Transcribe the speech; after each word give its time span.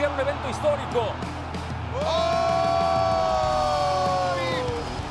Presenciar 0.00 0.12
un 0.12 0.20
evento 0.20 0.48
histórico. 0.48 1.12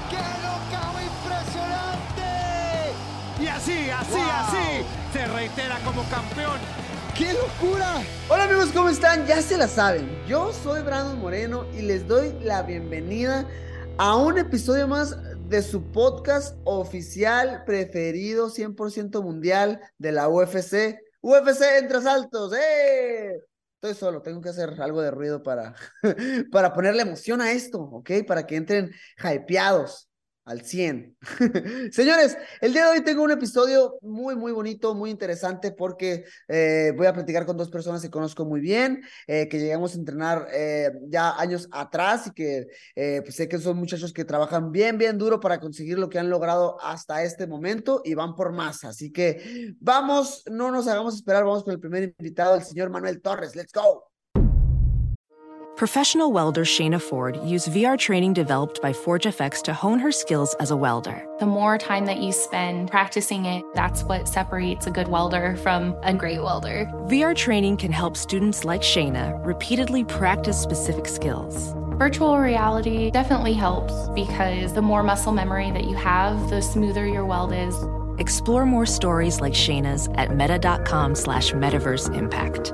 ¡Qué 0.10 0.18
locao 0.42 0.96
impresionante! 1.02 2.24
Y 3.40 3.48
así, 3.48 3.90
así, 3.90 4.20
así, 4.20 4.86
se 5.14 5.28
reitera 5.28 5.80
como 5.86 6.04
campeón. 6.10 6.60
¡Qué 7.16 7.34
locura! 7.34 8.02
Hola 8.30 8.46
amigos, 8.46 8.70
¿cómo 8.74 8.90
están? 8.90 9.26
Ya 9.28 9.42
se 9.42 9.58
la 9.58 9.68
saben. 9.68 10.10
Yo 10.28 10.54
soy 10.54 10.82
Brandon 10.82 11.20
Moreno 11.20 11.66
y 11.78 11.82
les 11.82 12.08
doy 12.08 12.34
la 12.42 12.64
bienvenida 12.64 13.46
a 13.98 14.16
un 14.16 14.38
episodio 14.38 14.88
más 14.88 15.16
de 15.50 15.62
su 15.62 15.84
podcast 15.92 16.56
oficial 16.64 17.64
preferido 17.66 18.50
100% 18.50 19.22
mundial 19.22 19.82
de 19.98 20.12
la 20.12 20.30
UFC. 20.30 21.00
UFC 21.22 21.62
entre 21.78 21.98
asaltos, 21.98 22.54
¡eh! 22.54 23.49
Estoy 23.82 23.94
solo, 23.96 24.22
tengo 24.22 24.42
que 24.42 24.50
hacer 24.50 24.82
algo 24.82 25.02
de 25.02 25.10
ruido 25.10 25.42
para, 25.42 25.74
para 26.52 26.74
ponerle 26.74 27.04
emoción 27.04 27.40
a 27.40 27.54
esto, 27.54 27.80
¿ok? 27.80 28.12
Para 28.28 28.46
que 28.46 28.58
entren 28.58 28.92
hypeados 29.24 30.09
al 30.50 30.62
100. 30.62 31.16
Señores, 31.92 32.36
el 32.60 32.74
día 32.74 32.86
de 32.86 32.98
hoy 32.98 33.04
tengo 33.04 33.22
un 33.22 33.30
episodio 33.30 34.00
muy, 34.02 34.36
muy 34.36 34.52
bonito, 34.52 34.96
muy 34.96 35.12
interesante, 35.12 35.72
porque 35.72 36.26
eh, 36.48 36.92
voy 36.98 37.06
a 37.06 37.14
platicar 37.14 37.46
con 37.46 37.56
dos 37.56 37.70
personas 37.70 38.02
que 38.02 38.10
conozco 38.10 38.46
muy 38.46 38.60
bien, 38.60 39.04
eh, 39.28 39.48
que 39.48 39.60
llegamos 39.60 39.94
a 39.94 40.00
entrenar 40.00 40.48
eh, 40.52 40.92
ya 41.08 41.40
años 41.40 41.70
atrás 41.72 42.28
y 42.28 42.32
que 42.32 42.66
pues 42.96 43.36
sé 43.36 43.48
que 43.48 43.60
son 43.60 43.78
muchachos 43.78 44.12
que 44.12 44.26
trabajan 44.26 44.72
bien, 44.72 44.98
bien 44.98 45.20
duro 45.20 45.40
para 45.40 45.60
conseguir 45.60 46.00
lo 46.00 46.10
que 46.10 46.18
han 46.18 46.32
logrado 46.32 46.82
hasta 46.82 47.24
este 47.24 47.46
momento 47.46 48.02
y 48.04 48.16
van 48.16 48.34
por 48.36 48.52
más. 48.52 48.84
Así 48.84 49.12
que 49.12 49.76
vamos, 49.80 50.44
no 50.50 50.72
nos 50.72 50.88
hagamos 50.88 51.14
esperar, 51.14 51.44
vamos 51.44 51.64
con 51.64 51.74
el 51.74 51.80
primer 51.80 52.16
invitado, 52.18 52.56
el 52.56 52.64
señor 52.64 52.90
Manuel 52.90 53.22
Torres. 53.22 53.56
Let's 53.56 53.72
go. 53.72 54.09
Professional 55.80 56.34
welder 56.34 56.66
Shayna 56.66 57.02
Ford 57.02 57.42
used 57.42 57.70
VR 57.70 57.98
training 57.98 58.34
developed 58.34 58.82
by 58.82 58.92
ForgeFX 58.92 59.62
to 59.62 59.74
hone 59.74 59.98
her 60.00 60.12
skills 60.12 60.54
as 60.56 60.72
a 60.72 60.76
welder. 60.76 61.26
The 61.40 61.46
more 61.46 61.78
time 61.78 62.06
that 62.08 62.18
you 62.18 62.34
spend 62.34 62.92
practicing 62.92 63.46
it, 63.46 63.64
that's 63.74 64.04
what 64.04 64.28
separates 64.28 64.88
a 64.88 64.92
good 64.92 65.08
welder 65.08 65.56
from 65.56 65.96
a 66.04 66.14
great 66.14 66.42
welder. 66.42 66.86
VR 67.08 67.34
training 67.34 67.78
can 67.78 67.94
help 67.94 68.18
students 68.18 68.66
like 68.66 68.82
Shayna 68.82 69.40
repeatedly 69.46 70.04
practice 70.04 70.60
specific 70.60 71.08
skills. 71.08 71.74
Virtual 71.98 72.38
reality 72.38 73.10
definitely 73.10 73.54
helps 73.54 74.10
because 74.10 74.74
the 74.74 74.82
more 74.82 75.02
muscle 75.02 75.32
memory 75.32 75.72
that 75.72 75.86
you 75.86 75.96
have, 75.96 76.50
the 76.50 76.62
smoother 76.62 77.08
your 77.08 77.26
weld 77.26 77.54
is. 77.54 77.74
Explore 78.20 78.66
more 78.66 78.86
stories 78.86 79.40
like 79.40 79.54
Shayna's 79.54 80.10
at 80.16 80.36
meta.com 80.36 81.16
slash 81.16 81.54
metaverse 81.54 82.14
impact. 82.14 82.74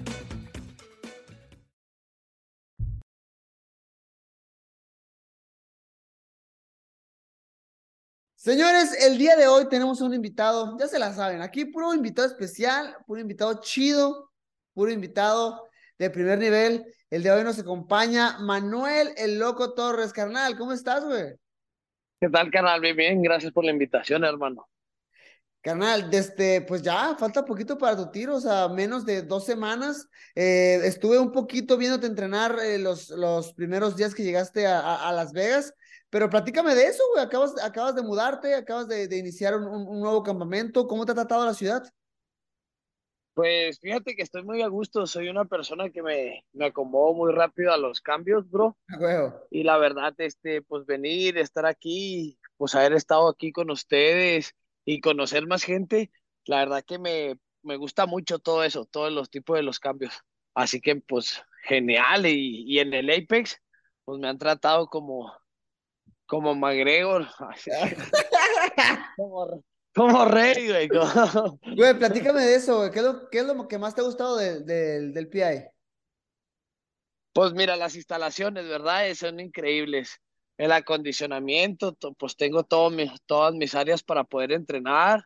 Señores, 8.43 8.97
el 8.99 9.19
día 9.19 9.35
de 9.35 9.47
hoy 9.47 9.69
tenemos 9.69 10.01
un 10.01 10.15
invitado, 10.15 10.75
ya 10.79 10.87
se 10.87 10.97
la 10.97 11.13
saben, 11.13 11.43
aquí 11.43 11.65
puro 11.65 11.93
invitado 11.93 12.27
especial, 12.27 12.97
puro 13.05 13.21
invitado 13.21 13.61
chido, 13.61 14.31
puro 14.73 14.91
invitado 14.91 15.69
de 15.99 16.09
primer 16.09 16.39
nivel. 16.39 16.83
El 17.11 17.21
de 17.21 17.29
hoy 17.29 17.43
nos 17.43 17.59
acompaña 17.59 18.39
Manuel 18.39 19.13
el 19.15 19.37
Loco 19.37 19.75
Torres, 19.75 20.11
carnal, 20.11 20.57
¿cómo 20.57 20.71
estás, 20.71 21.05
güey? 21.05 21.35
¿Qué 22.19 22.29
tal, 22.29 22.49
carnal? 22.49 22.81
Bien, 22.81 22.95
bien, 22.95 23.21
gracias 23.21 23.51
por 23.51 23.63
la 23.63 23.69
invitación, 23.69 24.23
hermano. 24.23 24.67
Carnal, 25.61 26.09
desde, 26.09 26.61
pues 26.61 26.81
ya, 26.81 27.15
falta 27.19 27.45
poquito 27.45 27.77
para 27.77 27.95
tu 27.95 28.09
tiro, 28.09 28.37
o 28.37 28.41
sea, 28.41 28.67
menos 28.69 29.05
de 29.05 29.21
dos 29.21 29.45
semanas. 29.45 30.07
Eh, 30.33 30.79
estuve 30.83 31.19
un 31.19 31.31
poquito 31.31 31.77
viéndote 31.77 32.07
entrenar 32.07 32.57
eh, 32.59 32.79
los, 32.79 33.09
los 33.09 33.53
primeros 33.53 33.95
días 33.95 34.15
que 34.15 34.23
llegaste 34.23 34.65
a, 34.65 34.79
a, 34.79 35.09
a 35.09 35.13
Las 35.13 35.31
Vegas. 35.31 35.75
Pero 36.11 36.29
platícame 36.29 36.75
de 36.75 36.87
eso, 36.87 37.01
güey. 37.13 37.23
Acabas, 37.23 37.55
acabas 37.63 37.95
de 37.95 38.03
mudarte, 38.03 38.53
acabas 38.53 38.87
de, 38.87 39.07
de 39.07 39.17
iniciar 39.17 39.55
un, 39.55 39.63
un, 39.63 40.01
nuevo 40.01 40.21
campamento. 40.21 40.85
¿Cómo 40.85 41.05
te 41.05 41.13
ha 41.13 41.15
tratado 41.15 41.45
la 41.45 41.53
ciudad? 41.53 41.83
Pues 43.33 43.79
fíjate 43.79 44.13
que 44.13 44.21
estoy 44.21 44.43
muy 44.43 44.61
a 44.61 44.67
gusto. 44.67 45.07
Soy 45.07 45.29
una 45.29 45.45
persona 45.45 45.89
que 45.89 46.03
me, 46.03 46.45
me 46.51 46.65
acomodo 46.65 47.13
muy 47.13 47.31
rápido 47.31 47.71
a 47.71 47.77
los 47.77 48.01
cambios, 48.01 48.47
bro. 48.51 48.77
Güey. 48.99 49.31
Y 49.51 49.63
la 49.63 49.77
verdad, 49.77 50.13
este, 50.17 50.61
pues 50.61 50.85
venir, 50.85 51.37
estar 51.37 51.65
aquí, 51.65 52.37
pues 52.57 52.75
haber 52.75 52.91
estado 52.91 53.29
aquí 53.29 53.53
con 53.53 53.71
ustedes 53.71 54.53
y 54.83 54.99
conocer 54.99 55.47
más 55.47 55.63
gente, 55.63 56.11
la 56.43 56.57
verdad 56.57 56.83
que 56.85 56.99
me, 56.99 57.39
me 57.63 57.77
gusta 57.77 58.05
mucho 58.05 58.39
todo 58.39 58.65
eso, 58.65 58.83
todos 58.83 59.13
los 59.13 59.29
tipos 59.29 59.55
de 59.55 59.63
los 59.63 59.79
cambios. 59.79 60.13
Así 60.55 60.81
que, 60.81 60.97
pues, 60.97 61.41
genial. 61.63 62.25
Y, 62.25 62.65
y 62.67 62.79
en 62.79 62.93
el 62.93 63.09
Apex, 63.09 63.61
pues 64.03 64.19
me 64.19 64.27
han 64.27 64.37
tratado 64.37 64.87
como 64.87 65.31
como 66.31 66.55
McGregor. 66.55 67.27
como, 69.17 69.61
como 69.93 70.25
rey, 70.25 70.69
güey. 70.69 70.87
Como... 70.87 71.59
Güey, 71.75 71.99
platícame 71.99 72.41
de 72.41 72.55
eso, 72.55 72.77
güey. 72.77 72.89
¿Qué 72.89 72.99
es 72.99 73.05
lo, 73.05 73.29
qué 73.29 73.39
es 73.39 73.45
lo 73.45 73.67
que 73.67 73.77
más 73.77 73.93
te 73.93 73.99
ha 73.99 74.05
gustado 74.05 74.37
de, 74.37 74.61
de, 74.61 75.11
del 75.11 75.27
PI? 75.27 75.67
Pues 77.33 77.51
mira, 77.51 77.75
las 77.75 77.97
instalaciones, 77.97 78.65
¿verdad? 78.65 79.13
Son 79.13 79.41
increíbles. 79.41 80.21
El 80.57 80.71
acondicionamiento, 80.71 81.97
pues 82.17 82.37
tengo 82.37 82.63
todo 82.63 82.89
mi, 82.89 83.11
todas 83.25 83.53
mis 83.53 83.75
áreas 83.75 84.01
para 84.01 84.23
poder 84.23 84.53
entrenar. 84.53 85.25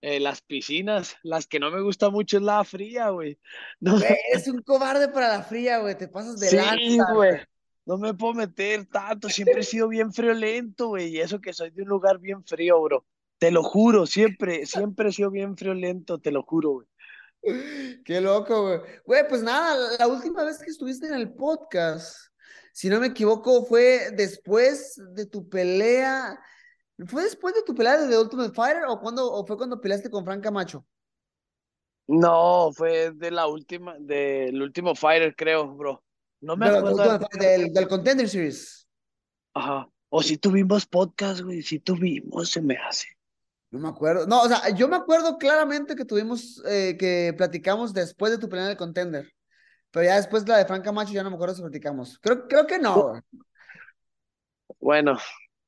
Eh, 0.00 0.18
las 0.18 0.42
piscinas, 0.42 1.14
las 1.22 1.46
que 1.46 1.60
no 1.60 1.70
me 1.70 1.82
gusta 1.82 2.10
mucho 2.10 2.38
es 2.38 2.42
la 2.42 2.64
fría, 2.64 3.10
güey. 3.10 3.38
No. 3.78 3.96
Güey, 3.96 4.16
eres 4.32 4.48
un 4.48 4.60
cobarde 4.62 5.06
para 5.06 5.28
la 5.28 5.44
fría, 5.44 5.78
güey. 5.78 5.96
Te 5.96 6.08
pasas 6.08 6.40
de 6.40 6.48
sí, 6.48 6.56
lanza. 6.56 7.12
güey 7.14 7.51
no 7.84 7.98
me 7.98 8.14
puedo 8.14 8.34
meter 8.34 8.86
tanto, 8.86 9.28
siempre 9.28 9.60
he 9.60 9.64
sido 9.64 9.88
bien 9.88 10.12
friolento, 10.12 10.88
güey, 10.88 11.08
y 11.08 11.20
eso 11.20 11.40
que 11.40 11.52
soy 11.52 11.70
de 11.70 11.82
un 11.82 11.88
lugar 11.88 12.18
bien 12.18 12.44
frío, 12.44 12.80
bro. 12.82 13.04
Te 13.38 13.50
lo 13.50 13.62
juro, 13.62 14.06
siempre, 14.06 14.66
siempre 14.66 15.08
he 15.08 15.12
sido 15.12 15.30
bien 15.30 15.56
friolento, 15.56 16.18
te 16.18 16.30
lo 16.30 16.42
juro, 16.42 16.70
güey. 16.70 16.86
Qué 18.04 18.20
loco, 18.20 18.62
güey. 18.62 18.80
Güey, 19.04 19.28
pues 19.28 19.42
nada, 19.42 19.96
la 19.98 20.06
última 20.06 20.44
vez 20.44 20.58
que 20.58 20.70
estuviste 20.70 21.08
en 21.08 21.14
el 21.14 21.34
podcast, 21.34 22.16
si 22.72 22.88
no 22.88 23.00
me 23.00 23.08
equivoco, 23.08 23.64
fue 23.64 24.10
después 24.12 25.00
de 25.14 25.26
tu 25.26 25.48
pelea. 25.48 26.38
¿Fue 27.06 27.24
después 27.24 27.54
de 27.54 27.62
tu 27.64 27.74
pelea 27.74 27.98
de 27.98 28.08
The 28.08 28.18
Ultimate 28.18 28.54
Fighter 28.54 28.84
o, 28.86 29.00
cuando, 29.00 29.30
o 29.30 29.44
fue 29.44 29.56
cuando 29.56 29.80
peleaste 29.80 30.08
con 30.08 30.24
Frank 30.24 30.42
Camacho? 30.42 30.86
No, 32.06 32.70
fue 32.72 33.10
de 33.12 33.30
la 33.30 33.46
última, 33.46 33.96
del 33.98 34.60
último 34.62 34.94
Fighter, 34.94 35.34
creo, 35.34 35.74
bro. 35.74 36.02
No 36.42 36.56
me 36.56 36.66
acuerdo. 36.66 37.18
del, 37.38 37.72
del 37.72 37.88
Contender 37.88 38.28
Series. 38.28 38.86
Ajá. 39.54 39.88
O 40.10 40.22
si 40.22 40.36
tuvimos 40.36 40.84
podcast, 40.84 41.40
güey, 41.40 41.62
si 41.62 41.78
tuvimos, 41.78 42.50
se 42.50 42.60
me 42.60 42.76
hace. 42.76 43.08
No 43.70 43.78
me 43.78 43.88
acuerdo. 43.88 44.26
No, 44.26 44.42
o 44.42 44.48
sea, 44.48 44.68
yo 44.70 44.86
me 44.86 44.96
acuerdo 44.96 45.38
claramente 45.38 45.96
que 45.96 46.04
tuvimos, 46.04 46.62
eh, 46.66 46.96
que 46.98 47.32
platicamos 47.36 47.94
después 47.94 48.30
de 48.30 48.38
tu 48.38 48.48
pelea 48.48 48.66
en 48.66 48.70
el 48.72 48.76
Contender. 48.76 49.32
Pero 49.90 50.04
ya 50.04 50.16
después 50.16 50.46
la 50.46 50.58
de 50.58 50.66
Frank 50.66 50.84
Camacho 50.84 51.12
ya 51.12 51.22
no 51.22 51.30
me 51.30 51.36
acuerdo 51.36 51.54
si 51.54 51.62
platicamos. 51.62 52.18
Creo, 52.18 52.46
creo 52.46 52.66
que 52.66 52.78
no. 52.78 53.08
güey. 53.08 53.22
Bueno, 54.80 55.18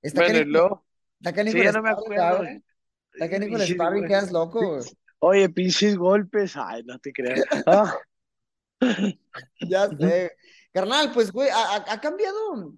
Está 0.02 0.22
bueno, 0.22 0.38
y 0.40 0.44
luego, 0.44 0.84
está 1.18 1.32
canijo 1.32 1.56
sí, 1.56 1.64
ya 1.64 1.72
no 1.72 1.82
me 1.82 1.90
acuerdo. 1.90 2.42
Está 3.14 3.66
sparring, 3.66 4.06
quedas 4.06 4.32
loco, 4.32 4.76
güey. 4.76 4.84
Oye, 5.20 5.48
pinches 5.48 5.96
golpes. 5.96 6.54
Ay, 6.56 6.82
no 6.84 6.98
te 6.98 7.12
creas. 7.12 7.42
Ah, 7.66 7.94
Ya 9.60 9.88
sé. 9.88 10.32
Carnal, 10.74 11.12
pues, 11.12 11.30
güey, 11.30 11.48
ha, 11.54 12.00
cambiado, 12.00 12.74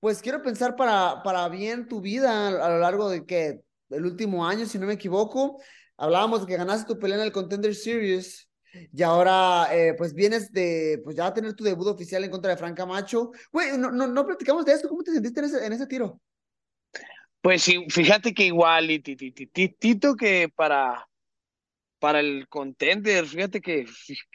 pues 0.00 0.22
quiero 0.22 0.40
pensar 0.40 0.76
para, 0.76 1.22
para 1.22 1.46
bien 1.50 1.86
tu 1.86 2.00
vida 2.00 2.48
a, 2.48 2.70
lo 2.70 2.78
largo 2.78 3.10
de 3.10 3.26
que 3.26 3.60
el 3.90 4.06
último 4.06 4.46
año, 4.46 4.64
si 4.64 4.78
no 4.78 4.86
me 4.86 4.94
equivoco. 4.94 5.60
Hablábamos 5.98 6.40
de 6.40 6.46
que 6.46 6.56
ganaste 6.56 6.94
tu 6.94 6.98
pelea 6.98 7.18
en 7.18 7.24
el 7.24 7.32
Contender 7.32 7.74
Series 7.74 8.48
y 8.90 9.02
ahora, 9.02 9.68
eh, 9.72 9.92
pues, 9.92 10.14
vienes 10.14 10.52
de, 10.52 11.02
pues, 11.04 11.16
ya 11.16 11.26
a 11.26 11.34
tener 11.34 11.52
tu 11.52 11.64
debut 11.64 11.86
oficial 11.86 12.24
en 12.24 12.30
contra 12.30 12.50
de 12.50 12.56
Frank 12.56 12.78
Camacho. 12.78 13.30
Güey, 13.52 13.76
no, 13.76 13.90
no, 13.90 14.06
no 14.06 14.24
platicamos 14.24 14.64
de 14.64 14.72
esto. 14.72 14.88
¿Cómo 14.88 15.02
te 15.02 15.12
sentiste 15.12 15.40
en 15.40 15.46
ese, 15.46 15.66
en 15.66 15.72
ese 15.74 15.86
tiro? 15.86 16.18
Pues 17.42 17.62
sí, 17.62 17.84
fíjate 17.90 18.32
que 18.32 18.46
igual, 18.46 18.90
y 18.90 19.02
que 19.02 20.48
para, 20.56 21.06
para 21.98 22.20
el 22.20 22.48
contender, 22.48 23.26
fíjate 23.26 23.60
que 23.60 23.84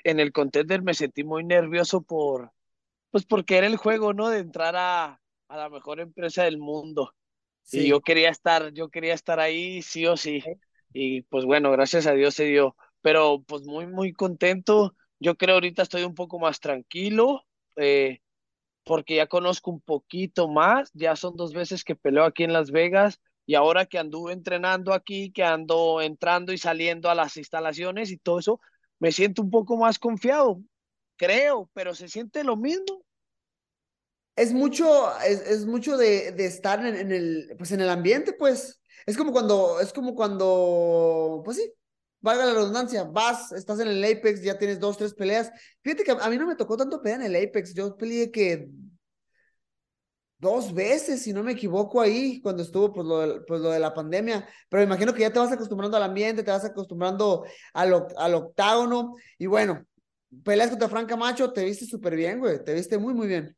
en 0.04 0.20
el 0.20 0.32
contender 0.32 0.84
me 0.84 0.94
sentí 0.94 1.24
muy 1.24 1.44
nervioso 1.44 2.04
por, 2.04 2.52
pues 3.12 3.26
porque 3.26 3.58
era 3.58 3.68
el 3.68 3.78
juego, 3.78 4.14
¿no? 4.14 4.30
De 4.30 4.40
entrar 4.40 4.76
a, 4.76 5.22
a 5.48 5.58
la 5.58 5.70
mejor 5.70 6.00
empresa 6.00 6.44
del 6.44 6.58
mundo. 6.60 7.14
Y 7.72 7.86
Sí. 7.86 7.88
yo 7.88 8.02
quería 8.02 8.30
estar, 8.30 8.74
yo 8.74 8.90
quería 8.90 9.14
estar 9.14 9.40
ahí 9.40 9.82
sí 9.82 10.06
o 10.08 10.18
sí. 10.18 10.50
Y 10.94 11.24
pues 11.24 11.46
bueno, 11.46 11.72
gracias 11.72 12.08
a 12.08 12.14
Dios 12.14 12.36
se 12.36 12.46
dio. 12.46 12.76
Pero 13.02 13.44
pues 13.48 13.64
muy, 13.64 13.88
muy 13.88 14.14
contento. 14.14 14.96
Yo 15.20 15.38
creo 15.38 15.56
ahorita 15.56 15.84
estoy 15.84 16.04
un 16.04 16.16
poco 16.16 16.40
más 16.40 16.60
tranquilo, 16.60 17.44
eh, 17.78 18.22
porque 18.84 19.16
ya 19.16 19.28
conozco 19.28 19.72
un 19.72 19.82
poquito 19.82 20.48
más. 20.50 20.92
Ya 20.94 21.16
son 21.16 21.36
dos 21.36 21.54
veces 21.54 21.84
que 21.84 21.96
peleo 21.96 22.24
aquí 22.26 22.44
en 22.44 22.54
Las 22.54 22.72
Vegas. 22.72 23.22
Y 23.46 23.56
ahora 23.56 23.86
que 23.86 23.98
anduve 24.00 24.34
entrenando 24.34 24.94
aquí, 24.94 25.32
que 25.32 25.44
ando 25.44 26.02
entrando 26.02 26.54
y 26.54 26.58
saliendo 26.58 27.10
a 27.10 27.16
las 27.16 27.38
instalaciones 27.38 28.12
y 28.12 28.18
todo 28.18 28.40
eso, 28.40 28.60
me 29.00 29.12
siento 29.12 29.42
un 29.42 29.50
poco 29.52 29.78
más 29.78 30.00
confiado. 30.00 30.62
Creo, 31.20 31.70
pero 31.74 31.94
se 31.94 32.08
siente 32.08 32.46
lo 32.46 32.56
mismo. 32.56 33.04
Es 34.38 34.54
mucho, 34.54 34.88
es, 35.20 35.42
es 35.42 35.66
mucho 35.66 35.98
de, 35.98 36.32
de 36.32 36.46
estar 36.46 36.86
en, 36.86 37.12
el, 37.12 37.54
pues 37.58 37.74
en 37.74 37.82
el 37.82 37.90
ambiente, 37.90 38.32
pues. 38.32 38.82
Es 39.06 39.18
como 39.18 39.34
cuando, 39.34 39.82
es 39.82 39.92
como 39.92 40.16
cuando, 40.16 41.42
pues 41.44 41.58
sí, 41.58 41.74
valga 42.22 42.46
la 42.46 42.54
redundancia, 42.54 43.04
vas, 43.04 43.52
estás 43.52 43.82
en 43.82 43.90
el 43.90 44.02
Apex, 44.02 44.42
ya 44.42 44.58
tienes 44.58 44.80
dos, 44.80 44.98
tres 44.98 45.14
peleas. 45.14 45.52
Fíjate 45.82 46.06
que 46.06 46.12
a, 46.12 46.30
mí 46.30 46.38
no 46.38 46.48
me 46.48 46.56
tocó 46.56 46.78
tanto 46.78 47.02
pelear 47.02 47.20
en 47.22 47.36
el 47.36 47.50
Apex, 47.50 47.74
yo 47.74 47.98
peleé 47.98 48.32
que 48.32 48.70
dos 50.38 50.74
veces, 50.74 51.22
si 51.22 51.34
no 51.34 51.44
me 51.44 51.52
equivoco, 51.52 52.00
ahí, 52.00 52.40
cuando 52.42 52.64
estuvo 52.64 52.94
pues 52.94 53.06
lo, 53.06 53.20
de, 53.20 53.42
pues, 53.42 53.60
lo 53.60 53.72
de 53.72 53.80
la 53.80 53.94
pandemia. 53.94 54.48
Pero 54.70 54.80
me 54.80 54.86
imagino 54.86 55.14
que 55.14 55.22
ya 55.22 55.34
te 55.34 55.40
vas 55.40 55.52
acostumbrando 55.52 55.98
al 55.98 56.04
ambiente, 56.04 56.44
te 56.44 56.52
vas 56.52 56.64
acostumbrando 56.64 57.44
al, 57.74 58.08
al 58.16 58.36
octágono. 58.36 59.16
Y 59.38 59.48
bueno, 59.48 59.86
peleas 60.44 60.70
contra 60.70 60.90
Frank 60.90 61.10
Camacho, 61.10 61.52
te 61.52 61.64
viste 61.66 61.86
súper 61.86 62.16
bien, 62.16 62.40
güey, 62.40 62.64
te 62.64 62.74
viste 62.74 62.98
muy, 62.98 63.14
muy 63.14 63.28
bien. 63.28 63.56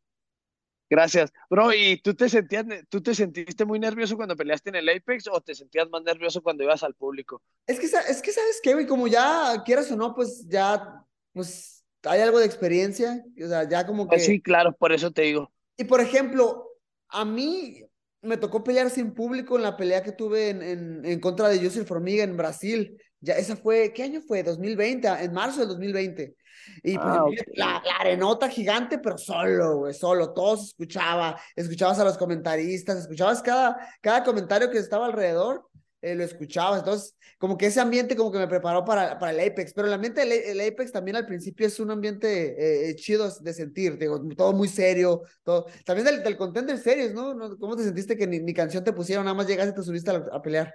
Gracias. 0.89 1.31
Bro, 1.50 1.73
¿y 1.73 2.01
tú 2.01 2.13
te 2.13 2.27
sentías, 2.27 2.65
tú 2.89 3.01
te 3.01 3.15
sentiste 3.15 3.63
muy 3.63 3.79
nervioso 3.79 4.18
cuando 4.18 4.35
peleaste 4.35 4.71
en 4.71 4.75
el 4.75 4.89
Apex 4.89 5.29
o 5.31 5.39
te 5.39 5.56
sentías 5.56 5.89
más 5.89 6.03
nervioso 6.03 6.44
cuando 6.44 6.63
ibas 6.63 6.83
al 6.83 6.95
público? 6.95 7.41
Es 7.65 7.79
que, 7.79 7.85
es 7.85 8.21
que 8.21 8.33
sabes 8.33 8.59
qué, 8.62 8.73
güey, 8.73 8.85
como 8.85 9.07
ya 9.07 9.63
quieras 9.65 9.89
o 9.91 9.95
no, 9.95 10.13
pues 10.13 10.45
ya, 10.50 11.01
pues 11.31 11.85
hay 12.03 12.19
algo 12.19 12.39
de 12.39 12.45
experiencia, 12.45 13.24
o 13.41 13.47
sea, 13.47 13.69
ya 13.69 13.88
como 13.88 14.03
que... 14.03 14.17
Pues 14.17 14.25
sí, 14.25 14.41
claro, 14.41 14.75
por 14.75 14.91
eso 14.91 15.12
te 15.12 15.21
digo. 15.21 15.50
Y 15.77 15.85
por 15.85 16.01
ejemplo, 16.01 16.67
a 17.07 17.24
mí 17.24 17.85
me 18.21 18.35
tocó 18.35 18.62
pelear 18.62 18.89
sin 18.89 19.13
público 19.13 19.56
en 19.56 19.63
la 19.63 19.77
pelea 19.77 20.03
que 20.03 20.12
tuve 20.12 20.50
en, 20.50 20.62
en, 20.62 21.06
en 21.06 21.19
contra 21.21 21.47
de 21.47 21.63
Joseph 21.63 21.88
Formiga 21.88 22.25
en 22.25 22.35
Brasil. 22.35 23.01
Ya, 23.21 23.35
esa 23.38 23.56
fue, 23.56 23.94
¿qué 23.94 24.03
año 24.03 24.21
fue? 24.21 24.44
2020, 24.44 25.07
en 25.07 25.31
marzo 25.31 25.62
del 25.62 25.69
2020. 25.69 26.35
Y 26.83 26.95
pues 26.95 27.06
Ah, 27.07 27.25
la, 27.53 27.81
la 27.86 27.95
arenota 28.00 28.50
gigante, 28.50 29.00
pero 29.00 29.18
solo, 29.18 29.77
güey, 29.77 29.94
solo, 29.94 30.33
todo 30.33 30.57
se 30.57 30.65
escuchaba, 30.65 31.39
escuchabas 31.56 32.00
a 32.00 32.03
los 32.03 32.18
comentaristas, 32.18 32.98
escuchabas 32.98 33.42
cada, 33.42 33.77
cada 34.01 34.24
comentario 34.24 34.69
que 34.69 34.77
estaba 34.77 35.06
alrededor, 35.07 35.68
eh, 36.01 36.15
lo 36.15 36.24
escuchabas. 36.24 36.80
Entonces, 36.80 37.15
como 37.38 37.57
que 37.57 37.68
ese 37.68 37.80
ambiente 37.80 38.15
como 38.15 38.31
que 38.31 38.39
me 38.39 38.48
preparó 38.48 38.83
para, 38.86 39.19
para 39.19 39.31
el 39.31 39.51
Apex, 39.51 39.74
pero 39.74 39.88
el 39.88 39.94
ambiente 39.94 40.21
del 40.21 40.31
el 40.31 40.62
Apex 40.62 40.92
también 40.92 41.15
al 41.18 41.25
principio 41.25 41.68
es 41.68 41.80
un 41.80 41.92
ambiente 41.92 42.89
eh, 42.89 42.95
chido 42.95 43.30
de 43.42 43.53
sentir, 43.53 43.98
digo, 43.98 44.19
todo 44.36 44.53
muy 44.53 44.68
serio, 44.68 45.24
todo. 45.44 45.65
También 45.86 46.06
del, 46.06 46.24
del 46.24 46.38
Contender 46.38 46.77
Series, 46.77 47.13
¿no? 47.13 47.33
¿no? 47.33 47.57
¿Cómo 47.57 47.75
te 47.75 47.83
sentiste 47.83 48.18
que 48.18 48.27
ni, 48.27 48.39
ni 48.39 48.53
canción 48.53 48.83
te 48.83 48.94
pusieron, 48.94 49.25
nada 49.25 49.36
más 49.36 49.48
llegaste 49.48 49.71
y 49.71 49.75
te 49.75 49.83
subiste 49.83 50.12
a, 50.12 50.24
a 50.31 50.42
pelear? 50.42 50.74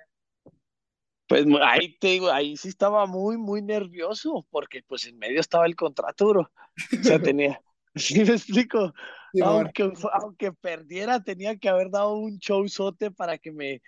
Pues 1.27 1.45
ahí 1.63 1.97
te 1.99 2.09
digo, 2.09 2.31
ahí 2.31 2.57
sí 2.57 2.69
estaba 2.69 3.07
muy, 3.07 3.37
muy 3.37 3.63
nervioso 3.63 4.47
porque 4.51 4.83
pues 4.87 5.07
en 5.07 5.19
medio 5.19 5.41
estaba 5.41 5.67
el 5.67 5.75
contrato, 5.77 6.29
bro. 6.29 6.41
O 6.43 7.03
sea, 7.03 7.19
tenía, 7.35 7.61
¿sí 7.95 8.25
me 8.25 8.35
explico? 8.35 8.93
Sí. 9.33 9.41
Aunque, 9.41 9.93
aunque 10.13 10.53
perdiera, 10.53 11.23
tenía 11.23 11.57
que 11.57 11.69
haber 11.69 11.91
dado 11.91 12.15
un 12.17 12.39
showzote 12.39 13.11
para 13.11 13.39
que 13.39 13.53
me, 13.53 13.83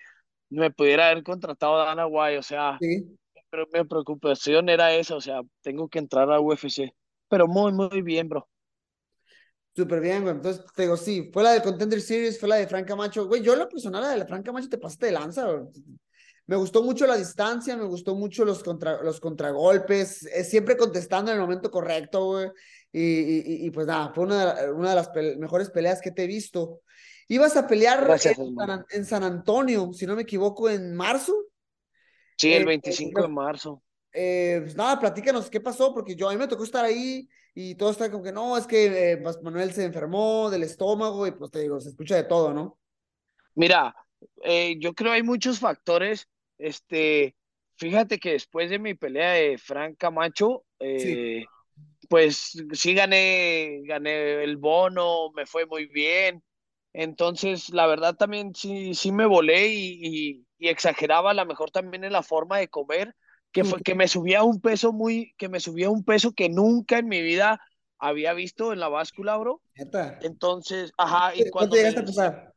me 0.50 0.70
pudiera 0.70 1.11
haber 1.11 1.23
contratado 1.25 1.79
Dana 1.79 2.06
White. 2.06 2.38
O 2.38 2.43
sea, 2.43 2.79
Sí. 2.81 3.19
pero 3.50 3.67
mi 3.73 3.85
preocupación 3.85 4.69
era 4.69 4.94
esa, 4.94 5.17
o 5.17 5.20
sea, 5.20 5.43
tengo 5.62 5.88
que 5.88 5.99
entrar 6.00 6.31
a 6.32 6.40
UFC. 6.40 6.93
Pero 7.29 7.46
muy, 7.46 7.73
muy 7.73 8.02
bien, 8.02 8.29
bro. 8.29 8.49
Súper 9.75 10.00
bien, 10.00 10.23
güey. 10.23 10.35
Entonces, 10.35 10.64
te 10.75 10.82
digo, 10.82 10.96
sí, 10.96 11.31
fue 11.32 11.43
la 11.44 11.52
del 11.52 11.62
Contender 11.62 12.00
Series, 12.00 12.38
fue 12.40 12.49
la 12.49 12.56
de 12.56 12.67
Frank 12.67 12.87
Camacho. 12.87 13.26
Güey, 13.29 13.43
yo 13.43 13.55
la 13.55 13.69
personal, 13.69 14.02
la 14.02 14.08
de 14.11 14.17
la 14.19 14.26
Frank 14.26 14.44
Camacho 14.44 14.69
te 14.69 14.79
pasaste 14.79 15.06
de 15.06 15.12
lanza, 15.12 15.46
güey. 15.50 15.69
Me 16.48 16.56
gustó 16.56 16.82
mucho 16.82 17.06
la 17.06 17.16
distancia, 17.16 17.76
me 17.76 17.84
gustó 17.84 18.14
mucho 18.14 18.42
los, 18.44 18.64
contra, 18.64 19.02
los 19.02 19.20
contragolpes, 19.20 20.24
eh, 20.24 20.44
siempre 20.44 20.78
contestando 20.78 21.30
en 21.30 21.36
el 21.36 21.42
momento 21.42 21.70
correcto, 21.70 22.24
güey. 22.24 22.48
Y, 22.90 23.66
y, 23.66 23.70
pues 23.70 23.87
nada, 23.87 24.12
fue 24.14 24.25
una, 24.25 24.54
de- 24.54 24.73
una 24.73 24.88
de 24.90 24.96
las 24.96 25.11
pele- 25.12 25.37
mejores 25.37 25.68
peleas 25.68 26.00
que 26.00 26.11
te 26.11 26.25
he 26.25 26.26
visto. 26.26 26.80
Ibas 27.28 27.54
a 27.58 27.66
pelear 27.66 28.02
Gracias, 28.02 28.38
en. 28.38 28.54
San, 28.56 28.70
An- 28.70 28.87
en 28.90 29.04
San 29.04 29.25
Antonio, 29.25 29.92
si 29.92 30.06
no 30.06 30.16
me 30.16 30.23
equivoco, 30.23 30.70
en 30.70 30.96
marzo. 30.96 31.34
Sí, 32.38 32.50
el 32.54 32.62
Eh, 32.62 32.66
25 32.66 33.20
de 33.20 33.26
eh, 33.26 33.30
marzo. 33.30 33.82
Eh, 34.14 34.61
pues 34.62 34.75
nada, 34.75 34.99
platícanos 34.99 35.50
qué 35.50 35.61
pasó, 35.61 35.92
porque 35.92 36.16
yo 36.16 36.30
a 36.30 36.32
mí 36.32 36.38
me 36.38 36.49
tocó 36.49 36.64
estar 36.64 36.82
ahí 36.82 37.28
y 37.54 37.75
todo 37.75 37.90
está 37.90 38.11
como 38.11 38.25
que 38.25 38.32
no, 38.32 38.56
es 38.56 38.66
que 38.66 39.12
eh, 39.12 39.16
pues, 39.18 39.42
Manuel 39.42 39.70
se 39.73 39.84
enfermó 39.84 40.49
del 40.49 40.62
estómago 40.62 41.26
y 41.26 41.32
pues 41.32 41.50
te 41.50 41.61
digo, 41.61 41.78
se 41.78 41.90
escucha 41.90 42.16
de 42.16 42.25
todo, 42.25 42.54
¿no? 42.54 42.78
Mira, 43.54 43.94
eh, 44.44 44.76
yo 44.80 44.94
creo 44.94 45.12
hay 45.12 45.23
muchos 45.23 45.58
factores. 45.58 46.26
Este, 46.58 47.36
fíjate 47.76 48.18
que 48.18 48.32
después 48.32 48.70
de 48.70 48.78
mi 48.78 48.94
pelea 48.94 49.32
de 49.32 49.58
Frank 49.58 49.96
Camacho, 49.98 50.64
eh, 50.80 51.50
pues 52.08 52.52
sí 52.72 52.94
gané, 52.94 53.82
gané 53.84 54.42
el 54.44 54.56
bono, 54.56 55.30
me 55.34 55.46
fue 55.46 55.66
muy 55.66 55.86
bien. 55.86 56.42
Entonces, 56.92 57.70
la 57.70 57.86
verdad 57.86 58.16
también 58.16 58.54
sí, 58.54 58.94
sí 58.94 59.12
me 59.12 59.26
volé 59.26 59.68
y, 59.68 60.00
y- 60.40 60.46
y 60.58 60.68
exageraba 60.68 61.30
a 61.30 61.34
lo 61.34 61.46
mejor 61.46 61.70
también 61.70 62.04
en 62.04 62.12
la 62.12 62.22
forma 62.22 62.58
de 62.58 62.68
comer, 62.68 63.14
que 63.52 63.64
fue 63.64 63.82
que 63.82 63.94
me 63.94 64.08
subía 64.08 64.42
un 64.42 64.60
peso 64.60 64.92
muy, 64.92 65.34
que 65.38 65.48
me 65.48 65.60
subía 65.60 65.90
un 65.90 66.04
peso 66.04 66.32
que 66.32 66.48
nunca 66.48 66.98
en 66.98 67.08
mi 67.08 67.22
vida 67.22 67.60
había 67.98 68.32
visto 68.34 68.72
en 68.72 68.80
la 68.80 68.88
báscula, 68.88 69.36
bro. 69.36 69.62
Entonces, 70.20 70.92
ajá, 70.98 71.34
y 71.36 71.42
¿Cuánto 71.50 71.50
cuando 71.50 71.76
llegaste 71.76 72.00
me- 72.00 72.04
a 72.04 72.06
pesar? 72.06 72.48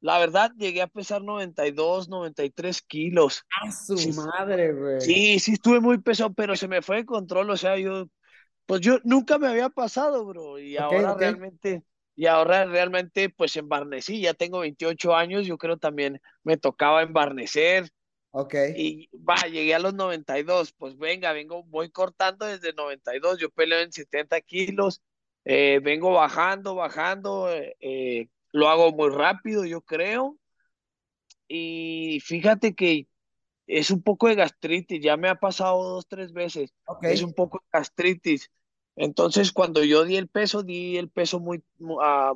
La 0.00 0.18
verdad, 0.18 0.52
llegué 0.56 0.82
a 0.82 0.86
pesar 0.88 1.22
92, 1.22 2.08
93 2.08 2.82
kilos. 2.82 3.44
¡A 3.60 3.70
su 3.70 3.94
Sí, 3.94 4.12
madre, 4.14 4.72
güey! 4.72 4.98
Sí, 4.98 5.38
sí 5.40 5.52
estuve 5.54 5.80
muy 5.80 5.98
pesado, 5.98 6.32
pero 6.34 6.56
se 6.56 6.68
me 6.68 6.82
fue 6.82 6.96
de 6.98 7.06
control, 7.06 7.50
o 7.50 7.56
sea, 7.56 7.78
yo, 7.78 8.06
pues 8.66 8.80
yo 8.82 8.98
nunca 9.04 9.38
me 9.38 9.48
había 9.48 9.70
pasado, 9.70 10.26
bro, 10.26 10.58
y 10.58 10.76
ahora 10.78 11.14
realmente, 11.14 11.84
y 12.16 12.26
ahora 12.26 12.64
realmente, 12.66 13.30
pues 13.30 13.56
embarnecí, 13.56 14.20
ya 14.22 14.34
tengo 14.34 14.60
28 14.60 15.14
años, 15.16 15.46
yo 15.46 15.58
creo 15.58 15.78
también 15.78 16.20
me 16.44 16.56
tocaba 16.58 17.02
embarnecer, 17.02 17.90
Ok. 18.32 18.54
y 18.72 19.08
va, 19.18 19.36
llegué 19.48 19.74
a 19.74 19.78
los 19.78 19.94
92, 19.94 20.72
pues 20.72 20.96
venga, 20.98 21.32
vengo, 21.32 21.64
voy 21.64 21.90
cortando 21.90 22.46
desde 22.46 22.72
92, 22.74 23.38
yo 23.38 23.50
peleo 23.50 23.80
en 23.80 23.92
70 23.92 24.40
kilos, 24.40 25.02
eh, 25.44 25.80
vengo 25.82 26.12
bajando, 26.12 26.74
bajando, 26.74 27.50
eh, 27.52 27.76
eh, 27.80 28.28
lo 28.52 28.68
hago 28.68 28.92
muy 28.92 29.10
rápido, 29.10 29.64
yo 29.64 29.80
creo, 29.82 30.38
y 31.46 32.20
fíjate 32.24 32.74
que 32.74 33.08
es 33.66 33.90
un 33.90 34.02
poco 34.02 34.28
de 34.28 34.34
gastritis, 34.34 35.02
ya 35.02 35.16
me 35.16 35.28
ha 35.28 35.34
pasado 35.36 35.82
dos, 35.82 36.06
tres 36.08 36.32
veces, 36.32 36.72
es 37.02 37.22
un 37.22 37.34
poco 37.34 37.58
de 37.58 37.78
gastritis. 37.78 38.50
Entonces, 38.96 39.52
cuando 39.52 39.84
yo 39.84 40.04
di 40.04 40.16
el 40.16 40.28
peso, 40.28 40.62
di 40.62 40.96
el 40.96 41.08
peso 41.10 41.38
muy, 41.38 41.62
muy 41.78 41.96
ah, 42.02 42.34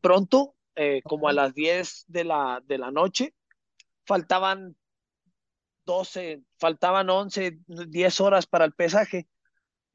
pronto, 0.00 0.54
eh, 0.74 1.02
como 1.04 1.28
a 1.28 1.34
las 1.34 1.54
10 1.54 2.06
de 2.08 2.24
la, 2.24 2.62
de 2.66 2.78
la 2.78 2.90
noche. 2.90 3.34
Faltaban 4.06 4.74
12, 5.84 6.42
faltaban 6.58 7.10
11, 7.10 7.58
10 7.66 8.20
horas 8.20 8.46
para 8.46 8.64
el 8.64 8.72
pesaje. 8.72 9.28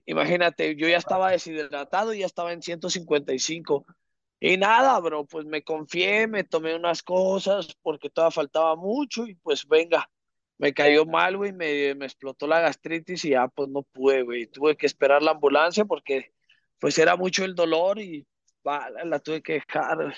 Imagínate, 0.05 0.75
yo 0.75 0.87
ya 0.87 0.97
estaba 0.97 1.31
deshidratado 1.31 2.13
y 2.13 2.19
ya 2.19 2.27
estaba 2.27 2.53
en 2.53 2.61
155. 2.61 3.85
Y 4.39 4.57
nada, 4.57 4.99
bro, 4.99 5.25
pues 5.25 5.45
me 5.45 5.63
confié, 5.63 6.27
me 6.27 6.43
tomé 6.43 6.75
unas 6.75 7.01
cosas 7.01 7.67
porque 7.81 8.09
todavía 8.09 8.31
faltaba 8.31 8.75
mucho 8.75 9.25
y 9.25 9.35
pues 9.35 9.67
venga, 9.67 10.09
me 10.57 10.73
cayó 10.73 11.05
mal, 11.05 11.37
güey, 11.37 11.53
me, 11.53 11.95
me 11.95 12.05
explotó 12.05 12.47
la 12.47 12.59
gastritis 12.59 13.25
y 13.25 13.31
ya 13.31 13.47
pues 13.47 13.69
no 13.69 13.83
pude, 13.83 14.23
güey. 14.23 14.47
Tuve 14.47 14.77
que 14.77 14.85
esperar 14.85 15.23
la 15.23 15.31
ambulancia 15.31 15.85
porque 15.85 16.33
pues 16.79 16.97
era 16.99 17.15
mucho 17.15 17.45
el 17.45 17.55
dolor 17.55 17.99
y 17.99 18.27
la 19.05 19.19
tuve 19.19 19.41
que 19.41 19.53
dejar. 19.53 20.15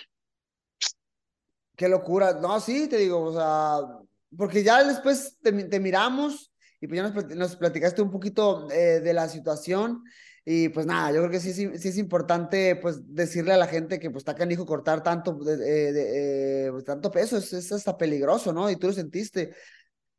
Qué 1.76 1.88
locura. 1.88 2.34
No, 2.34 2.60
sí, 2.60 2.90
te 2.90 2.98
digo, 2.98 3.24
o 3.24 3.34
sea, 3.34 3.80
porque 4.38 4.64
ya 4.64 4.84
después 4.84 5.38
te, 5.42 5.80
miramos 5.80 6.52
y 6.82 6.88
pues 6.88 7.02
ya 7.02 7.36
nos, 7.36 7.56
platicaste 7.56 8.02
un 8.02 8.12
poquito 8.12 8.70
eh, 8.72 9.00
de 9.00 9.14
la 9.14 9.30
situación 9.30 10.04
y 10.52 10.70
pues 10.70 10.88
nada, 10.88 11.12
yo 11.12 11.20
creo 11.20 11.30
que 11.30 11.40
sí, 11.40 11.54
sí, 11.54 11.70
sí, 11.78 11.90
es 11.90 11.98
importante 12.00 12.76
pues 12.78 13.02
decirle 13.14 13.54
a 13.54 13.58
la 13.58 13.68
gente 13.68 14.00
que 14.00 14.10
pues 14.10 14.22
está 14.22 14.34
canijo 14.34 14.66
cortar 14.66 15.04
tanto, 15.04 15.36
de, 15.36 16.66
eh, 16.66 16.72
pues, 16.72 16.84
tanto 16.86 17.12
peso, 17.12 17.38
es, 17.38 17.54
es, 17.54 17.72
hasta 17.72 17.96
peligroso, 17.96 18.52
¿no? 18.52 18.68
Y 18.72 18.76
tú 18.76 18.88
lo 18.88 18.94
sentiste. 18.94 19.54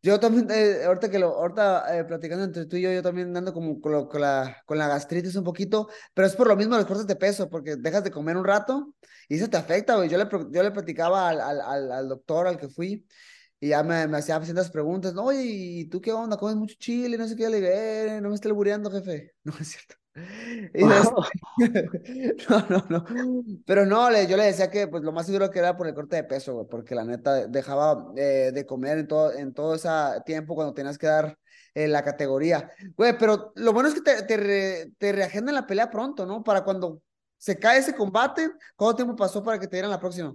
Yo 0.02 0.20
también, 0.20 0.46
eh, 0.52 0.84
ahorita 0.84 1.10
que 1.10 1.18
lo, 1.18 1.30
ahorita 1.36 1.98
eh, 1.98 2.04
platicando 2.04 2.44
entre 2.44 2.66
tú 2.66 2.76
y 2.76 2.82
yo, 2.82 2.92
yo 2.92 3.02
también 3.02 3.36
ando 3.36 3.52
como 3.52 3.80
con, 3.80 4.06
con, 4.08 4.20
la, 4.20 4.62
con 4.66 4.78
la 4.78 4.86
gastritis 4.86 5.34
un 5.34 5.42
poquito, 5.44 5.88
pero 6.14 6.28
es 6.28 6.36
por 6.36 6.46
lo 6.46 6.54
mismo 6.56 6.76
los 6.76 6.86
cortes 6.86 7.08
de 7.08 7.16
peso, 7.16 7.50
porque 7.50 7.74
dejas 7.76 8.04
de 8.04 8.12
comer 8.12 8.36
un 8.36 8.44
rato 8.44 8.94
y 9.28 9.36
eso 9.36 9.50
te 9.50 9.56
afecta, 9.56 9.96
güey. 9.96 10.08
Yo 10.08 10.18
le, 10.18 10.28
yo 10.52 10.62
le 10.62 10.70
platicaba 10.70 11.28
al, 11.30 11.40
al, 11.40 11.90
al, 11.92 12.08
doctor 12.08 12.46
al 12.46 12.56
que 12.56 12.68
fui 12.68 13.04
y 13.58 13.70
ya 13.70 13.82
me, 13.82 14.06
me 14.06 14.18
hacía 14.18 14.40
ciertas 14.44 14.70
preguntas, 14.70 15.12
oye, 15.16 15.42
¿y 15.44 15.84
tú 15.86 16.00
qué 16.00 16.12
onda? 16.12 16.36
¿Comes 16.36 16.56
mucho 16.56 16.76
chile? 16.78 17.18
No 17.18 17.26
sé 17.26 17.34
qué, 17.36 17.48
le 17.50 17.60
dije, 17.60 18.16
eh, 18.16 18.20
no 18.20 18.28
me 18.28 18.36
esté 18.36 18.48
albureando, 18.48 18.90
jefe. 18.92 19.34
No 19.44 19.54
es 19.60 19.68
cierto. 19.68 19.99
no, 20.74 22.66
no, 22.68 22.84
no. 22.88 23.04
Pero 23.64 23.86
no, 23.86 24.10
le, 24.10 24.26
yo 24.26 24.36
le 24.36 24.44
decía 24.44 24.70
que 24.70 24.88
pues 24.88 25.02
lo 25.02 25.12
más 25.12 25.26
seguro 25.26 25.50
que 25.50 25.60
era 25.60 25.76
por 25.76 25.86
el 25.86 25.94
corte 25.94 26.16
de 26.16 26.24
peso, 26.24 26.54
güey, 26.54 26.66
porque 26.68 26.94
la 26.94 27.04
neta 27.04 27.46
dejaba 27.46 28.12
eh, 28.16 28.50
de 28.52 28.66
comer 28.66 28.98
en 28.98 29.06
todo, 29.06 29.32
en 29.32 29.54
todo 29.54 29.74
ese 29.74 29.88
tiempo 30.26 30.54
cuando 30.54 30.74
tenías 30.74 30.98
que 30.98 31.06
dar 31.06 31.38
eh, 31.74 31.86
la 31.86 32.02
categoría. 32.02 32.70
Güey, 32.96 33.16
pero 33.18 33.52
lo 33.56 33.72
bueno 33.72 33.88
es 33.88 33.94
que 33.94 34.02
te, 34.02 34.22
te, 34.22 34.92
te 34.98 35.12
reagendan 35.12 35.54
la 35.54 35.66
pelea 35.66 35.90
pronto, 35.90 36.26
¿no? 36.26 36.42
Para 36.42 36.64
cuando 36.64 37.00
se 37.38 37.58
cae 37.58 37.78
ese 37.78 37.94
combate, 37.94 38.50
¿cuánto 38.76 38.96
tiempo 38.96 39.16
pasó 39.16 39.42
para 39.42 39.58
que 39.58 39.66
te 39.66 39.76
dieran 39.76 39.90
la 39.90 40.00
próxima? 40.00 40.34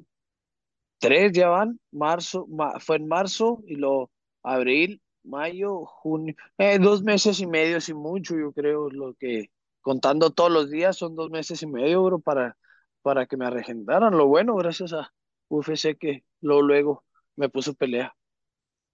Tres 0.98 1.34
ya 1.34 1.50
van, 1.50 1.80
marzo, 1.92 2.48
fue 2.80 2.96
en 2.96 3.08
marzo 3.08 3.62
y 3.68 3.76
lo 3.76 4.10
abril, 4.42 5.02
mayo, 5.24 5.86
junio, 5.86 6.34
eh, 6.58 6.80
dos 6.80 7.04
meses 7.04 7.40
y 7.42 7.48
medio, 7.48 7.82
sin 7.82 7.98
mucho, 7.98 8.36
yo 8.38 8.54
creo, 8.54 8.90
lo 8.90 9.14
que 9.16 9.50
contando 9.86 10.32
todos 10.32 10.50
los 10.52 10.72
días, 10.72 10.98
son 10.98 11.16
dos 11.16 11.30
meses 11.30 11.62
y 11.62 11.68
medio, 11.68 12.04
bro, 12.04 12.18
para, 12.18 12.58
para 13.04 13.28
que 13.28 13.38
me 13.38 13.46
arregentaran. 13.46 14.18
Lo 14.18 14.26
bueno, 14.26 14.56
gracias 14.56 14.94
a 14.94 15.14
UFC 15.48 15.96
que 15.96 16.24
luego, 16.42 16.64
luego 16.64 17.04
me 17.36 17.50
puso 17.50 17.76
pelea. 17.76 18.16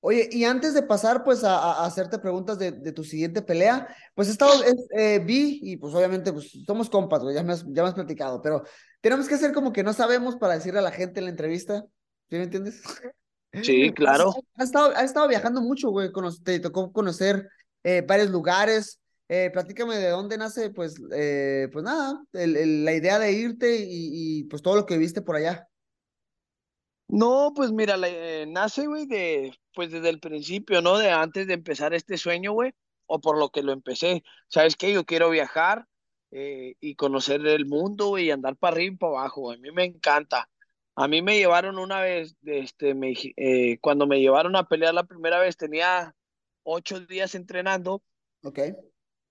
Oye, 0.01 0.27
y 0.29 0.43
antes 0.43 0.73
de 0.73 0.83
pasar 0.83 1.23
pues 1.23 1.45
a, 1.45 1.85
hacerte 1.85 2.19
preguntas 2.19 2.59
de, 2.59 2.73
de, 2.73 2.91
tu 2.91 3.05
siguiente 3.05 3.41
pelea, 3.41 3.87
pues 4.13 4.27
he 4.27 4.31
estado, 4.31 4.51
eh, 4.97 5.19
vi 5.19 5.61
y 5.63 5.77
pues 5.77 5.95
obviamente 5.95 6.33
pues 6.33 6.51
somos 6.67 6.89
compas, 6.89 7.23
ya 7.33 7.41
me, 7.41 7.53
has, 7.53 7.63
ya 7.69 7.83
me 7.83 7.87
has 7.87 7.95
platicado, 7.95 8.41
pero 8.41 8.63
tenemos 8.99 9.29
que 9.29 9.35
hacer 9.35 9.53
como 9.53 9.71
que 9.71 9.83
no 9.83 9.93
sabemos 9.93 10.35
para 10.35 10.55
decirle 10.55 10.79
a 10.79 10.83
la 10.83 10.91
gente 10.91 11.21
en 11.21 11.25
la 11.25 11.31
entrevista, 11.31 11.85
¿sí 12.29 12.35
me 12.35 12.43
entiendes? 12.43 12.83
Sí, 13.63 13.93
claro. 13.95 14.33
Ha, 14.55 14.63
estado, 14.63 14.91
ha 14.93 15.03
estado 15.03 15.29
viajando 15.29 15.61
mucho, 15.61 15.89
güey, 15.89 16.11
te 16.43 16.59
tocó 16.59 16.91
conocer 16.91 17.47
eh, 17.83 18.03
varios 18.05 18.29
lugares, 18.29 19.00
eh, 19.33 19.49
platícame 19.49 19.95
de 19.95 20.09
dónde 20.09 20.37
nace, 20.37 20.71
pues, 20.71 21.01
eh, 21.15 21.69
pues 21.71 21.85
nada, 21.85 22.21
la 22.33 22.93
idea 22.93 23.17
de 23.17 23.31
irte 23.31 23.77
y, 23.87 24.43
pues 24.49 24.61
todo 24.61 24.75
lo 24.75 24.85
que 24.85 24.97
viste 24.97 25.21
por 25.21 25.37
allá. 25.37 25.69
No, 27.07 27.53
pues 27.55 27.71
mira, 27.71 27.95
eh, 28.05 28.45
nace, 28.45 28.87
güey, 28.87 29.05
de, 29.05 29.57
pues 29.73 29.89
desde 29.89 30.09
el 30.09 30.19
principio, 30.19 30.81
¿no? 30.81 30.97
De 30.97 31.11
antes 31.11 31.47
de 31.47 31.53
empezar 31.53 31.93
este 31.93 32.17
sueño, 32.17 32.51
güey, 32.51 32.73
o 33.05 33.21
por 33.21 33.37
lo 33.37 33.51
que 33.51 33.63
lo 33.63 33.71
empecé. 33.71 34.21
¿Sabes 34.49 34.75
qué? 34.75 34.91
Yo 34.91 35.05
quiero 35.05 35.29
viajar 35.29 35.87
y 36.29 36.95
conocer 36.95 37.45
el 37.47 37.65
mundo, 37.65 38.07
güey, 38.07 38.25
y 38.25 38.31
andar 38.31 38.57
para 38.57 38.75
arriba 38.75 38.93
y 38.93 38.97
para 38.97 39.19
abajo, 39.19 39.51
A 39.53 39.57
mí 39.57 39.71
me 39.71 39.85
encanta. 39.85 40.49
A 40.95 41.07
mí 41.07 41.21
me 41.21 41.37
llevaron 41.37 41.79
una 41.79 42.01
vez, 42.01 42.35
este, 42.43 42.95
me, 42.95 43.13
cuando 43.79 44.07
me 44.07 44.19
llevaron 44.19 44.57
a 44.57 44.67
pelear 44.67 44.93
la 44.93 45.05
primera 45.05 45.39
vez, 45.39 45.55
tenía 45.55 46.13
ocho 46.63 46.99
días 46.99 47.33
entrenando. 47.33 48.03
Ok 48.43 48.59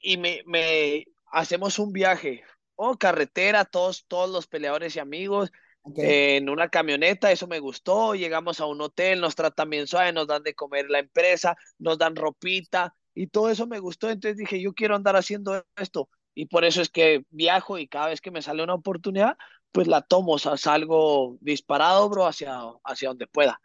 y 0.00 0.16
me, 0.16 0.42
me 0.46 1.06
hacemos 1.30 1.78
un 1.78 1.92
viaje, 1.92 2.42
o 2.76 2.96
carretera, 2.96 3.64
todos, 3.64 4.06
todos 4.08 4.30
los 4.30 4.46
peleadores 4.46 4.96
y 4.96 4.98
amigos, 4.98 5.52
en 5.96 6.48
una 6.48 6.68
camioneta, 6.68 7.32
eso 7.32 7.46
me 7.46 7.58
gustó, 7.58 8.14
llegamos 8.14 8.60
a 8.60 8.66
un 8.66 8.80
hotel, 8.80 9.20
nos 9.20 9.34
tratan 9.34 9.70
bien 9.70 9.86
suave, 9.86 10.12
nos 10.12 10.26
dan 10.26 10.42
de 10.42 10.54
comer 10.54 10.90
la 10.90 10.98
empresa, 10.98 11.56
nos 11.78 11.98
dan 11.98 12.16
ropita, 12.16 12.94
y 13.14 13.26
todo 13.28 13.50
eso 13.50 13.66
me 13.66 13.78
gustó, 13.78 14.10
entonces 14.10 14.36
dije, 14.36 14.60
yo 14.60 14.72
quiero 14.72 14.94
andar 14.94 15.16
haciendo 15.16 15.64
esto, 15.76 16.08
y 16.34 16.46
por 16.46 16.64
eso 16.64 16.80
es 16.82 16.90
que 16.90 17.24
viajo 17.30 17.78
y 17.78 17.88
cada 17.88 18.08
vez 18.08 18.20
que 18.20 18.30
me 18.30 18.42
sale 18.42 18.62
una 18.62 18.74
oportunidad, 18.74 19.36
pues 19.72 19.86
la 19.86 20.02
tomo, 20.02 20.32
o 20.32 20.38
sea, 20.38 20.56
salgo 20.56 21.38
disparado, 21.40 22.08
bro, 22.08 22.26
hacia, 22.26 22.60
hacia 22.84 23.08
donde 23.08 23.26
pueda. 23.26 23.60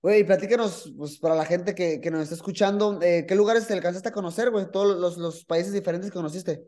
Güey, 0.00 0.24
platícanos, 0.24 0.92
pues 0.96 1.18
para 1.18 1.34
la 1.34 1.44
gente 1.44 1.74
que, 1.74 2.00
que 2.00 2.10
nos 2.10 2.22
está 2.22 2.36
escuchando, 2.36 3.00
eh, 3.02 3.26
¿qué 3.26 3.34
lugares 3.34 3.66
te 3.66 3.74
alcanzaste 3.74 4.10
a 4.10 4.12
conocer, 4.12 4.50
güey? 4.50 4.70
Todos 4.70 4.96
los, 4.96 5.18
los 5.18 5.44
países 5.44 5.72
diferentes 5.72 6.10
que 6.10 6.16
conociste. 6.16 6.62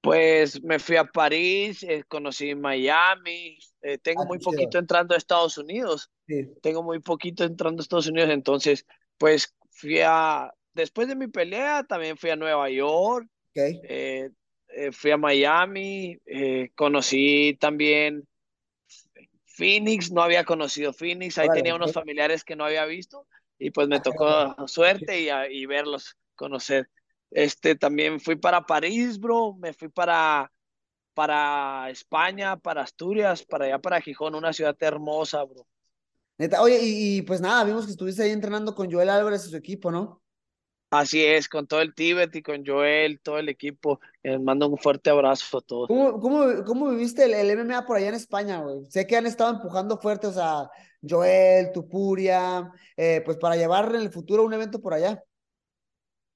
Pues 0.00 0.62
me 0.64 0.80
fui 0.80 0.96
a 0.96 1.04
París, 1.04 1.84
eh, 1.84 2.02
conocí 2.08 2.54
Miami, 2.56 3.58
eh, 3.82 3.98
tengo 3.98 4.22
ah, 4.22 4.26
muy 4.26 4.38
poquito 4.38 4.78
entrando 4.78 5.14
a 5.14 5.18
Estados 5.18 5.58
Unidos. 5.58 6.10
Sí. 6.26 6.48
Tengo 6.60 6.82
muy 6.82 6.98
poquito 6.98 7.44
entrando 7.44 7.80
a 7.80 7.82
Estados 7.82 8.08
Unidos, 8.08 8.30
entonces, 8.30 8.84
pues 9.16 9.54
fui 9.70 10.00
a, 10.00 10.52
después 10.74 11.06
de 11.06 11.14
mi 11.14 11.28
pelea, 11.28 11.84
también 11.84 12.16
fui 12.16 12.30
a 12.30 12.36
Nueva 12.36 12.68
York, 12.68 13.28
okay. 13.50 14.30
fui 14.90 15.10
a 15.12 15.16
Miami, 15.16 16.18
conocí 16.74 17.56
también 17.60 18.26
Phoenix, 19.58 20.12
no 20.12 20.22
había 20.22 20.44
conocido 20.44 20.92
Phoenix, 20.92 21.36
ahí 21.36 21.48
tenía 21.52 21.74
unos 21.74 21.92
familiares 21.92 22.44
que 22.44 22.54
no 22.54 22.64
había 22.64 22.84
visto 22.84 23.26
y 23.58 23.72
pues 23.72 23.88
me 23.88 23.98
tocó 23.98 24.54
suerte 24.68 25.20
y, 25.20 25.28
y, 25.50 25.66
verlos, 25.66 26.16
conocer. 26.36 26.88
Este, 27.32 27.74
también 27.74 28.20
fui 28.20 28.36
para 28.36 28.64
París, 28.64 29.18
bro, 29.18 29.54
me 29.54 29.72
fui 29.72 29.88
para, 29.88 30.52
para 31.12 31.90
España, 31.90 32.56
para 32.56 32.82
Asturias, 32.82 33.42
para 33.42 33.64
allá, 33.64 33.80
para 33.80 34.00
Gijón, 34.00 34.36
una 34.36 34.52
ciudad 34.52 34.76
hermosa, 34.78 35.42
bro. 35.42 35.66
Neta, 36.38 36.62
oye, 36.62 36.78
y, 36.80 37.16
y 37.16 37.22
pues 37.22 37.40
nada, 37.40 37.64
vimos 37.64 37.84
que 37.84 37.90
estuviste 37.90 38.22
ahí 38.22 38.30
entrenando 38.30 38.76
con 38.76 38.88
Joel 38.88 39.10
Álvarez 39.10 39.44
y 39.44 39.50
su 39.50 39.56
equipo, 39.56 39.90
¿no? 39.90 40.22
Así 40.90 41.22
es, 41.22 41.50
con 41.50 41.66
todo 41.66 41.82
el 41.82 41.94
Tíbet 41.94 42.34
y 42.34 42.42
con 42.42 42.64
Joel, 42.64 43.20
todo 43.20 43.38
el 43.38 43.50
equipo. 43.50 44.00
Les 44.22 44.40
mando 44.40 44.68
un 44.68 44.78
fuerte 44.78 45.10
abrazo 45.10 45.58
a 45.58 45.60
todos. 45.60 45.88
¿Cómo, 45.88 46.18
cómo, 46.18 46.64
cómo 46.64 46.90
viviste 46.90 47.24
el, 47.24 47.58
MMA 47.58 47.84
por 47.84 47.98
allá 47.98 48.08
en 48.08 48.14
España, 48.14 48.60
güey? 48.60 48.86
Sé 48.86 49.06
que 49.06 49.16
han 49.16 49.26
estado 49.26 49.54
empujando 49.54 49.98
fuerte, 49.98 50.28
o 50.28 50.32
sea, 50.32 50.70
Joel, 51.06 51.72
Tupuria, 51.72 52.72
eh, 52.96 53.20
pues 53.22 53.36
para 53.36 53.56
llevar 53.56 53.94
en 53.94 54.00
el 54.00 54.10
futuro 54.10 54.44
un 54.44 54.54
evento 54.54 54.80
por 54.80 54.94
allá. 54.94 55.22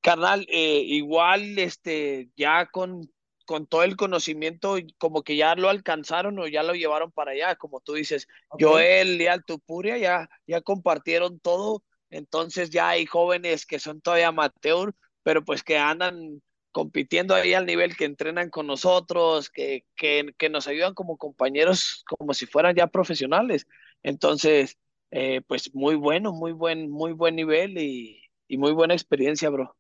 Carnal, 0.03 0.47
eh, 0.51 0.83
igual, 0.85 1.59
este, 1.59 2.29
ya 2.37 2.67
con, 2.67 3.11
con 3.47 3.67
todo 3.67 3.85
el 3.85 3.97
conocimiento, 3.97 4.77
como 4.99 5.23
que 5.23 5.37
ya 5.37 5.55
lo 5.55 5.71
alcanzaron 5.71 6.39
o 6.39 6.47
ya 6.47 6.63
lo 6.63 6.75
llevaron 6.75 7.11
para 7.11 7.31
allá, 7.31 7.57
como 7.57 7.81
tú 7.81 7.95
dices. 7.95 8.29
Joel 8.51 9.19
y 9.19 9.27
Tupuria 9.47 9.97
ya, 9.97 10.29
ya 10.47 10.61
compartieron 10.61 11.41
todo 11.41 11.83
entonces 12.13 12.71
ya 12.71 12.91
hay 12.91 13.07
jóvenes 13.07 13.67
que 13.67 13.81
son 13.81 14.01
todavía 14.01 14.29
amateur, 14.29 14.95
pero 15.25 15.45
pues 15.45 15.63
que 15.65 15.79
andan 15.79 16.43
compitiendo 16.73 17.35
ahí 17.35 17.55
al 17.55 17.67
nivel 17.67 17.97
que 17.97 18.05
entrenan 18.07 18.51
con 18.51 18.67
nosotros, 18.67 19.51
que, 19.51 19.85
que, 19.97 20.35
que 20.39 20.49
nos 20.49 20.69
ayudan 20.69 20.95
como 20.95 21.19
compañeros, 21.19 22.05
como 22.09 22.35
si 22.35 22.47
fueran 22.47 22.75
ya 22.77 22.87
profesionales. 22.87 23.67
Entonces, 24.03 24.79
eh, 25.11 25.43
pues 25.47 25.75
muy 25.75 25.97
bueno, 25.97 26.33
muy 26.33 26.53
buen, 26.53 26.91
muy 26.91 27.13
buen 27.13 27.37
nivel 27.37 27.79
y, 27.79 28.23
y 28.49 28.57
muy 28.59 28.73
buena 28.73 28.95
experiencia, 28.95 29.51
bro. 29.51 29.77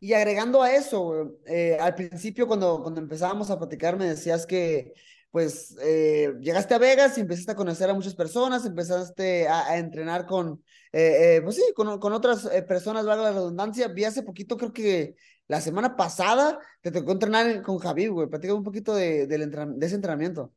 Y 0.00 0.12
agregando 0.12 0.62
a 0.62 0.72
eso, 0.72 1.38
eh, 1.46 1.76
al 1.80 1.94
principio 1.94 2.46
cuando, 2.46 2.82
cuando 2.82 3.00
empezábamos 3.00 3.50
a 3.50 3.58
platicar 3.58 3.96
me 3.96 4.06
decías 4.06 4.46
que 4.46 4.94
pues 5.30 5.76
eh, 5.82 6.32
llegaste 6.40 6.74
a 6.74 6.78
Vegas 6.78 7.18
y 7.18 7.20
empezaste 7.20 7.52
a 7.52 7.56
conocer 7.56 7.90
a 7.90 7.94
muchas 7.94 8.14
personas, 8.14 8.64
empezaste 8.64 9.46
a, 9.48 9.76
entrenar 9.76 10.26
con, 10.26 10.62
eh, 10.92 11.36
eh, 11.36 11.40
pues 11.42 11.56
sí, 11.56 11.62
con, 11.74 11.98
con 11.98 12.12
otras 12.12 12.48
personas, 12.66 13.04
valga 13.04 13.24
la 13.24 13.32
redundancia. 13.32 13.88
Vi 13.88 14.04
hace 14.04 14.22
poquito, 14.22 14.56
creo 14.56 14.72
que 14.72 15.16
la 15.46 15.60
semana 15.60 15.96
pasada, 15.96 16.58
te 16.80 16.90
tocó 16.90 17.12
entrenar 17.12 17.62
con 17.62 17.78
Javi, 17.78 18.06
güey. 18.06 18.28
Platícame 18.28 18.58
un 18.58 18.64
poquito 18.64 18.94
de, 18.94 19.26
de 19.26 19.86
ese 19.86 19.94
entrenamiento. 19.94 20.52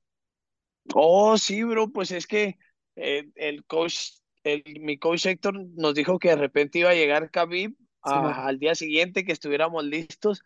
Oh, 0.93 1.37
sí, 1.37 1.63
bro, 1.63 1.91
pues 1.91 2.11
es 2.11 2.25
que 2.27 2.57
el 2.95 3.65
coach, 3.65 3.95
el, 4.43 4.63
mi 4.81 4.97
coach 4.97 5.25
Héctor 5.25 5.55
nos 5.75 5.95
dijo 5.95 6.19
que 6.19 6.29
de 6.29 6.35
repente 6.35 6.79
iba 6.79 6.89
a 6.89 6.95
llegar 6.95 7.29
Khabib 7.29 7.75
al 8.01 8.57
día 8.57 8.75
siguiente, 8.75 9.23
que 9.23 9.31
estuviéramos 9.31 9.83
listos 9.83 10.43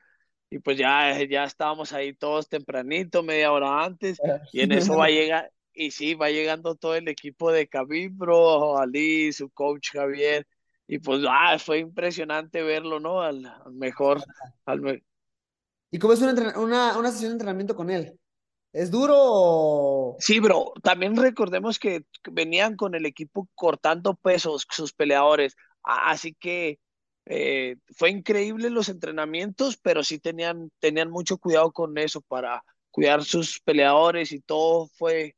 y 0.50 0.60
pues 0.60 0.78
ya, 0.78 1.18
ya 1.24 1.44
estábamos 1.44 1.94
ahí 1.94 2.14
todos 2.14 2.48
tempranito, 2.48 3.24
media 3.24 3.52
hora 3.52 3.84
antes, 3.84 4.20
y 4.52 4.62
en 4.62 4.72
eso 4.72 4.98
va 4.98 5.06
a 5.08 5.10
llegar, 5.10 5.52
y 5.74 5.92
sí, 5.92 6.14
va 6.14 6.30
llegando 6.30 6.76
todo 6.76 6.96
el 6.96 7.08
equipo 7.08 7.52
de 7.52 7.68
Cabibro, 7.68 8.78
Ali, 8.78 9.34
su 9.34 9.50
coach 9.50 9.92
Javier, 9.92 10.48
y 10.88 11.00
pues 11.00 11.22
ah, 11.28 11.58
fue 11.60 11.80
impresionante 11.80 12.62
verlo, 12.62 13.00
¿no? 13.00 13.22
Al, 13.22 13.52
mejor, 13.72 14.24
al 14.66 15.02
¿Y 15.92 16.00
cómo 16.00 16.14
es 16.14 16.22
una, 16.22 16.60
una, 16.60 16.98
una 16.98 17.12
sesión 17.12 17.32
de 17.32 17.34
entrenamiento 17.34 17.76
con 17.76 17.90
él? 17.90 18.20
¿Es 18.72 18.92
duro 18.92 20.16
Sí, 20.20 20.40
bro, 20.40 20.74
también 20.84 21.16
recordemos 21.16 21.80
que 21.80 22.04
venían 22.30 22.76
con 22.76 22.94
el 22.94 23.06
equipo 23.06 23.48
cortando 23.56 24.16
pesos 24.16 24.68
sus 24.70 24.92
peleadores, 24.94 25.56
así 25.82 26.34
que 26.34 26.80
eh, 27.26 27.78
fue 27.96 28.10
increíble 28.12 28.70
los 28.70 28.90
entrenamientos, 28.90 29.78
pero 29.78 30.04
sí 30.04 30.20
tenían, 30.20 30.72
tenían 30.80 31.10
mucho 31.10 31.38
cuidado 31.38 31.72
con 31.72 31.98
eso 31.98 32.22
para 32.22 32.64
cuidar 32.92 33.24
sus 33.24 33.60
peleadores 33.60 34.32
y 34.32 34.42
todo 34.42 34.88
fue 34.96 35.36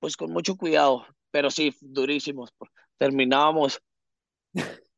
pues 0.00 0.16
con 0.16 0.32
mucho 0.32 0.56
cuidado, 0.56 1.06
pero 1.30 1.50
sí, 1.50 1.74
durísimos. 1.80 2.50
Terminábamos 2.98 3.80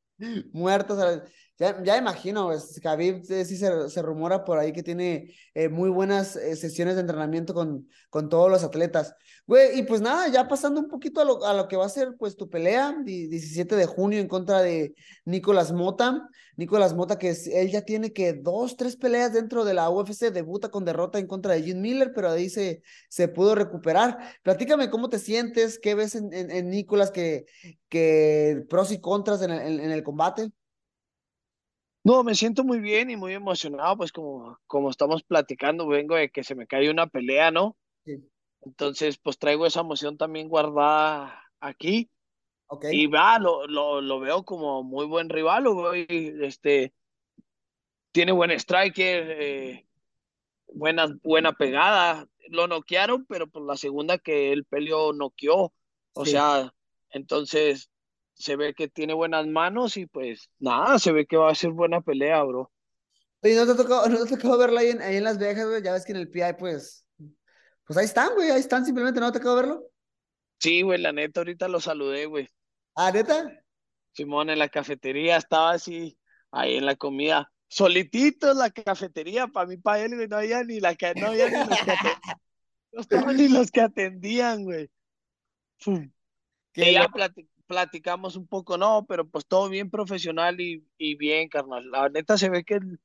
muertos. 0.52 1.22
Ya, 1.60 1.82
ya 1.84 1.98
imagino, 1.98 2.46
pues, 2.46 2.80
Khabib 2.80 3.22
sí 3.22 3.44
se, 3.44 3.90
se, 3.90 4.00
rumora 4.02 4.46
por 4.46 4.56
ahí 4.56 4.72
que 4.72 4.82
tiene 4.82 5.34
eh, 5.52 5.68
muy 5.68 5.90
buenas 5.90 6.34
eh, 6.34 6.56
sesiones 6.56 6.94
de 6.94 7.02
entrenamiento 7.02 7.52
con, 7.52 7.86
con 8.08 8.30
todos 8.30 8.50
los 8.50 8.64
atletas. 8.64 9.14
Güey, 9.46 9.78
y 9.78 9.82
pues 9.82 10.00
nada, 10.00 10.28
ya 10.28 10.48
pasando 10.48 10.80
un 10.80 10.88
poquito 10.88 11.20
a 11.20 11.24
lo, 11.26 11.44
a 11.44 11.52
lo 11.52 11.68
que 11.68 11.76
va 11.76 11.84
a 11.84 11.90
ser 11.90 12.16
pues 12.18 12.34
tu 12.36 12.48
pelea, 12.48 12.96
17 13.04 13.76
de 13.76 13.84
junio 13.84 14.20
en 14.20 14.26
contra 14.26 14.62
de 14.62 14.94
Nicolás 15.26 15.70
Mota. 15.70 16.26
Nicolás 16.56 16.94
Mota, 16.94 17.18
que 17.18 17.36
él 17.52 17.70
ya 17.70 17.82
tiene 17.82 18.14
que 18.14 18.32
dos, 18.32 18.76
tres 18.78 18.96
peleas 18.96 19.34
dentro 19.34 19.66
de 19.66 19.74
la 19.74 19.90
UFC, 19.90 20.30
debuta 20.32 20.70
con 20.70 20.86
derrota 20.86 21.18
en 21.18 21.26
contra 21.26 21.52
de 21.52 21.62
Jim 21.62 21.80
Miller, 21.82 22.12
pero 22.14 22.30
ahí 22.30 22.48
se, 22.48 22.82
se 23.10 23.28
pudo 23.28 23.54
recuperar. 23.54 24.18
Platícame 24.42 24.88
cómo 24.88 25.10
te 25.10 25.18
sientes, 25.18 25.78
qué 25.78 25.94
ves 25.94 26.14
en, 26.14 26.32
en, 26.32 26.70
Nicolás, 26.70 27.10
que, 27.10 27.44
que 27.90 28.64
pros 28.70 28.92
y 28.92 29.00
contras 29.00 29.42
en 29.42 29.50
en 29.50 29.90
el 29.90 30.02
combate. 30.02 30.50
No, 32.02 32.24
me 32.24 32.34
siento 32.34 32.64
muy 32.64 32.80
bien 32.80 33.10
y 33.10 33.16
muy 33.16 33.34
emocionado, 33.34 33.96
pues 33.98 34.12
como, 34.12 34.58
como 34.66 34.90
estamos 34.90 35.22
platicando, 35.22 35.86
vengo 35.86 36.16
de 36.16 36.30
que 36.30 36.42
se 36.44 36.54
me 36.54 36.66
cae 36.66 36.90
una 36.90 37.06
pelea, 37.06 37.50
¿no? 37.50 37.76
Sí. 38.04 38.24
Entonces, 38.62 39.18
pues 39.18 39.38
traigo 39.38 39.66
esa 39.66 39.80
emoción 39.80 40.16
también 40.16 40.48
guardada 40.48 41.44
aquí. 41.60 42.10
Okay. 42.68 43.00
Y 43.02 43.06
va, 43.06 43.38
lo, 43.38 43.66
lo, 43.66 44.00
lo, 44.00 44.20
veo 44.20 44.44
como 44.44 44.82
muy 44.82 45.04
buen 45.04 45.28
rival, 45.28 45.66
este, 46.40 46.94
tiene 48.12 48.32
buen 48.32 48.50
striker, 48.52 49.36
eh, 49.38 49.86
buena, 50.68 51.08
buena 51.22 51.52
pegada. 51.52 52.28
Lo 52.48 52.66
noquearon, 52.66 53.26
pero 53.26 53.48
por 53.48 53.62
la 53.66 53.76
segunda 53.76 54.18
que 54.18 54.52
el 54.52 54.64
peleó 54.64 55.12
noqueó. 55.12 55.72
O 56.12 56.24
sea, 56.24 56.72
entonces 57.10 57.90
se 58.40 58.56
ve 58.56 58.74
que 58.74 58.88
tiene 58.88 59.12
buenas 59.12 59.46
manos 59.46 59.96
y 59.98 60.06
pues 60.06 60.50
nada, 60.58 60.98
se 60.98 61.12
ve 61.12 61.26
que 61.26 61.36
va 61.36 61.50
a 61.50 61.54
ser 61.54 61.70
buena 61.70 62.00
pelea, 62.00 62.42
bro. 62.42 62.72
Oye, 63.42 63.54
¿no 63.54 63.66
te 63.66 63.74
tocó, 63.74 64.02
no 64.08 64.24
te 64.24 64.36
tocó 64.36 64.56
verla 64.56 64.80
ahí 64.80 64.88
en, 64.88 65.02
ahí 65.02 65.16
en 65.16 65.24
Las 65.24 65.38
Vegas, 65.38 65.68
güey? 65.68 65.82
Ya 65.82 65.92
ves 65.92 66.04
que 66.06 66.12
en 66.12 66.18
el 66.18 66.30
PI, 66.30 66.54
pues, 66.58 67.06
pues 67.86 67.96
ahí 67.98 68.06
están, 68.06 68.34
güey, 68.34 68.50
ahí 68.50 68.60
están, 68.60 68.84
simplemente, 68.84 69.20
¿no 69.20 69.30
te 69.30 69.38
tocó 69.38 69.54
verlo? 69.56 69.84
Sí, 70.58 70.82
güey, 70.82 70.98
la 71.00 71.12
neta, 71.12 71.40
ahorita 71.40 71.68
lo 71.68 71.80
saludé, 71.80 72.26
güey. 72.26 72.48
¿Ah, 72.94 73.12
neta? 73.12 73.62
Simón, 74.12 74.48
en 74.48 74.58
la 74.58 74.68
cafetería, 74.68 75.36
estaba 75.36 75.72
así, 75.72 76.18
ahí 76.50 76.76
en 76.76 76.86
la 76.86 76.96
comida, 76.96 77.52
solitito 77.68 78.52
en 78.52 78.58
la 78.58 78.70
cafetería, 78.70 79.48
para 79.48 79.66
mí, 79.66 79.76
para 79.76 80.02
él, 80.02 80.14
güey, 80.14 80.28
no 80.28 80.36
había 80.36 80.64
ni 80.64 80.80
la 80.80 80.96
no 81.16 81.26
había 81.26 81.50
ni 81.50 81.58
los 81.58 81.78
que 81.78 81.90
atendían, 81.92 82.20
no 82.92 83.00
estaban 83.02 83.36
ni 83.36 83.48
los 83.48 83.70
que 83.70 83.80
atendían, 83.82 84.64
güey. 84.64 84.90
Que 86.72 86.92
ya 86.92 87.08
platicamos 87.70 88.34
un 88.34 88.48
poco, 88.48 88.76
no, 88.76 89.06
pero 89.08 89.28
pues 89.28 89.46
todo 89.46 89.68
bien 89.68 89.90
profesional 89.90 90.60
y, 90.60 90.84
y 90.98 91.14
bien, 91.14 91.48
carnal. 91.48 91.88
La 91.88 92.08
neta 92.08 92.36
se 92.36 92.50
ve 92.50 92.64
que 92.64 92.74
el, 92.74 92.98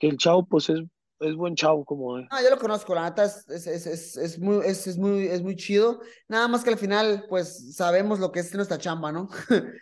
que 0.00 0.08
el 0.08 0.16
chavo, 0.16 0.44
pues 0.44 0.68
es, 0.70 0.80
es 1.20 1.36
buen 1.36 1.54
chavo, 1.54 1.84
como. 1.84 2.16
Ah, 2.16 2.42
yo 2.42 2.50
lo 2.50 2.58
conozco, 2.58 2.96
la 2.96 3.08
neta 3.08 3.24
es, 3.24 3.48
es, 3.48 3.86
es, 3.86 4.16
es, 4.16 4.38
muy, 4.40 4.66
es, 4.66 4.88
es, 4.88 4.98
muy, 4.98 5.28
es 5.28 5.40
muy 5.40 5.54
chido. 5.54 6.00
Nada 6.26 6.48
más 6.48 6.64
que 6.64 6.70
al 6.70 6.78
final, 6.78 7.26
pues 7.28 7.76
sabemos 7.76 8.18
lo 8.18 8.32
que 8.32 8.40
es 8.40 8.52
nuestra 8.56 8.76
chamba, 8.76 9.12
¿no? 9.12 9.28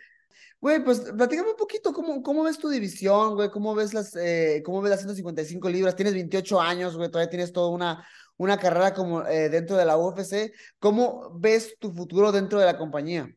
Güey, 0.61 0.83
pues 0.83 0.99
platícame 0.99 1.51
un 1.51 1.57
poquito, 1.57 1.93
¿cómo, 1.93 2.23
cómo 2.23 2.43
ves 2.43 2.57
tu 2.57 2.69
división, 2.69 3.35
güey? 3.35 3.49
¿Cómo 3.51 3.75
ves 3.75 3.93
las, 3.93 4.15
eh, 4.15 4.63
cómo 4.65 4.81
ves 4.81 4.89
las 4.91 4.99
155 4.99 5.69
libras? 5.69 5.95
Tienes 5.95 6.13
28 6.13 6.59
años, 6.59 6.97
güey, 6.97 7.11
todavía 7.11 7.29
tienes 7.29 7.51
toda 7.51 7.69
una, 7.69 8.07
una 8.37 8.57
carrera 8.57 8.93
como 8.93 9.25
eh, 9.27 9.49
dentro 9.49 9.77
de 9.77 9.85
la 9.85 9.97
UFC. 9.97 10.53
¿Cómo 10.79 11.37
ves 11.39 11.77
tu 11.77 11.91
futuro 11.91 12.31
dentro 12.31 12.59
de 12.59 12.65
la 12.65 12.77
compañía? 12.77 13.29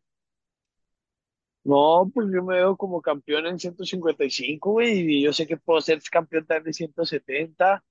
No, 1.65 2.11
pues 2.13 2.29
yo 2.33 2.43
me 2.43 2.57
veo 2.57 2.77
como 2.77 3.03
campeón 3.03 3.47
en 3.47 3.59
155, 3.59 4.71
güey, 4.71 5.01
y 5.01 5.23
yo 5.23 5.33
sé 5.33 5.47
que 5.47 5.57
puedo 5.57 5.81
ser 5.81 6.01
campeón 6.11 6.47
también 6.47 6.65
de 6.65 6.73
170 6.73 7.85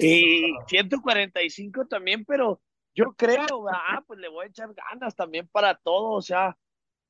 y 0.00 0.54
145 0.66 1.86
también, 1.86 2.24
pero 2.24 2.60
yo 2.94 3.12
creo, 3.16 3.68
ah, 3.70 4.02
pues 4.06 4.18
le 4.18 4.28
voy 4.28 4.46
a 4.46 4.48
echar 4.48 4.72
ganas 4.74 5.14
también 5.14 5.48
para 5.48 5.74
todo, 5.74 6.10
o 6.10 6.22
sea, 6.22 6.56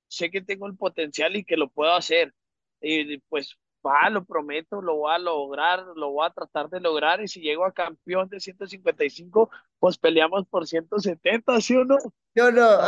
sé 0.09 0.31
que 0.31 0.43
tengo 0.43 0.67
el 0.67 0.77
potencial 0.77 1.35
y 1.37 1.45
que 1.45 1.57
lo 1.57 1.71
puedo 1.71 1.93
hacer. 1.93 2.35
Y 2.81 3.19
pues 3.29 3.57
va, 3.85 4.11
lo 4.11 4.25
prometo, 4.25 4.81
lo 4.81 4.97
voy 4.97 5.15
a 5.15 5.19
lograr, 5.19 5.85
lo 5.97 6.11
voy 6.11 6.27
a 6.27 6.31
tratar 6.31 6.69
de 6.69 6.81
lograr 6.81 7.21
y 7.21 7.29
si 7.29 7.41
llego 7.41 7.65
a 7.65 7.73
campeón 7.73 8.29
de 8.29 8.41
155, 8.41 9.51
pues 9.79 9.99
peleamos 9.99 10.47
por 10.47 10.67
170, 10.67 11.61
¿sí 11.61 11.77
o 11.77 11.85
no? 11.85 11.97
Yo 12.35 12.51
no. 12.51 12.79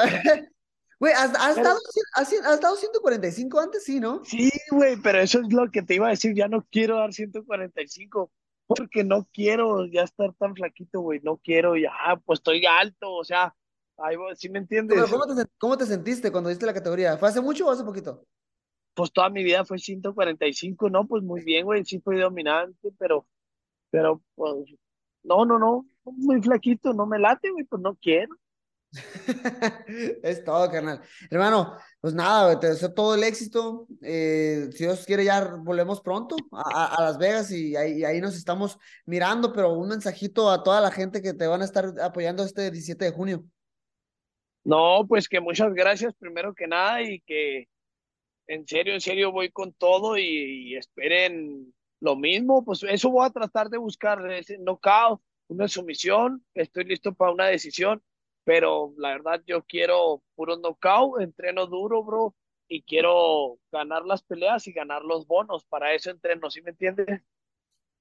Güey, 1.04 1.12
¿has, 1.12 1.58
estado, 1.58 1.78
has, 2.14 2.32
estado 2.32 2.76
145 2.76 3.60
antes? 3.60 3.84
Sí, 3.84 4.00
¿no? 4.00 4.24
Sí, 4.24 4.50
güey, 4.70 4.96
pero 4.96 5.20
eso 5.20 5.40
es 5.40 5.52
lo 5.52 5.70
que 5.70 5.82
te 5.82 5.96
iba 5.96 6.06
a 6.06 6.10
decir. 6.12 6.34
Ya 6.34 6.48
no 6.48 6.66
quiero 6.70 6.96
dar 6.96 7.12
145 7.12 8.32
porque 8.66 9.04
no 9.04 9.28
quiero 9.30 9.84
ya 9.84 10.04
estar 10.04 10.32
tan 10.32 10.54
flaquito, 10.54 11.02
güey. 11.02 11.20
No 11.22 11.36
quiero 11.36 11.76
ya, 11.76 11.92
pues 12.24 12.38
estoy 12.38 12.64
alto, 12.64 13.12
o 13.12 13.22
sea, 13.22 13.54
ahí, 13.98 14.16
¿sí 14.36 14.48
me 14.48 14.60
entiendes? 14.60 14.98
¿cómo, 15.10 15.26
te, 15.26 15.44
¿Cómo 15.58 15.76
te 15.76 15.84
sentiste 15.84 16.32
cuando 16.32 16.48
diste 16.48 16.64
la 16.64 16.72
categoría? 16.72 17.18
¿Fue 17.18 17.28
hace 17.28 17.42
mucho 17.42 17.66
o 17.66 17.70
hace 17.70 17.84
poquito? 17.84 18.24
Pues 18.94 19.12
toda 19.12 19.28
mi 19.28 19.44
vida 19.44 19.62
fue 19.66 19.78
145, 19.78 20.88
¿no? 20.88 21.06
Pues 21.06 21.22
muy 21.22 21.44
bien, 21.44 21.66
güey, 21.66 21.84
sí 21.84 22.00
fui 22.00 22.18
dominante, 22.18 22.94
pero, 22.98 23.26
pero, 23.90 24.22
pues, 24.36 24.54
no, 25.22 25.44
no, 25.44 25.58
no, 25.58 25.84
muy 26.04 26.40
flaquito, 26.40 26.94
no 26.94 27.04
me 27.04 27.18
late, 27.18 27.50
güey, 27.50 27.64
pues 27.64 27.82
no 27.82 27.94
quiero. 27.94 28.34
es 30.22 30.44
todo, 30.44 30.70
carnal. 30.70 31.00
Hermano, 31.30 31.76
pues 32.00 32.14
nada, 32.14 32.58
te 32.58 32.68
deseo 32.68 32.92
todo 32.92 33.14
el 33.14 33.24
éxito. 33.24 33.86
Eh, 34.02 34.68
si 34.72 34.84
Dios 34.84 35.04
quiere, 35.04 35.24
ya 35.24 35.56
volvemos 35.56 36.00
pronto 36.00 36.36
a, 36.52 36.96
Las 37.00 37.18
Vegas 37.18 37.50
y 37.50 37.76
ahí, 37.76 38.04
ahí, 38.04 38.20
nos 38.20 38.36
estamos 38.36 38.78
mirando, 39.06 39.52
pero 39.52 39.72
un 39.72 39.88
mensajito 39.88 40.50
a 40.50 40.62
toda 40.62 40.80
la 40.80 40.90
gente 40.90 41.22
que 41.22 41.34
te 41.34 41.46
van 41.46 41.62
a 41.62 41.64
estar 41.64 41.92
apoyando 42.00 42.44
este 42.44 42.70
17 42.70 43.04
de 43.04 43.10
junio. 43.10 43.44
No, 44.64 45.04
pues 45.06 45.28
que 45.28 45.40
muchas 45.40 45.74
gracias 45.74 46.14
primero 46.14 46.54
que 46.54 46.66
nada 46.66 47.02
y 47.02 47.20
que 47.20 47.68
en 48.46 48.66
serio, 48.66 48.94
en 48.94 49.00
serio 49.00 49.32
voy 49.32 49.50
con 49.50 49.72
todo 49.72 50.16
y, 50.18 50.76
esperen 50.76 51.72
lo 52.00 52.16
mismo. 52.16 52.64
Pues 52.64 52.82
eso 52.82 53.10
voy 53.10 53.26
a 53.26 53.30
tratar 53.30 53.70
de 53.70 53.78
buscar 53.78 54.30
ese 54.32 54.58
knockout, 54.58 55.20
una 55.48 55.68
sumisión. 55.68 56.44
Estoy 56.54 56.84
listo 56.84 57.14
para 57.14 57.32
una 57.32 57.46
decisión 57.46 58.02
pero 58.44 58.92
la 58.98 59.10
verdad 59.10 59.42
yo 59.46 59.62
quiero 59.64 60.22
puro 60.34 60.56
knockout, 60.56 61.20
entreno 61.20 61.66
duro, 61.66 62.04
bro, 62.04 62.34
y 62.68 62.82
quiero 62.82 63.58
ganar 63.72 64.04
las 64.04 64.22
peleas 64.22 64.66
y 64.66 64.72
ganar 64.72 65.02
los 65.02 65.26
bonos. 65.26 65.64
Para 65.64 65.92
eso 65.94 66.10
entreno, 66.10 66.50
¿sí 66.50 66.62
me 66.62 66.70
entiendes? 66.70 67.22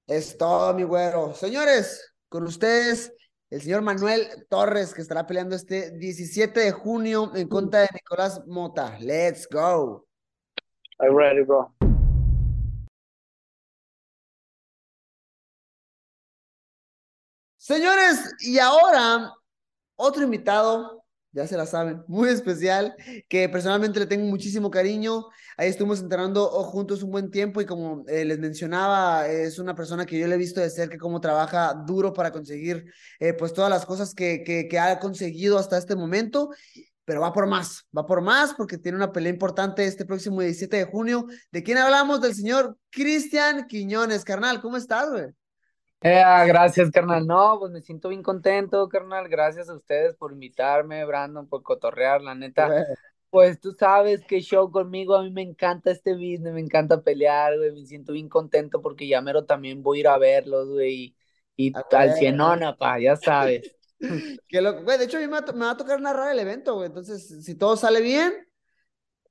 Es 0.06 0.36
todo, 0.36 0.74
mi 0.74 0.82
güero. 0.82 1.32
Señores, 1.32 2.14
con 2.28 2.44
ustedes, 2.44 3.12
el 3.50 3.62
señor 3.62 3.82
Manuel 3.82 4.26
Torres, 4.48 4.92
que 4.92 5.00
estará 5.00 5.26
peleando 5.26 5.56
este 5.56 5.96
17 5.96 6.60
de 6.60 6.72
junio 6.72 7.32
en 7.34 7.48
contra 7.48 7.80
de 7.80 7.88
Nicolás 7.94 8.42
Mota. 8.46 8.98
Let's 9.00 9.48
go. 9.50 10.06
I'm 11.00 11.16
ready, 11.16 11.42
bro. 11.42 11.74
Señores, 17.56 18.34
y 18.40 18.58
ahora 18.58 19.32
otro 19.96 20.22
invitado, 20.22 21.04
ya 21.32 21.46
se 21.46 21.56
la 21.56 21.66
saben, 21.66 22.04
muy 22.06 22.28
especial, 22.28 22.94
que 23.28 23.48
personalmente 23.48 23.98
le 23.98 24.06
tengo 24.06 24.26
muchísimo 24.26 24.70
cariño. 24.70 25.26
Ahí 25.56 25.68
estuvimos 25.68 26.00
entrenando 26.00 26.46
juntos 26.64 27.02
un 27.02 27.10
buen 27.10 27.30
tiempo 27.30 27.60
y 27.60 27.66
como 27.66 28.04
eh, 28.08 28.24
les 28.24 28.38
mencionaba, 28.38 29.28
es 29.28 29.58
una 29.58 29.74
persona 29.74 30.06
que 30.06 30.18
yo 30.18 30.28
le 30.28 30.36
he 30.36 30.38
visto 30.38 30.60
de 30.60 30.70
cerca 30.70 30.96
cómo 30.96 31.20
trabaja 31.20 31.74
duro 31.86 32.12
para 32.12 32.30
conseguir 32.30 32.84
eh, 33.18 33.32
pues 33.32 33.52
todas 33.52 33.70
las 33.70 33.84
cosas 33.84 34.14
que, 34.14 34.44
que, 34.44 34.68
que 34.68 34.78
ha 34.78 34.98
conseguido 35.00 35.58
hasta 35.58 35.78
este 35.78 35.96
momento 35.96 36.50
pero 37.04 37.20
va 37.20 37.32
por 37.32 37.46
más, 37.46 37.86
va 37.96 38.06
por 38.06 38.22
más 38.22 38.54
porque 38.54 38.78
tiene 38.78 38.96
una 38.96 39.12
pelea 39.12 39.32
importante 39.32 39.84
este 39.84 40.06
próximo 40.06 40.40
17 40.40 40.76
de 40.76 40.84
junio. 40.84 41.26
¿De 41.52 41.62
quién 41.62 41.78
hablamos? 41.78 42.20
Del 42.20 42.34
señor 42.34 42.78
Cristian 42.90 43.66
Quiñones, 43.66 44.24
carnal. 44.24 44.60
¿Cómo 44.60 44.76
estás, 44.76 45.10
güey? 45.10 45.26
Eh, 46.06 46.22
gracias, 46.46 46.90
carnal. 46.90 47.26
No, 47.26 47.58
pues 47.58 47.72
me 47.72 47.80
siento 47.80 48.10
bien 48.10 48.22
contento, 48.22 48.86
carnal. 48.90 49.26
Gracias 49.26 49.70
a 49.70 49.74
ustedes 49.74 50.14
por 50.16 50.32
invitarme, 50.32 51.02
Brandon, 51.06 51.48
por 51.48 51.62
cotorrear, 51.62 52.20
la 52.20 52.34
neta. 52.34 52.84
Pues 53.30 53.58
tú 53.58 53.72
sabes 53.72 54.20
que 54.26 54.42
show 54.42 54.70
conmigo, 54.70 55.16
a 55.16 55.22
mí 55.22 55.30
me 55.30 55.40
encanta 55.40 55.90
este 55.90 56.12
business, 56.12 56.52
me 56.52 56.60
encanta 56.60 57.00
pelear, 57.00 57.56
güey. 57.56 57.72
Me 57.72 57.86
siento 57.86 58.12
bien 58.12 58.28
contento 58.28 58.82
porque 58.82 59.08
ya 59.08 59.22
mero 59.22 59.46
también 59.46 59.82
voy 59.82 59.98
a 59.98 60.00
ir 60.00 60.08
a 60.08 60.18
verlos, 60.18 60.68
güey. 60.68 61.16
Y, 61.56 61.68
y 61.68 61.72
al 61.92 62.12
cienona, 62.12 62.76
pa, 62.76 62.98
ya 63.00 63.16
sabes. 63.16 63.74
que 64.48 64.60
lo, 64.60 64.82
güey, 64.82 64.98
de 64.98 65.06
hecho, 65.06 65.16
a 65.16 65.20
mí 65.20 65.26
me 65.26 65.40
va, 65.40 65.70
a 65.70 65.76
tocar 65.78 66.02
narrar 66.02 66.30
el 66.30 66.38
evento, 66.38 66.74
güey. 66.74 66.88
Entonces, 66.88 67.42
si 67.42 67.54
todo 67.54 67.78
sale 67.78 68.02
bien, 68.02 68.46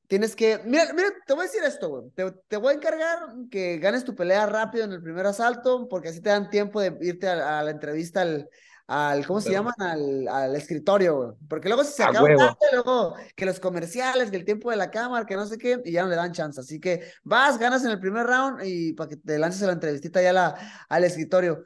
tienes 0.07 0.35
que. 0.35 0.59
Mira, 0.65 0.91
mira, 0.93 1.09
te 1.25 1.33
voy 1.33 1.43
a 1.43 1.47
decir 1.47 1.63
esto, 1.63 1.89
güey. 1.89 2.09
Te, 2.11 2.31
te, 2.47 2.57
voy 2.57 2.73
a 2.73 2.77
encargar 2.77 3.19
que 3.49 3.77
ganes 3.77 4.03
tu 4.03 4.15
pelea 4.15 4.45
rápido 4.45 4.85
en 4.85 4.91
el 4.91 5.01
primer 5.01 5.25
asalto, 5.25 5.87
porque 5.89 6.09
así 6.09 6.21
te 6.21 6.29
dan 6.29 6.49
tiempo 6.49 6.81
de 6.81 6.97
irte 7.01 7.27
a, 7.27 7.63
la 7.63 7.71
entrevista 7.71 8.21
al. 8.21 8.49
al 8.87 9.25
¿Cómo 9.25 9.41
se 9.41 9.51
llaman? 9.51 9.73
Al, 9.79 10.27
al 10.27 10.55
escritorio, 10.55 11.15
güey. 11.15 11.29
Porque 11.47 11.67
luego 11.67 11.83
si 11.83 11.93
se 11.93 12.03
acaba 12.03 12.27
luego 12.71 13.15
que 13.35 13.45
los 13.45 13.59
comerciales, 13.59 14.29
que 14.29 14.37
el 14.37 14.45
tiempo 14.45 14.69
de 14.69 14.77
la 14.77 14.91
cámara, 14.91 15.25
que 15.25 15.35
no 15.35 15.45
sé 15.45 15.57
qué, 15.57 15.81
y 15.83 15.91
ya 15.91 16.03
no 16.03 16.09
le 16.09 16.15
dan 16.15 16.31
chance. 16.31 16.59
Así 16.59 16.79
que 16.79 17.01
vas, 17.23 17.57
ganas 17.57 17.83
en 17.85 17.91
el 17.91 17.99
primer 17.99 18.25
round 18.25 18.61
y 18.63 18.93
para 18.93 19.09
que 19.09 19.17
te 19.17 19.37
lances 19.39 19.63
a 19.63 19.67
la 19.67 19.73
entrevistita 19.73 20.21
ya 20.21 20.33
la, 20.33 20.85
al 20.89 21.03
escritorio. 21.03 21.63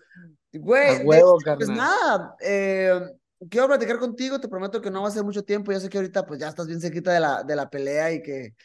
Güey, 0.54 1.04
pues 1.04 1.69
nada, 1.69 2.36
eh, 2.39 3.00
quiero 3.50 3.67
platicar 3.67 4.00
contigo, 4.00 4.39
te 4.39 4.47
prometo 4.47 4.82
que 4.82 4.91
no 4.91 5.02
va 5.04 5.10
a 5.10 5.12
ser 5.12 5.23
mucho 5.23 5.43
tiempo, 5.43 5.71
ya 5.71 5.80
sé 5.80 5.89
que 5.89 5.97
ahorita 5.97 6.26
pues 6.26 6.39
ya 6.39 6.47
estás 6.47 6.67
bien 6.67 6.82
cerquita 6.82 7.12
de 7.12 7.19
la, 7.19 7.43
de 7.43 7.56
la 7.56 7.69
pelea 7.69 8.12
y 8.12 8.21
que, 8.21 8.56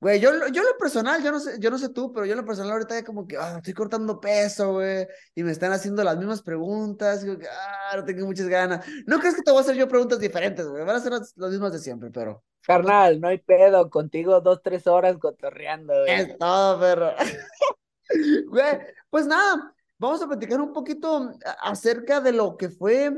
güey, 0.00 0.20
yo, 0.20 0.30
yo 0.48 0.62
lo 0.62 0.76
personal, 0.78 1.22
yo 1.22 1.32
no 1.32 1.40
sé, 1.40 1.56
yo 1.58 1.70
no 1.70 1.78
sé 1.78 1.88
tú, 1.88 2.12
pero 2.12 2.26
yo 2.26 2.36
lo 2.36 2.44
personal 2.44 2.72
ahorita 2.72 2.94
ya 2.94 3.04
como 3.04 3.26
que, 3.26 3.36
ah, 3.36 3.56
estoy 3.56 3.74
cortando 3.74 4.20
peso, 4.20 4.74
güey, 4.74 5.06
y 5.34 5.42
me 5.42 5.52
están 5.52 5.72
haciendo 5.72 6.04
las 6.04 6.16
mismas 6.16 6.42
preguntas, 6.42 7.24
y 7.24 7.30
ah, 7.30 7.96
no 7.96 8.04
tengo 8.04 8.26
muchas 8.26 8.48
ganas. 8.48 8.86
No 9.06 9.18
crees 9.18 9.34
que 9.34 9.42
te 9.42 9.50
voy 9.50 9.58
a 9.58 9.62
hacer 9.62 9.76
yo 9.76 9.88
preguntas 9.88 10.20
diferentes, 10.20 10.66
güey, 10.66 10.84
van 10.84 10.96
a 10.96 11.00
ser 11.00 11.12
las, 11.12 11.34
mismas 11.36 11.72
de 11.72 11.78
siempre, 11.78 12.10
pero... 12.10 12.44
Carnal, 12.62 13.20
no 13.20 13.28
hay 13.28 13.38
pedo, 13.38 13.90
contigo 13.90 14.40
dos, 14.40 14.60
tres 14.62 14.86
horas 14.86 15.16
cotorreando, 15.18 15.92
güey. 16.02 16.20
Es 16.20 16.38
todo, 16.38 16.78
perro. 16.78 17.12
güey, 18.48 18.78
pues 19.08 19.26
nada, 19.26 19.74
vamos 19.98 20.22
a 20.22 20.28
platicar 20.28 20.60
un 20.60 20.72
poquito 20.72 21.32
acerca 21.60 22.20
de 22.20 22.32
lo 22.32 22.56
que 22.56 22.68
fue, 22.68 23.12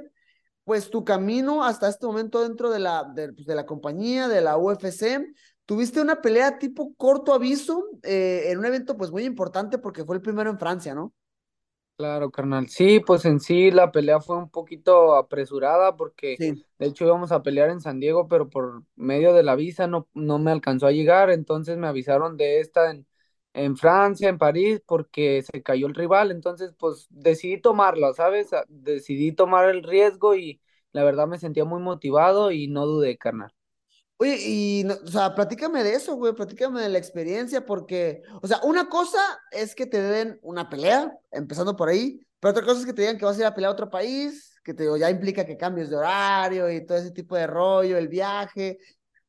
pues, 0.65 0.91
tu 0.91 1.05
camino 1.05 1.65
hasta 1.65 1.89
este 1.89 2.07
momento 2.07 2.43
dentro 2.43 2.71
de 2.71 2.79
la, 2.79 3.05
de, 3.15 3.33
pues, 3.33 3.47
la 3.47 3.67
compañía, 3.67 4.29
de 4.29 4.41
la 4.41 4.57
UFC. 4.57 5.25
Tuviste 5.65 6.01
una 6.01 6.21
pelea 6.21 6.59
tipo 6.59 6.95
corto 6.97 7.33
aviso 7.33 7.85
eh, 8.03 8.45
en 8.47 8.59
un 8.59 8.67
evento, 8.67 8.97
pues, 8.97 9.11
muy 9.11 9.25
importante 9.25 9.79
porque 9.79 10.05
fue 10.05 10.17
el 10.17 10.23
primero 10.23 10.51
en 10.51 10.59
Francia, 10.59 10.95
¿no? 10.95 11.13
Claro, 11.97 12.31
carnal. 12.31 12.69
Sí, 12.69 13.01
pues 13.01 13.25
en 13.27 13.39
sí 13.39 13.71
la 13.71 13.93
pelea 13.93 14.21
fue 14.21 14.37
un 14.37 14.49
poquito 14.49 15.15
apresurada 15.15 15.97
porque 15.97 16.37
de 16.39 16.87
hecho 16.87 17.05
íbamos 17.05 17.31
a 17.31 17.43
pelear 17.43 17.71
en 17.71 17.81
San 17.81 18.01
Diego, 18.01 18.27
pero 18.27 18.49
por 18.49 18.83
medio 18.97 19.33
de 19.35 19.45
la 19.45 19.55
visa 19.55 19.87
no, 19.87 20.09
no 20.15 20.39
me 20.39 20.51
alcanzó 20.51 20.87
a 20.87 20.93
llegar, 20.93 21.31
entonces 21.31 21.77
me 21.77 21.87
avisaron 21.87 22.37
de 22.37 22.61
esta 22.61 22.91
en, 22.91 23.07
en 23.55 23.77
Francia, 23.77 24.29
en 24.29 24.39
París, 24.39 24.83
porque 24.87 25.43
se 25.43 25.63
cayó 25.63 25.87
el 25.87 25.95
rival, 25.95 26.31
entonces 26.31 26.75
pues 26.79 27.07
decidí 27.11 27.61
tomarlo, 27.61 28.13
¿sabes? 28.15 28.51
Decidí 28.69 29.33
tomar 29.33 29.69
el 29.69 29.83
riesgo 29.83 30.35
y 30.35 30.61
la 30.93 31.05
verdad 31.05 31.27
me 31.27 31.39
sentía 31.39 31.65
muy 31.65 31.81
motivado 31.81 32.51
y 32.51 32.69
no 32.69 32.87
dudé, 32.87 33.17
carnal. 33.19 33.53
Oye, 34.19 34.37
y, 34.41 34.87
o 34.87 35.07
sea, 35.09 35.35
platícame 35.35 35.83
de 35.83 35.95
eso, 35.95 36.15
güey, 36.15 36.33
platícame 36.33 36.81
de 36.81 36.89
la 36.89 36.99
experiencia, 36.99 37.67
porque, 37.67 38.23
o 38.41 38.47
sea, 38.47 38.61
una 38.63 38.89
cosa 38.89 39.19
es 39.51 39.75
que 39.75 39.87
te 39.87 40.01
den 40.01 40.39
una 40.43 40.69
pelea, 40.71 41.13
empezando 41.33 41.75
por 41.75 41.89
ahí, 41.89 42.21
pero 42.39 42.53
otra 42.53 42.65
cosa 42.65 42.81
es 42.81 42.87
que 42.87 42.93
te 42.93 43.03
digan 43.03 43.19
que 43.19 43.25
vas 43.25 43.37
a 43.37 43.41
ir 43.41 43.47
a 43.47 43.55
pelear 43.55 43.71
a 43.71 43.73
otro 43.73 43.91
país, 43.91 44.55
que 44.63 44.75
te 44.75 44.87
ya 44.99 45.11
implica 45.11 45.45
que 45.45 45.57
cambies 45.57 45.91
de 45.91 45.97
horario 45.97 46.71
y 46.71 46.87
todo 46.87 46.99
ese 46.99 47.11
tipo 47.11 47.35
de 47.35 47.49
rollo, 47.49 47.99
el 47.99 48.07
viaje, 48.07 48.79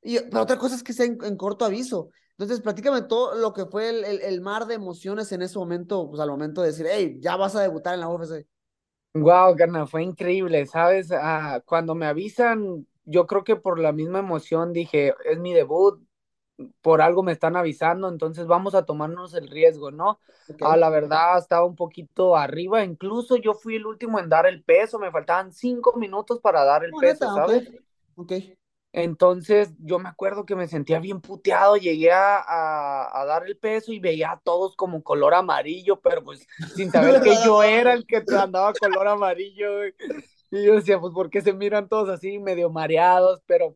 y, 0.03 0.19
pero 0.19 0.43
otra 0.43 0.57
cosa 0.59 0.75
es 0.75 0.83
que 0.83 0.93
sea 0.93 1.05
en 1.07 1.37
corto 1.37 1.65
aviso. 1.65 2.11
Entonces, 2.37 2.61
platícame 2.61 3.03
todo 3.03 3.35
lo 3.35 3.53
que 3.53 3.65
fue 3.65 3.89
el, 3.89 4.03
el, 4.03 4.41
mar 4.41 4.65
de 4.65 4.73
emociones 4.73 5.31
en 5.31 5.43
ese 5.43 5.59
momento, 5.59 6.09
pues 6.09 6.19
al 6.19 6.29
momento 6.29 6.61
de 6.61 6.67
decir, 6.67 6.87
hey, 6.89 7.17
ya 7.21 7.35
vas 7.35 7.55
a 7.55 7.61
debutar 7.61 7.93
en 7.93 7.99
la 7.99 8.09
UFC. 8.09 8.47
Wow, 9.13 9.55
carnal, 9.55 9.87
fue 9.87 10.01
increíble, 10.01 10.65
¿sabes? 10.65 11.11
Ah, 11.11 11.61
cuando 11.63 11.93
me 11.93 12.07
avisan, 12.07 12.87
yo 13.05 13.27
creo 13.27 13.43
que 13.43 13.55
por 13.55 13.77
la 13.77 13.91
misma 13.91 14.19
emoción 14.19 14.73
dije, 14.73 15.13
es 15.25 15.37
mi 15.37 15.53
debut, 15.53 16.03
por 16.81 17.01
algo 17.01 17.21
me 17.21 17.31
están 17.31 17.55
avisando, 17.55 18.09
entonces 18.09 18.47
vamos 18.47 18.73
a 18.73 18.85
tomarnos 18.85 19.35
el 19.35 19.47
riesgo, 19.47 19.91
¿no? 19.91 20.19
Ah, 20.61 20.75
la 20.77 20.89
verdad 20.89 21.37
estaba 21.37 21.65
un 21.65 21.75
poquito 21.75 22.35
arriba, 22.35 22.83
incluso 22.83 23.37
yo 23.37 23.53
fui 23.53 23.75
el 23.75 23.85
último 23.85 24.19
en 24.19 24.29
dar 24.29 24.47
el 24.47 24.63
peso, 24.63 24.97
me 24.97 25.11
faltaban 25.11 25.51
cinco 25.51 25.95
minutos 25.97 26.39
para 26.39 26.63
dar 26.63 26.83
el 26.83 26.91
peso, 26.99 27.25
¿sabes? 27.35 27.69
Ok. 28.15 28.33
Entonces 28.93 29.73
yo 29.79 29.97
me 29.97 30.07
acuerdo 30.07 30.45
que 30.45 30.55
me 30.55 30.67
sentía 30.67 30.99
bien 30.99 31.19
puteado, 31.19 31.77
llegué 31.77 32.11
a, 32.11 33.25
dar 33.27 33.47
el 33.47 33.57
peso 33.57 33.91
y 33.91 33.99
veía 33.99 34.33
a 34.33 34.39
todos 34.39 34.75
como 34.75 35.01
color 35.01 35.33
amarillo, 35.33 35.99
pero 35.99 36.23
pues 36.23 36.45
sin 36.75 36.91
saber 36.91 37.21
que 37.21 37.33
yo 37.43 37.63
era 37.63 37.93
el 37.93 38.05
que 38.05 38.23
andaba 38.39 38.71
color 38.73 39.07
amarillo. 39.07 39.87
Y 39.87 40.63
yo 40.63 40.75
decía, 40.75 40.99
pues 40.99 41.11
¿por 41.11 41.31
qué 41.31 41.41
se 41.41 41.53
miran 41.53 41.89
todos 41.89 42.07
así 42.07 42.37
medio 42.37 42.69
mareados? 42.69 43.41
Pero 43.47 43.75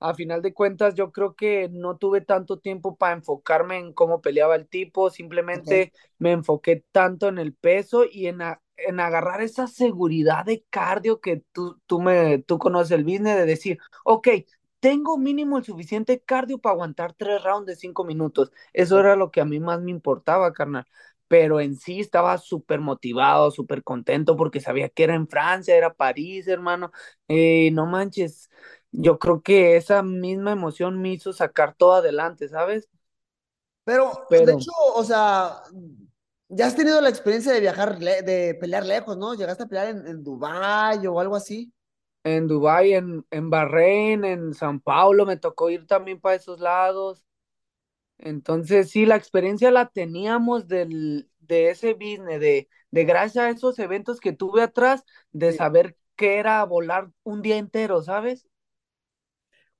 a 0.00 0.14
final 0.14 0.40
de 0.40 0.54
cuentas 0.54 0.94
yo 0.94 1.12
creo 1.12 1.34
que 1.34 1.68
no 1.70 1.98
tuve 1.98 2.22
tanto 2.22 2.58
tiempo 2.58 2.96
para 2.96 3.16
enfocarme 3.16 3.78
en 3.78 3.92
cómo 3.92 4.22
peleaba 4.22 4.56
el 4.56 4.66
tipo, 4.66 5.10
simplemente 5.10 5.92
me 6.18 6.32
enfoqué 6.32 6.84
tanto 6.90 7.28
en 7.28 7.38
el 7.38 7.54
peso 7.54 8.04
y 8.10 8.28
en, 8.28 8.40
en 8.76 9.00
agarrar 9.00 9.40
esa 9.42 9.66
seguridad 9.66 10.44
de 10.44 10.64
cardio 10.70 11.20
que 11.20 11.42
tú, 11.52 11.80
tú, 11.86 12.00
me, 12.00 12.38
tú 12.38 12.58
conoces 12.58 12.92
el 12.92 13.04
business, 13.04 13.36
de 13.36 13.46
decir, 13.46 13.78
ok, 14.04 14.28
tengo 14.80 15.16
mínimo 15.18 15.58
el 15.58 15.64
suficiente 15.64 16.20
cardio 16.20 16.58
para 16.58 16.74
aguantar 16.74 17.14
tres 17.14 17.42
rounds 17.42 17.66
de 17.66 17.76
cinco 17.76 18.04
minutos. 18.04 18.52
Eso 18.72 19.00
era 19.00 19.16
lo 19.16 19.30
que 19.30 19.40
a 19.40 19.44
mí 19.44 19.60
más 19.60 19.80
me 19.80 19.90
importaba, 19.90 20.52
carnal. 20.52 20.86
Pero 21.26 21.60
en 21.60 21.76
sí 21.76 22.00
estaba 22.00 22.36
súper 22.38 22.80
motivado, 22.80 23.50
súper 23.50 23.82
contento 23.82 24.36
porque 24.36 24.60
sabía 24.60 24.88
que 24.90 25.04
era 25.04 25.14
en 25.14 25.26
Francia, 25.28 25.74
era 25.76 25.94
París, 25.94 26.46
hermano. 26.48 26.92
Eh, 27.28 27.70
no 27.72 27.86
manches, 27.86 28.50
yo 28.92 29.18
creo 29.18 29.42
que 29.42 29.76
esa 29.76 30.02
misma 30.02 30.52
emoción 30.52 31.00
me 31.00 31.12
hizo 31.12 31.32
sacar 31.32 31.74
todo 31.74 31.94
adelante, 31.94 32.48
¿sabes? 32.48 32.90
Pero, 33.84 34.12
Pero... 34.28 34.46
de 34.46 34.52
hecho, 34.52 34.70
o 34.94 35.04
sea, 35.04 35.62
ya 36.48 36.66
has 36.66 36.76
tenido 36.76 37.00
la 37.00 37.08
experiencia 37.08 37.52
de 37.52 37.60
viajar, 37.60 37.98
de 37.98 38.54
pelear 38.60 38.84
lejos, 38.86 39.16
¿no? 39.16 39.34
¿Llegaste 39.34 39.64
a 39.64 39.66
pelear 39.66 39.88
en, 39.88 40.06
en 40.06 40.22
Dubái 40.24 41.06
o 41.06 41.20
algo 41.20 41.36
así? 41.36 41.72
En 42.24 42.46
Dubái, 42.48 42.94
en, 42.94 43.26
en 43.30 43.50
Bahrein, 43.50 44.24
en 44.24 44.54
San 44.54 44.80
Paulo, 44.80 45.26
me 45.26 45.36
tocó 45.36 45.68
ir 45.70 45.86
también 45.86 46.20
para 46.20 46.36
esos 46.36 46.60
lados. 46.60 47.24
Entonces, 48.18 48.90
sí, 48.90 49.06
la 49.06 49.16
experiencia 49.16 49.70
la 49.70 49.88
teníamos 49.90 50.68
del, 50.68 51.30
de 51.40 51.70
ese 51.70 51.94
business, 51.94 52.40
de, 52.40 52.68
de 52.90 53.04
gracias 53.04 53.44
a 53.44 53.50
esos 53.50 53.78
eventos 53.80 54.20
que 54.20 54.32
tuve 54.32 54.62
atrás, 54.62 55.04
de 55.32 55.52
saber 55.52 55.96
qué 56.16 56.38
era 56.38 56.64
volar 56.64 57.10
un 57.24 57.42
día 57.42 57.58
entero, 57.58 58.02
¿sabes? 58.02 58.46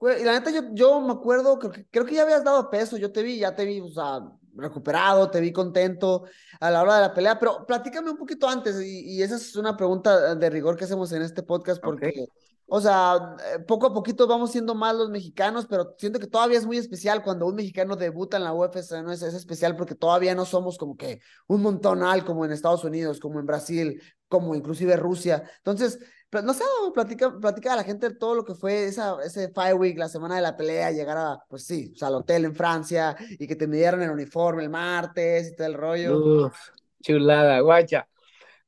y 0.00 0.24
la 0.24 0.32
neta, 0.38 0.50
yo, 0.50 0.60
yo 0.74 1.00
me 1.00 1.12
acuerdo, 1.12 1.58
creo 1.58 1.72
que, 1.72 1.86
creo 1.90 2.04
que 2.06 2.14
ya 2.14 2.22
habías 2.22 2.44
dado 2.44 2.70
peso, 2.70 2.96
yo 2.98 3.10
te 3.12 3.22
vi, 3.22 3.38
ya 3.38 3.54
te 3.54 3.64
vi, 3.64 3.80
o 3.80 3.88
sea, 3.88 4.20
recuperado, 4.56 5.30
te 5.30 5.40
vi 5.40 5.52
contento 5.52 6.24
a 6.60 6.70
la 6.70 6.82
hora 6.82 6.96
de 6.96 7.00
la 7.02 7.14
pelea, 7.14 7.38
pero 7.38 7.64
platícame 7.66 8.10
un 8.10 8.16
poquito 8.16 8.48
antes, 8.48 8.80
y, 8.84 9.22
esa 9.22 9.36
es 9.36 9.56
una 9.56 9.76
pregunta 9.76 10.34
de 10.34 10.50
rigor 10.50 10.76
que 10.76 10.84
hacemos 10.84 11.12
en 11.12 11.22
este 11.22 11.42
podcast, 11.42 11.82
porque, 11.82 12.26
o 12.66 12.80
sea, 12.80 13.36
eh, 13.54 13.58
poco 13.60 13.86
a 13.86 13.94
poquito 13.94 14.26
vamos 14.26 14.52
siendo 14.52 14.74
más 14.74 14.94
los 14.94 15.10
mexicanos, 15.10 15.66
pero 15.66 15.94
siento 15.98 16.18
que 16.18 16.26
todavía 16.26 16.58
es 16.58 16.66
muy 16.66 16.78
especial 16.78 17.22
cuando 17.22 17.46
un 17.46 17.54
mexicano 17.54 17.96
debuta 17.96 18.36
en 18.36 18.44
la 18.44 18.54
UFC, 18.54 19.02
¿no? 19.02 19.12
Es, 19.12 19.22
es 19.22 19.34
especial 19.34 19.76
porque 19.76 19.94
todavía 19.94 20.34
no 20.34 20.44
somos 20.44 20.78
como 20.78 20.96
que 20.96 21.20
un 21.46 21.62
montonal 21.62 22.24
como 22.24 22.44
en 22.44 22.52
Estados 22.52 22.84
Unidos, 22.84 23.20
como 23.20 23.40
en 23.40 23.46
Brasil, 23.46 24.02
como 24.28 24.54
inclusive 24.54 24.96
Rusia. 24.96 25.44
Entonces, 25.58 25.98
no 26.42 26.54
sé, 26.54 26.64
platica, 26.92 27.38
platica 27.38 27.72
a 27.72 27.76
la 27.76 27.84
gente 27.84 28.14
todo 28.14 28.34
lo 28.34 28.44
que 28.44 28.54
fue 28.54 28.84
esa, 28.84 29.16
ese 29.24 29.48
Five 29.48 29.74
Week, 29.74 29.98
la 29.98 30.08
semana 30.08 30.36
de 30.36 30.42
la 30.42 30.56
pelea, 30.56 30.90
llegar 30.90 31.16
a, 31.16 31.38
pues 31.48 31.66
sí, 31.66 31.90
o 31.94 31.96
sea, 31.96 32.08
al 32.08 32.14
hotel 32.16 32.44
en 32.44 32.54
Francia 32.54 33.16
y 33.38 33.46
que 33.46 33.56
te 33.56 33.66
midieron 33.66 34.02
el 34.02 34.10
uniforme 34.10 34.62
el 34.62 34.70
martes 34.70 35.48
y 35.48 35.56
todo 35.56 35.66
el 35.66 35.74
rollo. 35.74 36.50
chulada, 37.02 37.60
guacha. 37.60 38.08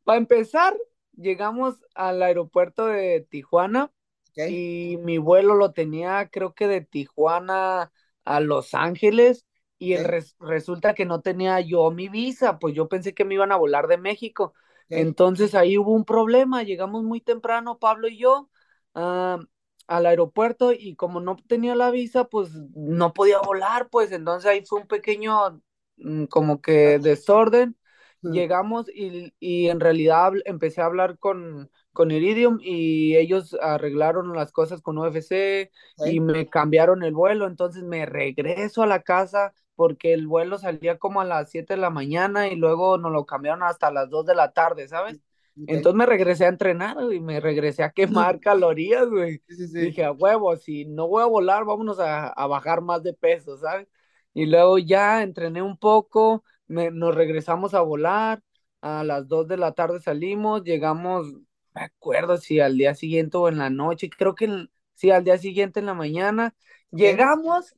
Para 0.04 0.18
empezar, 0.18 0.76
llegamos 1.16 1.76
al 1.94 2.22
aeropuerto 2.22 2.86
de 2.86 3.26
Tijuana 3.28 3.90
y 4.36 4.98
mi 5.02 5.18
vuelo 5.18 5.54
lo 5.54 5.72
tenía 5.72 6.28
creo 6.30 6.54
que 6.54 6.68
de 6.68 6.82
Tijuana 6.82 7.90
a 8.24 8.40
Los 8.40 8.74
Ángeles 8.74 9.46
y 9.78 9.94
el 9.94 10.04
resulta 10.40 10.94
que 10.94 11.04
no 11.04 11.20
tenía 11.20 11.60
yo 11.60 11.90
mi 11.90 12.08
visa, 12.08 12.58
pues 12.58 12.74
yo 12.74 12.88
pensé 12.88 13.14
que 13.14 13.24
me 13.24 13.34
iban 13.34 13.52
a 13.52 13.56
volar 13.56 13.88
de 13.88 13.98
México. 13.98 14.54
Entonces 14.88 15.54
ahí 15.54 15.78
hubo 15.78 15.92
un 15.92 16.04
problema, 16.04 16.62
llegamos 16.62 17.02
muy 17.02 17.20
temprano, 17.20 17.78
Pablo 17.78 18.08
y 18.08 18.18
yo, 18.18 18.48
al 18.94 20.06
aeropuerto 20.06 20.72
y 20.72 20.96
como 20.96 21.20
no 21.20 21.36
tenía 21.46 21.74
la 21.74 21.90
visa, 21.90 22.24
pues 22.24 22.50
no 22.74 23.12
podía 23.12 23.40
volar, 23.40 23.88
pues 23.90 24.12
entonces 24.12 24.50
ahí 24.50 24.64
fue 24.64 24.80
un 24.80 24.88
pequeño 24.88 25.60
mm, 25.96 26.24
como 26.24 26.60
que 26.60 26.98
desorden. 26.98 27.76
Llegamos 28.22 28.88
y, 28.92 29.32
y, 29.38 29.68
en 29.68 29.78
realidad 29.78 30.32
empecé 30.46 30.80
a 30.80 30.86
hablar 30.86 31.16
con, 31.18 31.70
con 31.92 32.10
Iridium 32.10 32.58
y 32.60 33.16
ellos 33.16 33.56
arreglaron 33.60 34.34
las 34.34 34.50
cosas 34.50 34.82
con 34.82 34.98
UFC 34.98 35.70
y 36.04 36.18
me 36.18 36.48
cambiaron 36.48 37.04
el 37.04 37.14
vuelo, 37.14 37.46
entonces 37.46 37.84
me 37.84 38.04
regreso 38.04 38.82
a 38.82 38.86
la 38.88 39.02
casa 39.02 39.52
porque 39.76 40.14
el 40.14 40.26
vuelo 40.26 40.58
salía 40.58 40.98
como 40.98 41.20
a 41.20 41.24
las 41.24 41.50
7 41.50 41.74
de 41.74 41.80
la 41.80 41.90
mañana 41.90 42.48
y 42.48 42.56
luego 42.56 42.98
nos 42.98 43.12
lo 43.12 43.26
cambiaron 43.26 43.62
hasta 43.62 43.92
las 43.92 44.10
2 44.10 44.26
de 44.26 44.34
la 44.34 44.52
tarde, 44.52 44.88
¿sabes? 44.88 45.20
Entonces 45.66 45.96
me 45.96 46.06
regresé 46.06 46.44
a 46.44 46.48
entrenar, 46.48 46.96
y 47.12 47.20
me 47.20 47.40
regresé 47.40 47.82
a 47.82 47.90
quemar 47.90 48.40
calorías, 48.40 49.08
güey. 49.08 49.42
Dije, 49.72 50.04
a 50.04 50.12
huevo, 50.12 50.54
si 50.56 50.84
no 50.84 51.08
voy 51.08 51.22
a 51.22 51.26
volar, 51.26 51.64
vámonos 51.64 51.98
a, 51.98 52.32
bajar 52.46 52.82
más 52.82 53.02
de 53.02 53.14
peso, 53.14 53.56
¿sabes? 53.56 53.88
Y 54.34 54.46
luego 54.46 54.78
ya 54.78 55.22
entrené 55.22 55.62
un 55.62 55.78
poco, 55.78 56.44
nos 56.66 57.14
regresamos 57.14 57.72
a 57.72 57.80
volar, 57.80 58.42
a 58.82 59.02
las 59.02 59.28
2 59.28 59.48
de 59.48 59.56
la 59.56 59.72
tarde 59.72 60.00
salimos, 60.00 60.62
llegamos, 60.62 61.26
me 61.74 61.82
acuerdo 61.82 62.36
si 62.36 62.60
al 62.60 62.76
día 62.76 62.94
siguiente 62.94 63.38
o 63.38 63.48
en 63.48 63.58
la 63.58 63.70
noche, 63.70 64.10
creo 64.10 64.34
que 64.34 64.68
sí, 64.94 65.10
al 65.10 65.24
día 65.24 65.38
siguiente 65.38 65.80
en 65.80 65.86
la 65.86 65.94
mañana, 65.94 66.54
llegamos 66.90 67.74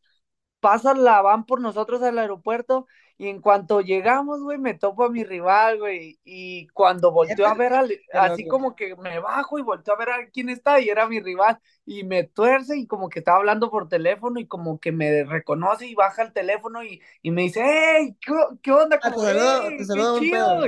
pasan 0.60 1.04
la 1.04 1.22
van 1.22 1.44
por 1.44 1.60
nosotros 1.60 2.02
al 2.02 2.18
aeropuerto 2.18 2.86
y 3.20 3.26
en 3.26 3.40
cuanto 3.40 3.80
llegamos, 3.80 4.40
güey, 4.40 4.58
me 4.58 4.74
topo 4.74 5.04
a 5.04 5.10
mi 5.10 5.24
rival, 5.24 5.78
güey, 5.80 6.20
y 6.24 6.68
cuando 6.68 7.10
volteó 7.42 7.48
a 7.48 7.54
ver 7.54 7.72
al, 7.72 7.92
así 8.12 8.46
como 8.46 8.76
que 8.76 8.94
me 8.94 9.18
bajo 9.18 9.58
y 9.58 9.62
volteó 9.62 9.94
a 9.94 9.98
ver 9.98 10.10
a 10.10 10.30
quién 10.32 10.48
está 10.48 10.78
y 10.78 10.88
era 10.88 11.08
mi 11.08 11.20
rival 11.20 11.58
y 11.84 12.04
me 12.04 12.22
tuerce 12.24 12.78
y 12.78 12.86
como 12.86 13.08
que 13.08 13.18
estaba 13.18 13.38
hablando 13.38 13.70
por 13.70 13.88
teléfono 13.88 14.38
y 14.38 14.46
como 14.46 14.78
que 14.78 14.92
me 14.92 15.24
reconoce 15.24 15.86
y 15.86 15.94
baja 15.96 16.22
el 16.22 16.32
teléfono 16.32 16.84
y, 16.84 17.02
y 17.20 17.30
me 17.32 17.42
dice, 17.42 17.62
hey, 17.64 18.16
¿qué, 18.62 18.70
onda? 18.70 19.00
Ah, 19.02 19.10
como, 19.10 20.20
chido, 20.20 20.60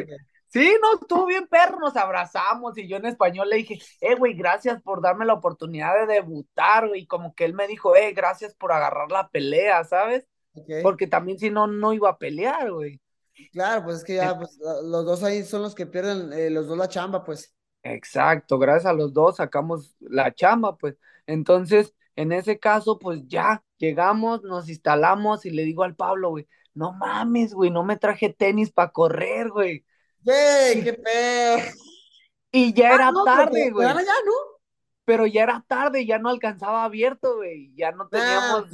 Sí, 0.53 0.69
no, 0.83 1.01
estuvo 1.01 1.27
bien 1.27 1.47
perro, 1.47 1.79
nos 1.79 1.97
abrazamos 1.97 2.77
y 2.77 2.89
yo 2.89 2.97
en 2.97 3.07
español 3.07 3.49
le 3.49 3.57
dije, 3.57 3.79
eh, 4.01 4.17
güey, 4.17 4.35
gracias 4.35 4.83
por 4.83 5.01
darme 5.01 5.25
la 5.25 5.35
oportunidad 5.35 5.95
de 6.01 6.13
debutar, 6.13 6.89
güey, 6.89 7.07
como 7.07 7.35
que 7.37 7.45
él 7.45 7.55
me 7.55 7.69
dijo, 7.69 7.95
eh, 7.95 8.13
gracias 8.13 8.55
por 8.55 8.73
agarrar 8.73 9.13
la 9.13 9.29
pelea, 9.29 9.85
¿sabes? 9.85 10.27
Porque 10.83 11.07
también 11.07 11.39
si 11.39 11.51
no, 11.51 11.69
no 11.69 11.93
iba 11.93 12.11
a 12.11 12.19
pelear, 12.19 12.73
güey. 12.73 13.01
Claro, 13.53 13.85
pues 13.85 13.99
es 13.99 14.05
que 14.05 14.17
ya, 14.17 14.37
pues, 14.37 14.59
los 14.59 15.05
dos 15.05 15.23
ahí 15.23 15.45
son 15.45 15.63
los 15.63 15.77
que 15.77 15.87
pierden, 15.87 16.33
eh, 16.33 16.51
los 16.51 16.67
dos 16.67 16.77
la 16.77 16.89
chamba, 16.89 17.23
pues. 17.23 17.55
Exacto, 17.85 18.59
gracias 18.59 18.87
a 18.87 18.93
los 18.93 19.13
dos 19.13 19.37
sacamos 19.37 19.95
la 20.01 20.35
chamba, 20.35 20.77
pues. 20.77 20.97
Entonces, 21.27 21.95
en 22.17 22.33
ese 22.33 22.59
caso, 22.59 22.99
pues 22.99 23.21
ya 23.29 23.63
llegamos, 23.79 24.43
nos 24.43 24.69
instalamos 24.69 25.47
y 25.47 25.51
le 25.51 25.63
digo 25.63 25.85
al 25.85 25.95
Pablo, 25.95 26.31
güey, 26.31 26.49
no 26.75 26.93
mames, 26.93 27.55
güey, 27.55 27.71
no 27.71 27.85
me 27.85 27.97
traje 27.97 28.31
tenis 28.31 28.73
para 28.73 28.91
correr, 28.91 29.51
güey 29.51 29.85
¡Güey, 30.23 30.85
qué 30.85 30.93
pedo! 30.95 31.59
Y 32.53 32.73
ya 32.73 32.91
ah, 32.91 32.95
era 32.95 33.13
tarde, 33.25 33.71
güey. 33.71 33.87
Ahora 33.87 34.03
ya, 34.03 34.13
¿no? 34.25 34.33
Pero 35.05 35.27
ya 35.27 35.43
era 35.43 35.65
tarde, 35.67 36.07
ya 36.07 36.19
no 36.19 36.29
alcanzaba 36.29 36.85
abierto, 36.85 37.37
güey. 37.37 37.73
Ya 37.75 37.93
no 37.93 38.05
ah, 38.05 38.09
teníamos 38.11 38.67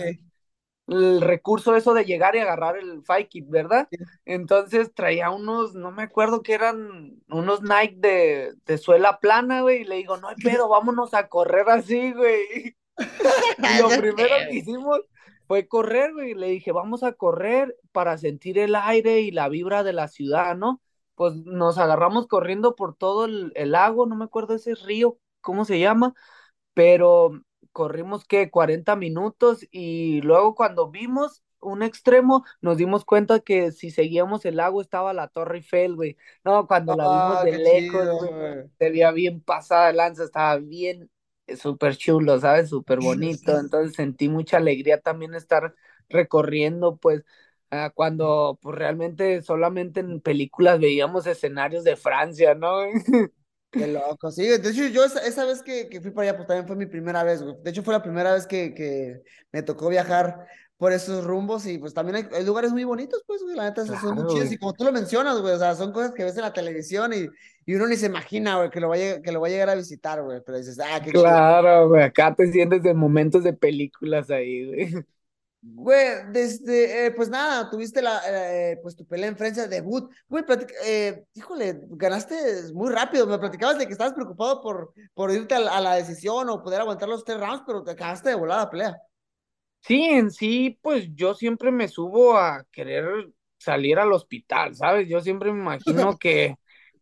el 0.88 1.20
recurso 1.20 1.74
eso 1.74 1.94
de 1.94 2.04
llegar 2.04 2.36
y 2.36 2.38
agarrar 2.38 2.76
el 2.76 3.02
fight 3.02 3.28
kit, 3.28 3.48
¿verdad? 3.48 3.88
Entonces 4.24 4.94
traía 4.94 5.30
unos, 5.30 5.74
no 5.74 5.90
me 5.90 6.04
acuerdo 6.04 6.42
que 6.42 6.54
eran 6.54 7.20
unos 7.28 7.62
Nike 7.62 7.96
de, 7.98 8.54
de 8.64 8.78
suela 8.78 9.18
plana, 9.18 9.62
güey. 9.62 9.82
Y 9.82 9.84
le 9.84 9.96
digo, 9.96 10.16
no 10.16 10.28
hay 10.28 10.36
pedo, 10.36 10.68
vámonos 10.68 11.14
a 11.14 11.28
correr 11.28 11.68
así, 11.68 12.12
güey. 12.12 12.44
y 12.58 12.76
lo 13.82 13.88
primero 13.88 14.34
que 14.48 14.56
hicimos 14.56 15.00
fue 15.46 15.66
correr, 15.66 16.12
güey. 16.12 16.34
Le 16.34 16.48
dije, 16.48 16.72
vamos 16.72 17.02
a 17.02 17.12
correr 17.12 17.76
para 17.92 18.16
sentir 18.16 18.58
el 18.58 18.74
aire 18.74 19.20
y 19.20 19.32
la 19.32 19.48
vibra 19.48 19.82
de 19.82 19.92
la 19.92 20.08
ciudad, 20.08 20.56
¿no? 20.56 20.80
Pues 21.16 21.34
nos 21.34 21.78
agarramos 21.78 22.28
corriendo 22.28 22.76
por 22.76 22.94
todo 22.94 23.24
el, 23.24 23.52
lago, 23.56 24.06
no 24.06 24.14
me 24.14 24.26
acuerdo 24.26 24.54
ese 24.54 24.74
río, 24.74 25.18
¿cómo 25.40 25.64
se 25.64 25.80
llama? 25.80 26.14
Pero 26.74 27.42
corrimos 27.72 28.24
que 28.24 28.50
40 28.50 28.96
minutos 28.96 29.66
y 29.70 30.20
luego 30.22 30.54
cuando 30.54 30.90
vimos 30.90 31.42
un 31.60 31.82
extremo 31.82 32.44
nos 32.60 32.76
dimos 32.76 33.04
cuenta 33.04 33.40
que 33.40 33.72
si 33.72 33.90
seguíamos 33.90 34.44
el 34.44 34.56
lago 34.56 34.80
estaba 34.80 35.12
la 35.12 35.28
Torre 35.28 35.58
Eiffel, 35.58 35.96
güey. 35.96 36.16
No, 36.44 36.66
cuando 36.66 36.94
la 36.94 37.04
vimos 37.04 37.38
ah, 37.40 37.44
de 37.44 37.58
lejos, 37.58 38.08
güey, 38.18 38.68
se 38.78 38.90
veía 38.90 39.10
bien 39.10 39.40
pasada 39.40 39.92
lanza, 39.92 40.24
estaba 40.24 40.56
bien 40.58 41.10
súper 41.56 41.96
chulo, 41.96 42.38
¿sabes? 42.38 42.68
Súper 42.68 43.00
bonito. 43.00 43.56
Entonces 43.58 43.94
sentí 43.94 44.28
mucha 44.28 44.58
alegría 44.58 45.00
también 45.00 45.34
estar 45.34 45.74
recorriendo, 46.08 46.96
pues, 46.96 47.24
Ah, 47.70 47.90
cuando 47.94 48.58
pues 48.62 48.76
realmente 48.76 49.42
solamente 49.42 50.00
en 50.00 50.20
películas 50.20 50.78
veíamos 50.78 51.26
escenarios 51.26 51.84
de 51.84 51.96
Francia, 51.96 52.54
¿no? 52.54 52.78
Qué 53.72 53.86
loco, 53.88 54.30
sí. 54.30 54.46
De 54.46 54.70
hecho, 54.70 54.86
yo 54.86 55.04
esa, 55.04 55.44
vez 55.44 55.62
que, 55.62 55.88
que, 55.88 56.00
fui 56.00 56.10
para 56.10 56.28
allá, 56.28 56.36
pues 56.36 56.46
también 56.46 56.66
fue 56.66 56.76
mi 56.76 56.86
primera 56.86 57.24
vez, 57.24 57.42
güey. 57.42 57.56
De 57.62 57.70
hecho, 57.70 57.82
fue 57.82 57.92
la 57.92 58.02
primera 58.02 58.32
vez 58.32 58.46
que, 58.46 58.72
que 58.72 59.22
me 59.52 59.62
tocó 59.62 59.88
viajar 59.88 60.46
por 60.78 60.92
esos 60.92 61.24
rumbos 61.24 61.66
y 61.66 61.78
pues 61.78 61.94
también 61.94 62.28
hay, 62.30 62.44
lugares 62.44 62.70
muy 62.70 62.84
bonitos, 62.84 63.22
pues, 63.26 63.42
güey, 63.42 63.56
la 63.56 63.64
neta, 63.64 63.86
son 63.86 64.14
muy 64.14 64.26
chidos 64.26 64.52
y 64.52 64.58
como 64.58 64.74
tú 64.74 64.84
lo 64.84 64.92
mencionas, 64.92 65.40
güey, 65.40 65.54
o 65.54 65.58
sea, 65.58 65.74
son 65.74 65.90
cosas 65.90 66.12
que 66.12 66.22
ves 66.22 66.36
en 66.36 66.42
la 66.42 66.52
televisión 66.52 67.12
y, 67.14 67.28
y 67.64 67.74
uno 67.74 67.86
ni 67.86 67.96
se 67.96 68.06
imagina, 68.06 68.58
güey, 68.58 68.68
que 68.68 68.80
lo 68.80 68.90
vaya 68.90 69.22
que 69.22 69.32
lo 69.32 69.40
va 69.40 69.46
a 69.46 69.50
llegar 69.50 69.70
a 69.70 69.74
visitar, 69.74 70.22
güey, 70.22 70.40
pero 70.44 70.58
dices, 70.58 70.78
ah, 70.78 71.00
qué 71.02 71.12
Claro, 71.12 71.88
güey, 71.88 72.02
acá 72.02 72.34
te 72.34 72.52
sientes 72.52 72.82
de 72.82 72.92
momentos 72.92 73.42
de 73.42 73.54
películas 73.54 74.30
ahí, 74.30 74.66
güey. 74.66 75.06
Güey, 75.62 76.30
desde, 76.32 77.06
eh, 77.06 77.10
pues 77.10 77.28
nada, 77.28 77.68
tuviste 77.70 78.00
la, 78.00 78.20
eh, 78.28 78.78
pues 78.82 78.94
tu 78.94 79.04
pelea 79.04 79.28
en 79.28 79.36
Francia, 79.36 79.66
debut. 79.66 80.10
Güey, 80.28 80.44
eh, 80.84 81.24
híjole, 81.34 81.80
ganaste 81.90 82.36
muy 82.72 82.92
rápido. 82.92 83.26
Me 83.26 83.38
platicabas 83.38 83.78
de 83.78 83.86
que 83.86 83.92
estabas 83.92 84.12
preocupado 84.12 84.60
por, 84.60 84.92
por 85.14 85.30
irte 85.32 85.54
a, 85.54 85.80
la 85.80 85.94
decisión 85.94 86.48
o 86.50 86.62
poder 86.62 86.80
aguantar 86.80 87.08
los 87.08 87.24
tres 87.24 87.40
rounds, 87.40 87.64
pero 87.66 87.82
te 87.82 87.92
acabaste 87.92 88.28
de 88.28 88.34
volar 88.36 88.58
la 88.58 88.70
pelea. 88.70 88.96
Sí, 89.80 90.04
en 90.04 90.30
sí, 90.30 90.78
pues 90.82 91.08
yo 91.14 91.34
siempre 91.34 91.70
me 91.72 91.88
subo 91.88 92.36
a 92.36 92.64
querer 92.70 93.28
salir 93.58 93.98
al 93.98 94.12
hospital, 94.12 94.74
¿sabes? 94.74 95.08
Yo 95.08 95.20
siempre 95.20 95.52
me 95.52 95.60
imagino 95.60 96.16
que, 96.20 96.56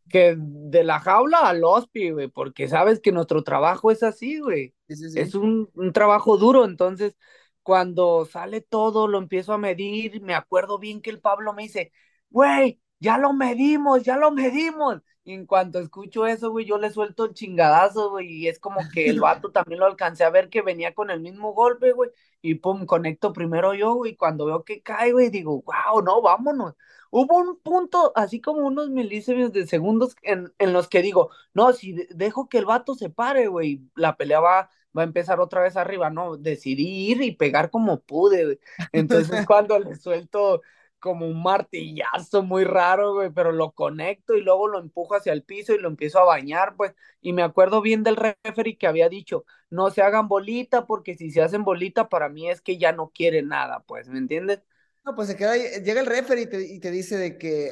que 0.09 0.37
de 0.39 0.85
la 0.85 1.01
jaula 1.01 1.41
al 1.41 1.65
hospital, 1.65 2.15
güey, 2.15 2.29
porque 2.29 2.69
sabes 2.69 3.01
que 3.01 3.13
nuestro 3.13 3.43
trabajo 3.43 3.91
es 3.91 4.03
así, 4.03 4.39
güey. 4.39 4.75
Es 4.89 5.35
un, 5.35 5.69
un 5.75 5.93
trabajo 5.93 6.37
duro, 6.37 6.65
entonces 6.65 7.17
cuando 7.65 8.27
sale 8.27 8.61
todo, 8.61 9.09
lo 9.09 9.19
empiezo 9.19 9.53
a 9.55 9.59
medir, 9.59 10.23
me 10.23 10.35
acuerdo 10.35 10.79
bien 10.79 11.03
que 11.03 11.11
el 11.11 11.21
Pablo 11.21 11.53
me 11.55 11.65
dice, 11.65 11.93
güey, 12.31 12.81
ya 13.01 13.19
lo 13.19 13.33
medimos, 13.33 14.05
ya 14.05 14.17
lo 14.17 14.31
medimos. 14.31 15.03
Y 15.25 15.33
en 15.33 15.47
cuanto 15.47 15.79
escucho 15.81 16.27
eso, 16.27 16.51
güey, 16.51 16.67
yo 16.67 16.77
le 16.79 16.91
suelto 16.91 17.25
el 17.25 17.35
chingadazo, 17.35 18.11
güey, 18.11 18.29
y 18.29 18.49
es 18.49 18.59
como 18.59 18.81
que 18.93 19.09
el 19.09 19.21
vato 19.21 19.51
también 19.51 19.81
lo 19.81 19.87
alcancé 19.87 20.23
a 20.25 20.31
ver 20.31 20.51
que 20.51 20.61
venía 20.63 20.95
con 20.95 21.11
el 21.11 21.21
mismo 21.21 21.55
golpe, 21.55 21.93
güey, 21.93 22.11
y 22.43 22.57
pum, 22.57 22.85
conecto 22.87 23.33
primero 23.33 23.73
yo, 23.75 23.95
güey, 23.95 24.17
cuando 24.17 24.45
veo 24.47 24.65
que 24.65 24.83
cae, 24.83 25.13
güey, 25.13 25.31
digo, 25.31 25.63
wow, 25.63 26.03
no, 26.03 26.21
vámonos. 26.21 26.75
Hubo 27.11 27.39
un 27.39 27.59
punto, 27.61 28.13
así 28.17 28.41
como 28.41 28.67
unos 28.67 28.91
milímetros 28.91 29.53
de 29.53 29.67
segundos 29.67 30.15
en, 30.23 30.53
en 30.59 30.73
los 30.75 30.89
que 30.89 31.01
digo, 31.01 31.31
no, 31.55 31.73
si 31.73 31.95
dejo 32.11 32.49
que 32.49 32.59
el 32.59 32.67
vato 32.67 32.95
se 32.95 33.09
pare, 33.09 33.47
güey, 33.49 33.81
la 33.95 34.17
pelea 34.17 34.41
va 34.41 34.71
va 34.97 35.03
a 35.03 35.05
empezar 35.05 35.41
otra 35.41 35.63
vez 35.63 35.77
arriba, 35.77 36.11
no, 36.11 36.37
decidí 36.37 37.11
ir 37.11 37.23
y 37.23 37.33
pegar 37.33 37.71
como 37.71 38.01
pude, 38.01 38.61
Entonces 38.93 39.47
cuando 39.47 39.79
le 39.79 39.97
suelto 39.97 40.63
como 41.05 41.27
un 41.27 41.43
martillazo 41.43 42.43
muy 42.43 42.65
raro, 42.65 43.13
güey, 43.13 43.29
pero 43.29 43.53
lo 43.53 43.73
conecto 43.73 44.35
y 44.35 44.41
luego 44.41 44.69
lo 44.69 44.79
empujo 44.79 45.15
hacia 45.15 45.35
el 45.35 45.43
piso 45.43 45.75
y 45.75 45.79
lo 45.79 45.89
empiezo 45.89 46.19
a 46.19 46.25
bañar, 46.25 46.77
pues, 46.77 46.95
y 47.21 47.35
me 47.35 47.43
acuerdo 47.43 47.83
bien 47.83 48.03
del 48.03 48.17
referee 48.17 48.79
que 48.79 48.87
había 48.87 49.11
dicho, 49.11 49.45
no 49.69 49.91
se 49.91 50.01
hagan 50.01 50.29
bolita, 50.29 50.87
porque 50.87 51.15
si 51.15 51.31
se 51.31 51.43
hacen 51.43 51.63
bolita, 51.63 52.09
para 52.09 52.31
mí 52.31 52.49
es 52.49 52.63
que 52.63 52.79
ya 52.79 52.93
no 52.93 53.11
quiere 53.15 53.43
nada, 53.43 53.85
pues, 53.87 54.09
¿me 54.09 54.17
entiendes? 54.17 54.63
No, 55.05 55.15
pues 55.15 55.29
se 55.29 55.37
queda, 55.37 55.55
llega 55.57 56.01
el 56.01 56.07
referee 56.07 56.49
y 56.71 56.81
te, 56.81 56.91
dice 56.91 57.19
de 57.19 57.37
que 57.37 57.71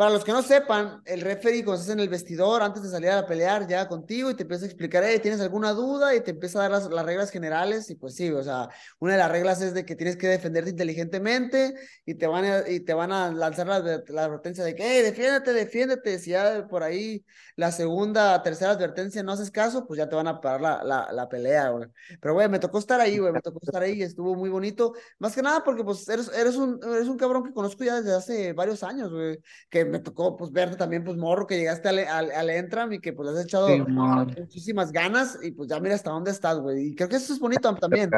para 0.00 0.12
los 0.12 0.24
que 0.24 0.32
no 0.32 0.40
sepan, 0.40 1.02
el 1.04 1.20
referee 1.20 1.62
cuando 1.62 1.78
estás 1.78 1.92
en 1.92 2.00
el 2.00 2.08
vestidor, 2.08 2.62
antes 2.62 2.82
de 2.82 2.88
salir 2.88 3.10
a 3.10 3.26
pelear, 3.26 3.66
llega 3.66 3.86
contigo 3.86 4.30
y 4.30 4.34
te 4.34 4.44
empieza 4.44 4.64
a 4.64 4.68
explicar, 4.68 5.04
hey, 5.06 5.18
¿tienes 5.20 5.42
alguna 5.42 5.74
duda? 5.74 6.14
Y 6.14 6.22
te 6.22 6.30
empieza 6.30 6.58
a 6.58 6.62
dar 6.62 6.70
las, 6.70 6.90
las, 6.90 7.04
reglas 7.04 7.30
generales. 7.30 7.90
Y 7.90 7.96
pues 7.96 8.14
sí, 8.14 8.30
o 8.30 8.42
sea, 8.42 8.70
una 8.98 9.12
de 9.12 9.18
las 9.18 9.30
reglas 9.30 9.60
es 9.60 9.74
de 9.74 9.84
que 9.84 9.96
tienes 9.96 10.16
que 10.16 10.26
defenderte 10.26 10.70
inteligentemente 10.70 11.74
y 12.06 12.14
te 12.14 12.26
van 12.26 12.46
a, 12.46 12.66
y 12.66 12.80
te 12.80 12.94
van 12.94 13.12
a 13.12 13.30
lanzar 13.30 13.66
la, 13.66 13.80
la 14.08 14.24
advertencia 14.24 14.64
de 14.64 14.74
que, 14.74 14.82
hey, 14.86 15.02
defiéndete, 15.02 15.52
defiéndete. 15.52 16.18
Si 16.18 16.30
ya 16.30 16.66
por 16.66 16.82
ahí 16.82 17.22
la 17.56 17.70
segunda, 17.70 18.42
tercera 18.42 18.70
advertencia 18.70 19.22
no 19.22 19.32
haces 19.32 19.50
caso, 19.50 19.86
pues 19.86 19.98
ya 19.98 20.08
te 20.08 20.16
van 20.16 20.28
a 20.28 20.40
parar 20.40 20.62
la, 20.62 20.82
la, 20.82 21.12
la 21.12 21.28
pelea, 21.28 21.68
güey. 21.68 21.88
Pero, 22.22 22.32
güey, 22.32 22.48
me 22.48 22.58
tocó 22.58 22.78
estar 22.78 23.02
ahí, 23.02 23.18
güey, 23.18 23.34
me 23.34 23.42
tocó 23.42 23.58
estar 23.60 23.82
ahí 23.82 23.98
y 23.98 24.02
estuvo 24.02 24.34
muy 24.34 24.48
bonito. 24.48 24.94
Más 25.18 25.34
que 25.34 25.42
nada 25.42 25.62
porque, 25.62 25.84
pues, 25.84 26.08
eres, 26.08 26.30
eres, 26.34 26.56
un, 26.56 26.80
eres 26.82 27.06
un 27.06 27.18
cabrón 27.18 27.44
que 27.44 27.52
conozco 27.52 27.84
ya 27.84 28.00
desde 28.00 28.14
hace 28.16 28.54
varios 28.54 28.82
años, 28.82 29.12
güey, 29.12 29.38
que 29.68 29.89
me 29.90 29.98
tocó 29.98 30.36
pues 30.36 30.50
verte 30.52 30.76
también, 30.76 31.04
pues 31.04 31.16
morro, 31.16 31.46
que 31.46 31.58
llegaste 31.58 31.88
al, 31.88 31.98
al, 31.98 32.30
al 32.32 32.50
Entram 32.50 32.92
y 32.92 33.00
que 33.00 33.12
pues 33.12 33.28
has 33.28 33.44
echado 33.44 33.68
sí, 33.68 33.80
muchísimas 33.80 34.92
ganas 34.92 35.38
y 35.42 35.50
pues 35.50 35.68
ya 35.68 35.78
mira 35.80 35.94
hasta 35.94 36.10
dónde 36.10 36.30
estás, 36.30 36.58
güey. 36.58 36.88
Y 36.88 36.94
creo 36.94 37.08
que 37.08 37.16
eso 37.16 37.32
es 37.32 37.38
bonito 37.38 37.74
también. 37.74 38.10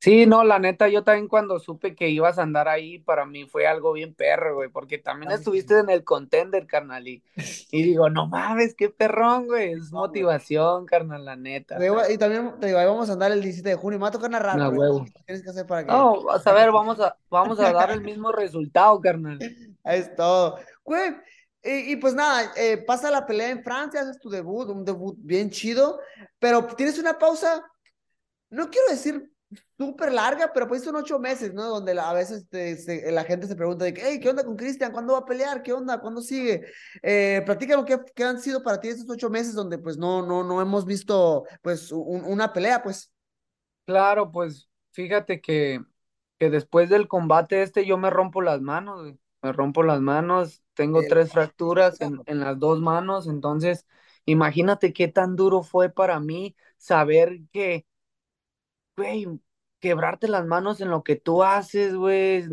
Sí, 0.00 0.26
no, 0.26 0.44
la 0.44 0.60
neta, 0.60 0.86
yo 0.88 1.02
también 1.02 1.26
cuando 1.26 1.58
supe 1.58 1.96
que 1.96 2.08
ibas 2.08 2.38
a 2.38 2.42
andar 2.42 2.68
ahí, 2.68 3.00
para 3.00 3.26
mí 3.26 3.46
fue 3.46 3.66
algo 3.66 3.92
bien 3.92 4.14
perro, 4.14 4.54
güey, 4.54 4.68
porque 4.68 4.98
también 4.98 5.32
estuviste 5.32 5.76
en 5.76 5.90
el 5.90 6.04
contender, 6.04 6.68
carnal, 6.68 7.08
y, 7.08 7.24
y 7.72 7.82
digo, 7.82 8.08
no 8.08 8.28
mames, 8.28 8.76
qué 8.76 8.90
perrón, 8.90 9.48
güey, 9.48 9.72
es 9.72 9.90
motivación, 9.90 10.86
carnal, 10.86 11.24
la 11.24 11.34
neta. 11.34 11.78
Y 12.08 12.16
también, 12.16 12.54
te 12.60 12.68
digo, 12.68 12.78
ahí 12.78 12.86
vamos 12.86 13.10
a 13.10 13.14
andar 13.14 13.32
el 13.32 13.42
17 13.42 13.70
de 13.70 13.74
junio, 13.74 13.98
me 13.98 14.04
va 14.04 14.08
a 14.08 14.12
tocar 14.12 14.30
narrar, 14.30 14.56
no, 14.56 14.70
güey, 14.70 15.04
¿qué 15.06 15.22
tienes 15.26 15.42
que 15.42 15.50
hacer 15.50 15.66
para 15.66 15.84
que... 15.84 15.90
No, 15.90 16.22
vas 16.22 16.46
a 16.46 16.52
ver, 16.52 16.70
vamos 16.72 17.00
a, 17.00 17.16
vamos 17.28 17.58
a 17.58 17.72
dar 17.72 17.90
el 17.90 18.00
mismo 18.00 18.30
resultado, 18.30 19.00
carnal. 19.00 19.40
Es 19.84 20.14
todo. 20.14 20.58
Y, 21.62 21.96
pues 21.96 22.14
nada, 22.14 22.52
eh, 22.56 22.78
pasa 22.78 23.10
la 23.10 23.26
pelea 23.26 23.50
en 23.50 23.64
Francia, 23.64 24.00
haces 24.00 24.18
tu 24.18 24.30
debut, 24.30 24.68
un 24.68 24.84
debut 24.84 25.16
bien 25.18 25.50
chido, 25.50 26.00
pero 26.38 26.66
tienes 26.66 26.98
una 26.98 27.18
pausa, 27.18 27.62
no 28.50 28.70
quiero 28.70 28.88
decir 28.88 29.30
súper 29.76 30.12
larga, 30.12 30.50
pero 30.52 30.68
pues 30.68 30.84
son 30.84 30.96
ocho 30.96 31.18
meses, 31.18 31.54
¿no? 31.54 31.64
Donde 31.64 31.98
a 31.98 32.12
veces 32.12 32.46
la 32.50 33.24
gente 33.24 33.46
se 33.46 33.56
pregunta 33.56 33.84
de 33.84 33.94
hey, 33.96 34.20
¿qué 34.20 34.28
onda 34.28 34.44
con 34.44 34.56
Cristian? 34.56 34.92
¿Cuándo 34.92 35.14
va 35.14 35.20
a 35.20 35.24
pelear? 35.24 35.62
¿Qué 35.62 35.72
onda? 35.72 36.00
¿Cuándo 36.00 36.20
sigue? 36.20 36.66
Eh, 37.02 37.42
platícame 37.44 37.84
qué, 37.84 37.98
qué 38.14 38.24
han 38.24 38.40
sido 38.40 38.62
para 38.62 38.80
ti 38.80 38.88
estos 38.88 39.08
ocho 39.08 39.30
meses 39.30 39.54
donde 39.54 39.78
pues 39.78 39.96
no, 39.96 40.24
no, 40.24 40.44
no 40.44 40.60
hemos 40.60 40.84
visto 40.84 41.44
pues 41.62 41.92
un, 41.92 42.24
una 42.24 42.52
pelea, 42.52 42.82
pues. 42.82 43.12
Claro, 43.86 44.30
pues 44.30 44.68
fíjate 44.92 45.40
que, 45.40 45.80
que 46.38 46.50
después 46.50 46.90
del 46.90 47.08
combate 47.08 47.62
este 47.62 47.86
yo 47.86 47.96
me 47.96 48.10
rompo 48.10 48.42
las 48.42 48.60
manos, 48.60 49.00
güey. 49.02 49.18
Me 49.42 49.52
rompo 49.52 49.82
las 49.82 50.00
manos, 50.00 50.62
tengo 50.74 51.06
tres 51.06 51.32
fracturas 51.32 52.00
en, 52.00 52.20
en 52.26 52.40
las 52.40 52.58
dos 52.58 52.80
manos, 52.80 53.28
entonces 53.28 53.86
imagínate 54.26 54.92
qué 54.92 55.08
tan 55.08 55.36
duro 55.36 55.62
fue 55.62 55.90
para 55.90 56.20
mí 56.20 56.56
saber 56.78 57.40
que 57.52 57.86
güey, 58.96 59.26
quebrarte 59.80 60.28
las 60.28 60.44
manos 60.46 60.80
en 60.80 60.90
lo 60.90 61.02
que 61.04 61.16
tú 61.16 61.42
haces, 61.44 61.94
güey, 61.94 62.44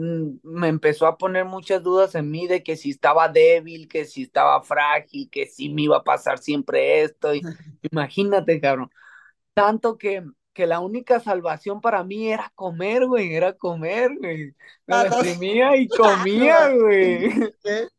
me 0.43 0.67
empezó 0.67 1.07
a 1.07 1.17
poner 1.17 1.45
muchas 1.45 1.81
dudas 1.83 2.15
en 2.15 2.29
mí 2.29 2.47
de 2.47 2.63
que 2.63 2.75
si 2.77 2.91
estaba 2.91 3.29
débil, 3.29 3.87
que 3.87 4.05
si 4.05 4.23
estaba 4.23 4.61
frágil, 4.61 5.29
que 5.29 5.47
si 5.47 5.69
me 5.69 5.83
iba 5.83 5.97
a 5.97 6.03
pasar 6.03 6.37
siempre 6.37 7.01
esto. 7.03 7.33
Y, 7.33 7.41
imagínate, 7.91 8.61
cabrón. 8.61 8.91
Tanto 9.53 9.97
que, 9.97 10.23
que 10.55 10.65
la 10.65 10.79
única 10.79 11.19
salvación 11.19 11.81
para 11.81 12.03
mí 12.05 12.31
era 12.31 12.49
comer, 12.55 13.05
güey, 13.05 13.35
era 13.35 13.53
comer, 13.53 14.09
güey. 14.17 14.55
Me 14.87 14.97
deprimía 15.03 15.75
y 15.75 15.87
comía, 15.89 16.69
güey. 16.69 17.29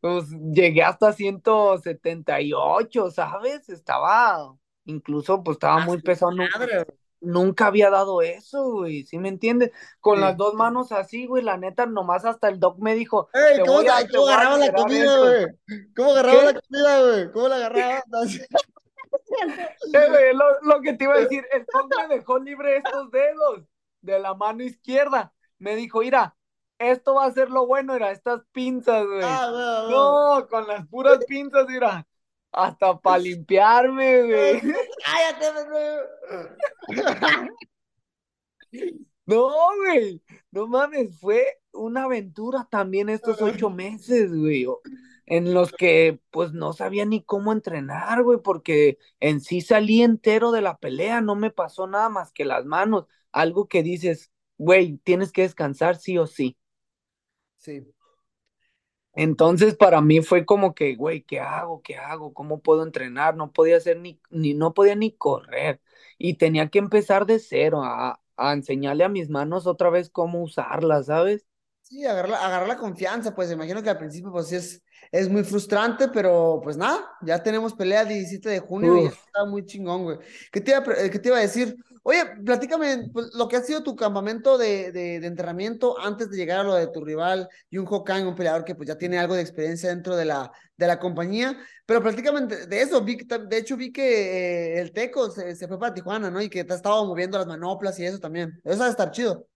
Pues 0.00 0.30
llegué 0.54 0.82
hasta 0.82 1.12
178, 1.12 3.10
¿sabes? 3.10 3.68
Estaba, 3.68 4.56
incluso, 4.86 5.44
pues 5.44 5.56
estaba 5.56 5.80
muy 5.80 6.00
pesado. 6.00 6.32
Madre, 6.32 6.86
nunca 7.20 7.66
había 7.66 7.90
dado 7.90 8.22
eso, 8.22 8.64
güey, 8.70 9.04
¿sí 9.04 9.18
me 9.18 9.28
entiendes? 9.28 9.70
Con 10.00 10.16
sí. 10.16 10.22
las 10.22 10.38
dos 10.38 10.54
manos 10.54 10.92
así, 10.92 11.26
güey, 11.26 11.44
la 11.44 11.58
neta, 11.58 11.84
nomás 11.84 12.24
hasta 12.24 12.48
el 12.48 12.58
doc 12.58 12.78
me 12.78 12.94
dijo. 12.94 13.28
Ey, 13.34 13.60
¿cómo, 13.66 13.80
a, 13.80 14.08
¿cómo 14.10 14.28
agarraba 14.28 14.56
la 14.56 14.72
comida, 14.72 15.18
güey? 15.18 15.46
¿Cómo 15.94 16.10
agarraba 16.12 16.44
la 16.44 16.60
comida, 16.60 17.00
güey? 17.02 17.32
¿Cómo 17.32 17.48
la 17.48 17.56
agarraba? 17.56 18.02
lo, 20.34 20.60
lo, 20.62 20.80
que 20.80 20.92
te 20.94 21.04
iba 21.04 21.14
a 21.14 21.20
decir, 21.20 21.46
el 21.52 21.64
doc 21.66 21.90
me 21.96 22.14
dejó 22.16 22.38
libre 22.38 22.76
estos 22.76 23.10
dedos 23.10 23.64
de 24.00 24.18
la 24.18 24.34
mano 24.34 24.62
izquierda. 24.62 25.32
Me 25.58 25.76
dijo, 25.76 26.00
mira, 26.00 26.36
esto 26.78 27.14
va 27.14 27.26
a 27.26 27.32
ser 27.32 27.50
lo 27.50 27.66
bueno, 27.66 27.94
era 27.94 28.10
estas 28.10 28.42
pinzas, 28.52 29.06
güey. 29.06 29.22
Ah, 29.22 29.48
no, 29.50 29.90
no. 29.90 30.40
no, 30.40 30.48
con 30.48 30.66
las 30.66 30.86
puras 30.88 31.24
pinzas, 31.26 31.66
mira. 31.68 32.06
Hasta 32.52 32.98
para 33.00 33.18
limpiarme, 33.18 34.22
güey. 34.22 34.60
Cállate, 35.04 35.46
No, 39.26 39.50
güey. 39.76 40.22
No 40.52 40.68
mames, 40.68 41.18
fue 41.18 41.44
una 41.72 42.04
aventura 42.04 42.66
también 42.70 43.08
estos 43.08 43.42
ocho 43.42 43.70
meses, 43.70 44.32
güey. 44.32 44.66
En 45.26 45.54
los 45.54 45.72
que, 45.72 46.20
pues, 46.30 46.52
no 46.52 46.72
sabía 46.72 47.04
ni 47.06 47.22
cómo 47.24 47.52
entrenar, 47.52 48.22
güey, 48.22 48.38
porque 48.42 48.98
en 49.20 49.40
sí 49.40 49.60
salí 49.62 50.02
entero 50.02 50.52
de 50.52 50.60
la 50.62 50.78
pelea, 50.78 51.20
no 51.22 51.34
me 51.36 51.50
pasó 51.50 51.86
nada 51.86 52.08
más 52.10 52.32
que 52.32 52.44
las 52.44 52.64
manos. 52.66 53.06
Algo 53.32 53.68
que 53.68 53.82
dices, 53.82 54.32
güey, 54.58 54.98
tienes 54.98 55.32
que 55.32 55.42
descansar 55.42 55.96
sí 55.96 56.18
o 56.18 56.26
sí. 56.26 56.56
Sí. 57.56 57.94
Entonces 59.16 59.76
para 59.76 60.00
mí 60.00 60.22
fue 60.22 60.44
como 60.44 60.74
que, 60.74 60.96
güey, 60.96 61.22
¿qué 61.22 61.38
hago? 61.40 61.82
¿Qué 61.82 61.96
hago? 61.96 62.34
¿Cómo 62.34 62.60
puedo 62.62 62.82
entrenar? 62.82 63.36
No 63.36 63.52
podía 63.52 63.76
hacer 63.76 63.98
ni, 64.00 64.20
ni 64.30 64.54
no 64.54 64.74
podía 64.74 64.96
ni 64.96 65.12
correr 65.16 65.80
y 66.18 66.34
tenía 66.34 66.68
que 66.68 66.80
empezar 66.80 67.24
de 67.26 67.38
cero 67.38 67.82
a, 67.84 68.20
a 68.36 68.52
enseñarle 68.52 69.04
a 69.04 69.08
mis 69.08 69.30
manos 69.30 69.66
otra 69.68 69.90
vez 69.90 70.10
cómo 70.10 70.42
usarlas, 70.42 71.06
¿sabes? 71.06 71.46
Sí, 71.84 72.02
agarrar 72.06 72.30
la, 72.30 72.46
agarrar 72.46 72.66
la 72.66 72.78
confianza, 72.78 73.34
pues 73.34 73.52
imagino 73.52 73.82
que 73.82 73.90
al 73.90 73.98
principio 73.98 74.32
pues 74.32 74.48
sí 74.48 74.56
es, 74.56 74.82
es 75.12 75.28
muy 75.28 75.44
frustrante, 75.44 76.08
pero 76.08 76.58
pues 76.64 76.78
nada, 76.78 76.98
ya 77.20 77.42
tenemos 77.42 77.74
pelea 77.74 78.00
el 78.02 78.08
17 78.08 78.48
de 78.48 78.60
junio 78.60 78.94
Uf. 78.94 79.02
y 79.02 79.06
está 79.06 79.44
muy 79.44 79.66
chingón, 79.66 80.04
güey. 80.04 80.18
¿Qué 80.50 80.62
te 80.62 80.70
iba, 80.70 80.82
qué 80.82 81.18
te 81.18 81.28
iba 81.28 81.36
a 81.36 81.42
decir? 81.42 81.76
Oye, 82.02 82.24
platícame 82.42 83.10
pues, 83.12 83.34
lo 83.34 83.48
que 83.48 83.56
ha 83.56 83.62
sido 83.62 83.82
tu 83.82 83.94
campamento 83.96 84.56
de, 84.56 84.92
de, 84.92 85.20
de, 85.20 85.26
entrenamiento 85.26 85.98
antes 86.00 86.30
de 86.30 86.38
llegar 86.38 86.60
a 86.60 86.64
lo 86.64 86.74
de 86.74 86.86
tu 86.88 87.04
rival 87.04 87.48
y 87.68 87.76
un 87.76 87.86
Hokage, 87.86 88.26
un 88.26 88.34
peleador 88.34 88.64
que 88.64 88.74
pues 88.74 88.88
ya 88.88 88.96
tiene 88.96 89.18
algo 89.18 89.34
de 89.34 89.42
experiencia 89.42 89.90
dentro 89.90 90.16
de 90.16 90.24
la, 90.24 90.50
de 90.78 90.86
la 90.86 90.98
compañía, 90.98 91.56
pero 91.84 92.02
platícame 92.02 92.46
de 92.46 92.80
eso, 92.80 93.02
vi, 93.02 93.16
de 93.16 93.58
hecho 93.58 93.76
vi 93.76 93.92
que 93.92 94.76
eh, 94.76 94.80
el 94.80 94.92
Teco 94.92 95.30
se, 95.30 95.54
se, 95.54 95.68
fue 95.68 95.78
para 95.78 95.92
Tijuana, 95.92 96.30
¿no? 96.30 96.40
Y 96.40 96.48
que 96.48 96.64
te 96.64 96.72
ha 96.72 96.76
estado 96.76 97.04
moviendo 97.04 97.36
las 97.36 97.46
manoplas 97.46 97.98
y 97.98 98.06
eso 98.06 98.18
también, 98.18 98.58
eso 98.64 98.80
va 98.80 98.86
a 98.86 98.90
estar 98.90 99.10
chido. 99.10 99.46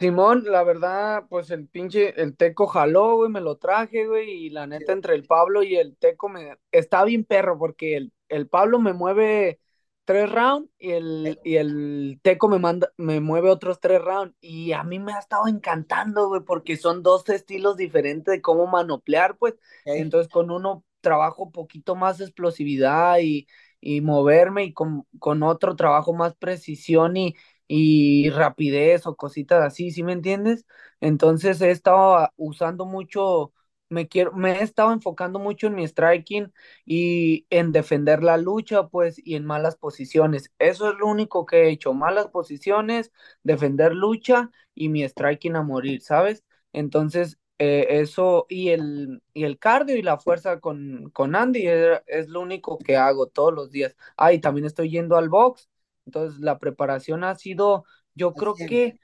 Simón, 0.00 0.44
la 0.46 0.62
verdad, 0.62 1.24
pues 1.28 1.50
el 1.50 1.66
pinche, 1.66 2.20
el 2.22 2.36
Teco 2.36 2.68
jaló, 2.68 3.16
güey, 3.16 3.30
me 3.32 3.40
lo 3.40 3.56
traje, 3.56 4.06
güey, 4.06 4.30
y 4.46 4.50
la 4.50 4.64
neta 4.68 4.92
entre 4.92 5.14
el 5.16 5.24
Pablo 5.24 5.64
y 5.64 5.74
el 5.76 5.96
Teco 5.96 6.28
me, 6.28 6.56
está 6.70 7.02
bien 7.04 7.24
perro, 7.24 7.58
porque 7.58 7.96
el, 7.96 8.12
el 8.28 8.46
Pablo 8.48 8.78
me 8.78 8.92
mueve 8.92 9.58
tres 10.04 10.30
rounds 10.30 10.70
y 10.78 10.92
el, 10.92 11.40
y 11.42 11.56
el 11.56 12.20
Teco 12.22 12.48
me 12.48 12.60
manda, 12.60 12.92
me 12.96 13.18
mueve 13.18 13.50
otros 13.50 13.80
tres 13.80 14.00
rounds, 14.00 14.36
y 14.40 14.70
a 14.70 14.84
mí 14.84 15.00
me 15.00 15.14
ha 15.14 15.18
estado 15.18 15.48
encantando, 15.48 16.28
güey, 16.28 16.42
porque 16.44 16.76
son 16.76 17.02
dos 17.02 17.28
estilos 17.28 17.76
diferentes 17.76 18.30
de 18.32 18.40
cómo 18.40 18.68
manoplear, 18.68 19.36
pues, 19.36 19.54
entonces 19.84 20.28
con 20.30 20.52
uno 20.52 20.84
trabajo 21.00 21.42
un 21.42 21.50
poquito 21.52 21.96
más 21.96 22.20
explosividad 22.20 23.18
y, 23.20 23.48
y 23.80 24.00
moverme, 24.00 24.62
y 24.64 24.72
con, 24.72 25.06
con 25.18 25.42
otro 25.42 25.74
trabajo 25.74 26.12
más 26.12 26.36
precisión 26.36 27.16
y 27.16 27.34
y 27.68 28.30
rapidez 28.30 29.06
o 29.06 29.16
cositas 29.16 29.62
así, 29.64 29.90
¿sí 29.90 30.02
me 30.02 30.12
entiendes? 30.12 30.66
Entonces 31.00 31.60
he 31.60 31.70
estado 31.70 32.28
usando 32.36 32.86
mucho, 32.86 33.52
me 33.90 34.08
quiero, 34.08 34.32
me 34.32 34.52
he 34.60 34.62
estado 34.62 34.92
enfocando 34.92 35.38
mucho 35.38 35.66
en 35.68 35.74
mi 35.74 35.86
striking 35.86 36.52
y 36.86 37.46
en 37.50 37.72
defender 37.72 38.22
la 38.22 38.36
lucha, 38.38 38.88
pues, 38.88 39.20
y 39.24 39.36
en 39.36 39.44
malas 39.44 39.76
posiciones. 39.76 40.52
Eso 40.58 40.90
es 40.90 40.98
lo 40.98 41.06
único 41.06 41.46
que 41.46 41.64
he 41.64 41.70
hecho, 41.70 41.94
malas 41.94 42.28
posiciones, 42.28 43.12
defender 43.42 43.94
lucha 43.94 44.50
y 44.74 44.88
mi 44.88 45.06
striking 45.08 45.56
a 45.56 45.62
morir, 45.62 46.02
¿sabes? 46.02 46.44
Entonces, 46.72 47.38
eh, 47.58 47.86
eso 48.00 48.46
y 48.48 48.68
el, 48.70 49.22
y 49.34 49.44
el 49.44 49.58
cardio 49.58 49.96
y 49.96 50.02
la 50.02 50.18
fuerza 50.18 50.60
con, 50.60 51.10
con 51.10 51.34
Andy 51.34 51.66
es, 51.66 52.00
es, 52.06 52.28
lo 52.28 52.40
único 52.40 52.78
que 52.78 52.96
hago 52.96 53.26
todos 53.26 53.52
los 53.54 53.70
días. 53.70 53.96
Ah, 54.16 54.32
y 54.32 54.38
también 54.40 54.66
estoy 54.66 54.90
yendo 54.90 55.16
al 55.16 55.28
box 55.28 55.68
entonces, 56.08 56.40
la 56.40 56.58
preparación 56.58 57.22
ha 57.22 57.34
sido, 57.34 57.84
yo 58.14 58.32
creo 58.32 58.54
que 58.54 58.98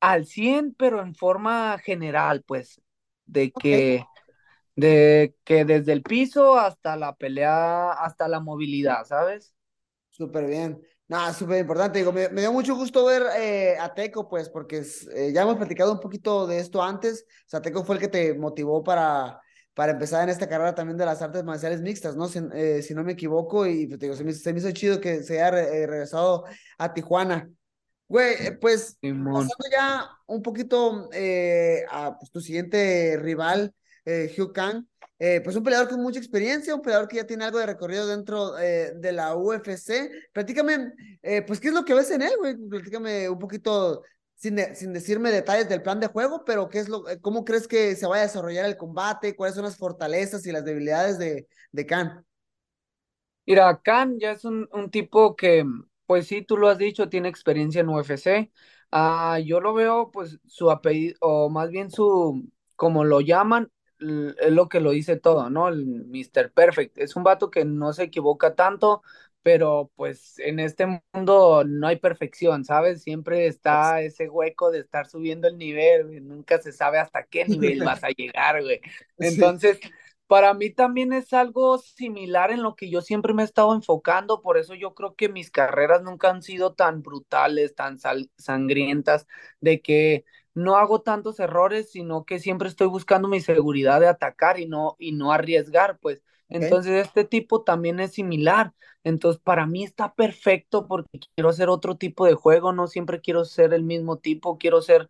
al 0.00 0.26
100, 0.26 0.74
pero 0.74 1.00
en 1.00 1.14
forma 1.14 1.78
general, 1.78 2.44
pues, 2.46 2.80
de 3.24 3.50
que, 3.50 4.04
okay. 4.04 4.04
de 4.76 5.34
que 5.44 5.64
desde 5.64 5.92
el 5.92 6.02
piso 6.02 6.58
hasta 6.58 6.96
la 6.96 7.16
pelea, 7.16 7.90
hasta 7.92 8.28
la 8.28 8.40
movilidad, 8.40 9.04
¿sabes? 9.06 9.54
Súper 10.10 10.46
bien. 10.46 10.80
Nada, 11.08 11.32
súper 11.32 11.60
importante. 11.60 12.00
Digo, 12.00 12.12
me, 12.12 12.28
dio 12.28 12.52
mucho 12.52 12.74
gusto 12.76 13.06
ver 13.06 13.22
eh, 13.38 13.76
a 13.80 13.94
Teco, 13.94 14.28
pues, 14.28 14.50
porque 14.50 14.82
eh, 15.14 15.32
ya 15.32 15.42
hemos 15.42 15.56
platicado 15.56 15.92
un 15.92 16.00
poquito 16.00 16.46
de 16.46 16.58
esto 16.58 16.82
antes. 16.82 17.24
O 17.46 17.48
sea, 17.48 17.62
Teco 17.62 17.82
fue 17.82 17.94
el 17.94 18.00
que 18.00 18.08
te 18.08 18.34
motivó 18.34 18.84
para, 18.84 19.40
para 19.76 19.92
empezar 19.92 20.24
en 20.24 20.30
esta 20.30 20.48
carrera 20.48 20.74
también 20.74 20.96
de 20.96 21.06
las 21.06 21.22
artes 21.22 21.44
marciales 21.44 21.80
mixtas, 21.80 22.16
¿no? 22.16 22.26
Si, 22.26 22.40
eh, 22.54 22.82
no 22.96 23.04
me 23.04 23.12
equivoco, 23.12 23.64
y 23.66 23.86
pues, 23.86 24.00
digo, 24.00 24.16
se 24.16 24.24
me, 24.24 24.58
hizo 24.58 24.70
chido 24.72 25.00
que 25.00 25.22
se 25.22 25.40
haya 25.40 25.52
regresado 25.52 26.44
a 26.78 26.92
Tijuana. 26.92 27.48
Güey, 28.08 28.58
pues, 28.58 28.98
pasando 29.00 29.54
ya 29.70 30.08
un 30.26 30.42
poquito 30.42 31.08
a 31.92 32.16
pues, 32.18 32.30
tu 32.32 32.40
siguiente 32.40 33.16
rival, 33.20 33.72
Hugh 34.04 34.52
Kang. 34.52 34.84
Eh, 35.18 35.40
pues 35.42 35.56
un 35.56 35.62
peleador 35.62 35.88
con 35.88 36.02
mucha 36.02 36.18
experiencia, 36.18 36.74
un 36.74 36.82
peleador 36.82 37.08
que 37.08 37.16
ya 37.16 37.26
tiene 37.26 37.44
algo 37.44 37.58
de 37.58 37.64
recorrido 37.64 38.06
dentro 38.06 38.58
eh, 38.58 38.92
de 38.94 39.12
la 39.12 39.34
UFC. 39.34 40.10
Platícame, 40.32 40.92
eh, 41.22 41.42
pues, 41.42 41.58
¿qué 41.58 41.68
es 41.68 41.74
lo 41.74 41.84
que 41.84 41.94
ves 41.94 42.10
en 42.10 42.22
él, 42.22 42.32
güey? 42.38 42.54
Platícame 42.54 43.28
un 43.28 43.38
poquito, 43.38 44.02
sin, 44.36 44.58
sin, 44.76 44.92
decirme 44.92 45.30
detalles 45.32 45.68
del 45.68 45.82
plan 45.82 46.00
de 46.00 46.08
juego, 46.08 46.44
pero 46.44 46.68
¿qué 46.68 46.78
es 46.80 46.88
lo, 46.88 47.04
¿cómo 47.22 47.44
crees 47.44 47.66
que 47.68 47.96
se 47.96 48.06
vaya 48.06 48.22
a 48.22 48.26
desarrollar 48.26 48.66
el 48.66 48.76
combate? 48.76 49.34
¿Cuáles 49.36 49.56
son 49.56 49.64
las 49.64 49.76
fortalezas 49.76 50.46
y 50.46 50.52
las 50.52 50.64
debilidades 50.64 51.18
de, 51.18 51.48
de 51.72 51.86
Khan? 51.86 52.24
Mira, 53.46 53.80
Khan 53.82 54.18
ya 54.18 54.32
es 54.32 54.44
un, 54.44 54.68
un 54.72 54.90
tipo 54.90 55.36
que, 55.36 55.64
pues 56.06 56.26
sí, 56.26 56.42
tú 56.42 56.56
lo 56.56 56.68
has 56.68 56.78
dicho, 56.78 57.08
tiene 57.08 57.28
experiencia 57.28 57.80
en 57.80 57.88
UFC. 57.88 58.50
Ah, 58.90 59.38
yo 59.44 59.60
lo 59.60 59.72
veo, 59.74 60.10
pues, 60.10 60.38
su 60.46 60.70
apellido, 60.70 61.16
o 61.20 61.48
más 61.48 61.70
bien 61.70 61.90
su, 61.90 62.50
como 62.76 63.04
lo 63.04 63.20
llaman, 63.20 63.70
es 63.98 64.52
lo 64.52 64.68
que 64.68 64.80
lo 64.80 64.90
dice 64.90 65.16
todo, 65.16 65.48
¿no? 65.50 65.68
El 65.68 65.86
Mr. 66.06 66.52
Perfect. 66.52 66.98
Es 66.98 67.16
un 67.16 67.22
vato 67.24 67.50
que 67.50 67.64
no 67.64 67.92
se 67.92 68.04
equivoca 68.04 68.54
tanto, 68.54 69.02
pero 69.46 69.92
pues 69.94 70.40
en 70.40 70.58
este 70.58 71.00
mundo 71.14 71.62
no 71.64 71.86
hay 71.86 72.00
perfección, 72.00 72.64
¿sabes? 72.64 73.04
Siempre 73.04 73.46
está 73.46 74.02
ese 74.02 74.28
hueco 74.28 74.72
de 74.72 74.80
estar 74.80 75.06
subiendo 75.06 75.46
el 75.46 75.56
nivel, 75.56 76.26
nunca 76.26 76.58
se 76.58 76.72
sabe 76.72 76.98
hasta 76.98 77.22
qué 77.22 77.44
nivel 77.44 77.84
vas 77.84 78.02
a 78.02 78.08
llegar, 78.08 78.60
güey. 78.60 78.80
Entonces, 79.18 79.78
para 80.26 80.52
mí 80.52 80.70
también 80.70 81.12
es 81.12 81.32
algo 81.32 81.78
similar 81.78 82.50
en 82.50 82.64
lo 82.64 82.74
que 82.74 82.90
yo 82.90 83.02
siempre 83.02 83.34
me 83.34 83.42
he 83.42 83.44
estado 83.44 83.72
enfocando, 83.72 84.42
por 84.42 84.58
eso 84.58 84.74
yo 84.74 84.96
creo 84.96 85.14
que 85.14 85.28
mis 85.28 85.52
carreras 85.52 86.02
nunca 86.02 86.28
han 86.28 86.42
sido 86.42 86.74
tan 86.74 87.02
brutales, 87.02 87.76
tan 87.76 88.00
sangrientas, 88.36 89.28
de 89.60 89.80
que 89.80 90.24
no 90.54 90.74
hago 90.74 91.02
tantos 91.02 91.38
errores, 91.38 91.92
sino 91.92 92.24
que 92.24 92.40
siempre 92.40 92.66
estoy 92.66 92.88
buscando 92.88 93.28
mi 93.28 93.40
seguridad 93.40 94.00
de 94.00 94.08
atacar 94.08 94.58
y 94.58 94.66
no, 94.66 94.96
y 94.98 95.12
no 95.12 95.30
arriesgar, 95.30 96.00
pues. 96.00 96.24
Entonces, 96.48 97.06
este 97.06 97.24
tipo 97.24 97.62
también 97.64 98.00
es 98.00 98.12
similar. 98.12 98.72
Entonces, 99.04 99.40
para 99.42 99.66
mí 99.66 99.84
está 99.84 100.14
perfecto 100.14 100.86
porque 100.86 101.18
quiero 101.34 101.50
hacer 101.50 101.68
otro 101.68 101.96
tipo 101.96 102.26
de 102.26 102.34
juego, 102.34 102.72
no 102.72 102.86
siempre 102.86 103.20
quiero 103.20 103.44
ser 103.44 103.74
el 103.74 103.82
mismo 103.84 104.18
tipo, 104.18 104.58
quiero 104.58 104.80
ser 104.82 105.08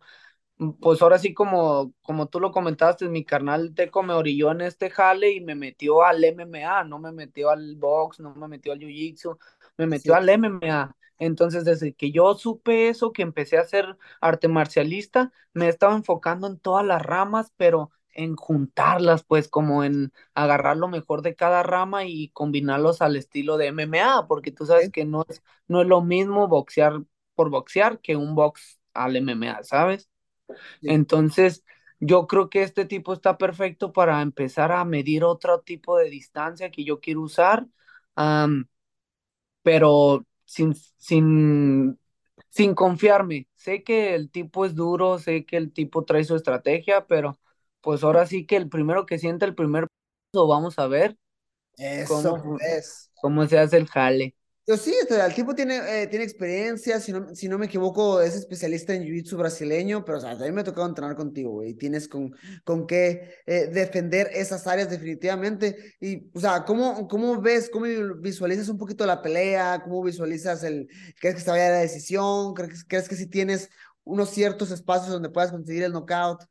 Mm, 0.57 0.71
pues 0.79 1.01
ahora 1.01 1.19
sí 1.19 1.33
como, 1.33 1.93
como 2.01 2.27
tú 2.27 2.39
lo 2.39 2.51
comentaste, 2.51 3.07
mi 3.09 3.23
carnal 3.25 3.73
Teco 3.75 4.01
me 4.03 4.13
orilló 4.13 4.51
en 4.51 4.61
este 4.61 4.89
jale 4.89 5.31
y 5.31 5.41
me 5.41 5.55
metió 5.55 6.03
al 6.03 6.23
MMA, 6.23 6.83
no 6.83 6.99
me 6.99 7.11
metió 7.11 7.49
al 7.51 7.75
box, 7.75 8.19
no 8.19 8.33
me 8.35 8.47
metió 8.47 8.73
al 8.73 8.79
jiu-jitsu, 8.79 9.37
me 9.77 9.87
metió 9.87 10.15
al 10.15 10.27
MMA. 10.29 10.95
Entonces, 11.19 11.65
desde 11.65 11.93
que 11.93 12.11
yo 12.11 12.35
supe 12.35 12.89
eso, 12.89 13.11
que 13.11 13.23
empecé 13.23 13.57
a 13.57 13.63
ser 13.65 13.97
arte 14.21 14.47
marcialista, 14.47 15.31
me 15.53 15.67
estaba 15.69 15.95
enfocando 15.95 16.47
en 16.47 16.59
todas 16.59 16.85
las 16.85 17.01
ramas, 17.01 17.51
pero 17.57 17.91
en 18.17 18.35
juntarlas, 18.35 19.23
pues 19.23 19.47
como 19.49 19.83
en 19.85 20.13
agarrar 20.35 20.77
lo 20.77 20.89
mejor 20.89 21.21
de 21.23 21.35
cada 21.35 21.63
rama 21.63 22.05
y 22.05 22.29
combinarlos 22.31 23.01
al 23.01 23.15
estilo 23.17 23.57
de 23.57 23.67
MMA, 23.67 24.27
porque 24.27 24.51
tú 24.51 24.65
sabes 24.65 24.91
que 24.91 25.05
no 25.05 25.25
es, 25.29 25.43
no 25.69 25.81
es 25.81 25.87
lo 25.87 26.01
mismo 26.03 26.47
boxear 26.49 27.01
por 27.35 27.49
boxear 27.51 27.99
que 28.01 28.15
un 28.17 28.35
box 28.35 28.79
al 28.93 29.15
MMA, 29.17 29.63
¿sabes? 29.63 30.09
Entonces, 30.85 31.63
yo 31.99 32.27
creo 32.27 32.49
que 32.49 32.63
este 32.63 32.85
tipo 32.85 33.13
está 33.13 33.37
perfecto 33.37 33.93
para 33.93 34.21
empezar 34.21 34.71
a 34.71 34.85
medir 34.85 35.23
otro 35.23 35.61
tipo 35.61 35.97
de 35.97 36.09
distancia 36.09 36.71
que 36.71 36.83
yo 36.85 36.99
quiero 36.99 37.21
usar, 37.21 37.67
pero 39.61 40.25
sin, 40.45 40.73
sin, 40.97 41.99
sin 42.49 42.73
confiarme. 42.75 43.47
Sé 43.55 43.83
que 43.83 44.15
el 44.15 44.29
tipo 44.31 44.65
es 44.65 44.75
duro, 44.75 45.19
sé 45.19 45.45
que 45.45 45.57
el 45.57 45.73
tipo 45.73 46.05
trae 46.05 46.23
su 46.23 46.35
estrategia, 46.35 47.05
pero 47.07 47.39
pues 47.81 48.03
ahora 48.03 48.25
sí 48.25 48.45
que 48.45 48.55
el 48.55 48.69
primero 48.69 49.05
que 49.05 49.19
siente 49.19 49.45
el 49.45 49.55
primer 49.55 49.87
paso, 50.31 50.47
vamos 50.47 50.77
a 50.79 50.87
ver 50.87 51.17
cómo, 52.07 52.57
es. 52.59 53.11
cómo 53.15 53.47
se 53.47 53.57
hace 53.57 53.77
el 53.77 53.87
jale. 53.87 54.35
Yo 54.69 54.75
sí, 54.75 54.93
este, 55.01 55.17
el 55.17 55.33
tipo 55.33 55.55
tiene, 55.55 55.77
eh, 55.77 56.07
tiene 56.07 56.25
experiencia, 56.25 56.99
si 56.99 57.13
no, 57.13 57.33
si 57.33 57.47
no 57.47 57.57
me 57.57 57.67
equivoco, 57.67 58.19
es 58.19 58.35
especialista 58.35 58.93
en 58.93 59.03
jiu-jitsu 59.03 59.37
brasileño, 59.37 60.03
pero 60.03 60.17
o 60.17 60.21
sea, 60.21 60.31
a 60.31 60.35
mí 60.35 60.51
me 60.51 60.59
ha 60.59 60.65
tocado 60.65 60.85
entrenar 60.85 61.15
contigo, 61.15 61.51
güey, 61.51 61.69
y 61.69 61.73
tienes 61.75 62.09
con, 62.09 62.35
con 62.65 62.85
qué 62.85 63.35
eh, 63.45 63.67
defender 63.67 64.29
esas 64.33 64.67
áreas 64.67 64.89
definitivamente. 64.89 65.95
Y, 66.01 66.29
o 66.35 66.41
sea, 66.41 66.65
¿cómo, 66.65 67.07
¿cómo 67.07 67.39
ves, 67.41 67.69
cómo 67.71 67.85
visualizas 68.19 68.67
un 68.67 68.77
poquito 68.77 69.05
la 69.05 69.21
pelea? 69.21 69.81
¿Cómo 69.85 70.03
visualizas 70.03 70.61
el, 70.65 70.89
crees 71.21 71.35
que 71.35 71.41
se 71.41 71.49
vaya 71.49 71.67
a 71.67 71.71
la 71.71 71.79
decisión? 71.79 72.53
¿Crees, 72.53 72.83
crees 72.83 73.07
que 73.07 73.15
si 73.15 73.27
tienes 73.27 73.69
unos 74.03 74.31
ciertos 74.31 74.71
espacios 74.71 75.13
donde 75.13 75.29
puedas 75.29 75.51
conseguir 75.51 75.83
el 75.83 75.93
knockout? 75.93 76.43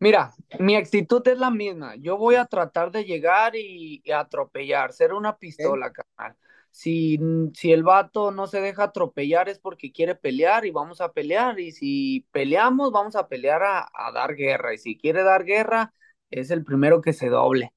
Mira, 0.00 0.32
mi 0.60 0.76
actitud 0.76 1.26
es 1.26 1.38
la 1.38 1.50
misma. 1.50 1.96
Yo 1.96 2.16
voy 2.16 2.36
a 2.36 2.44
tratar 2.44 2.92
de 2.92 3.04
llegar 3.04 3.56
y, 3.56 4.02
atropellar, 4.12 4.92
ser 4.92 5.12
una 5.12 5.36
pistola, 5.36 5.92
carnal. 5.92 6.36
Si, 6.70 7.18
si 7.54 7.72
el 7.72 7.82
vato 7.82 8.30
no 8.30 8.46
se 8.46 8.60
deja 8.60 8.84
atropellar 8.84 9.48
es 9.48 9.58
porque 9.58 9.90
quiere 9.90 10.14
pelear 10.14 10.64
y 10.66 10.70
vamos 10.70 11.00
a 11.00 11.12
pelear. 11.12 11.58
Y 11.58 11.72
si 11.72 12.26
peleamos, 12.30 12.92
vamos 12.92 13.16
a 13.16 13.26
pelear 13.26 13.62
a, 13.62 13.88
a 13.92 14.12
dar 14.12 14.36
guerra. 14.36 14.74
Y 14.74 14.78
si 14.78 14.96
quiere 14.96 15.24
dar 15.24 15.44
guerra, 15.44 15.92
es 16.30 16.50
el 16.50 16.64
primero 16.64 17.00
que 17.00 17.12
se 17.12 17.28
doble. 17.28 17.72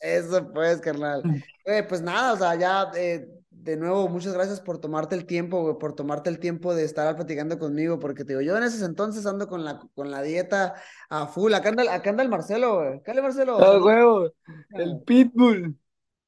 Eso 0.00 0.52
pues, 0.52 0.80
carnal. 0.80 1.22
Mm. 1.24 1.42
Eh, 1.64 1.82
pues 1.82 2.02
nada, 2.02 2.32
o 2.32 2.36
sea, 2.36 2.54
ya 2.54 2.90
eh, 2.96 3.26
de 3.66 3.76
nuevo, 3.76 4.08
muchas 4.08 4.32
gracias 4.32 4.60
por 4.60 4.78
tomarte 4.78 5.16
el 5.16 5.26
tiempo, 5.26 5.76
por 5.76 5.94
tomarte 5.96 6.30
el 6.30 6.38
tiempo 6.38 6.72
de 6.72 6.84
estar 6.84 7.14
platicando 7.16 7.58
conmigo, 7.58 7.98
porque 7.98 8.24
te 8.24 8.32
digo, 8.32 8.40
yo 8.40 8.56
en 8.56 8.62
ese 8.62 8.84
entonces 8.84 9.26
ando 9.26 9.48
con 9.48 9.64
la, 9.64 9.80
con 9.96 10.12
la 10.12 10.22
dieta 10.22 10.74
a 11.10 11.26
full. 11.26 11.52
Acá 11.52 11.70
anda, 11.70 11.92
acá 11.92 12.10
anda 12.10 12.22
el 12.22 12.28
Marcelo, 12.28 12.76
güey. 12.76 12.98
Acá 12.98 13.12
Marcelo. 13.20 13.58
Ah, 13.60 13.82
huevo, 13.82 14.32
el 14.70 15.02
Pitbull. 15.04 15.76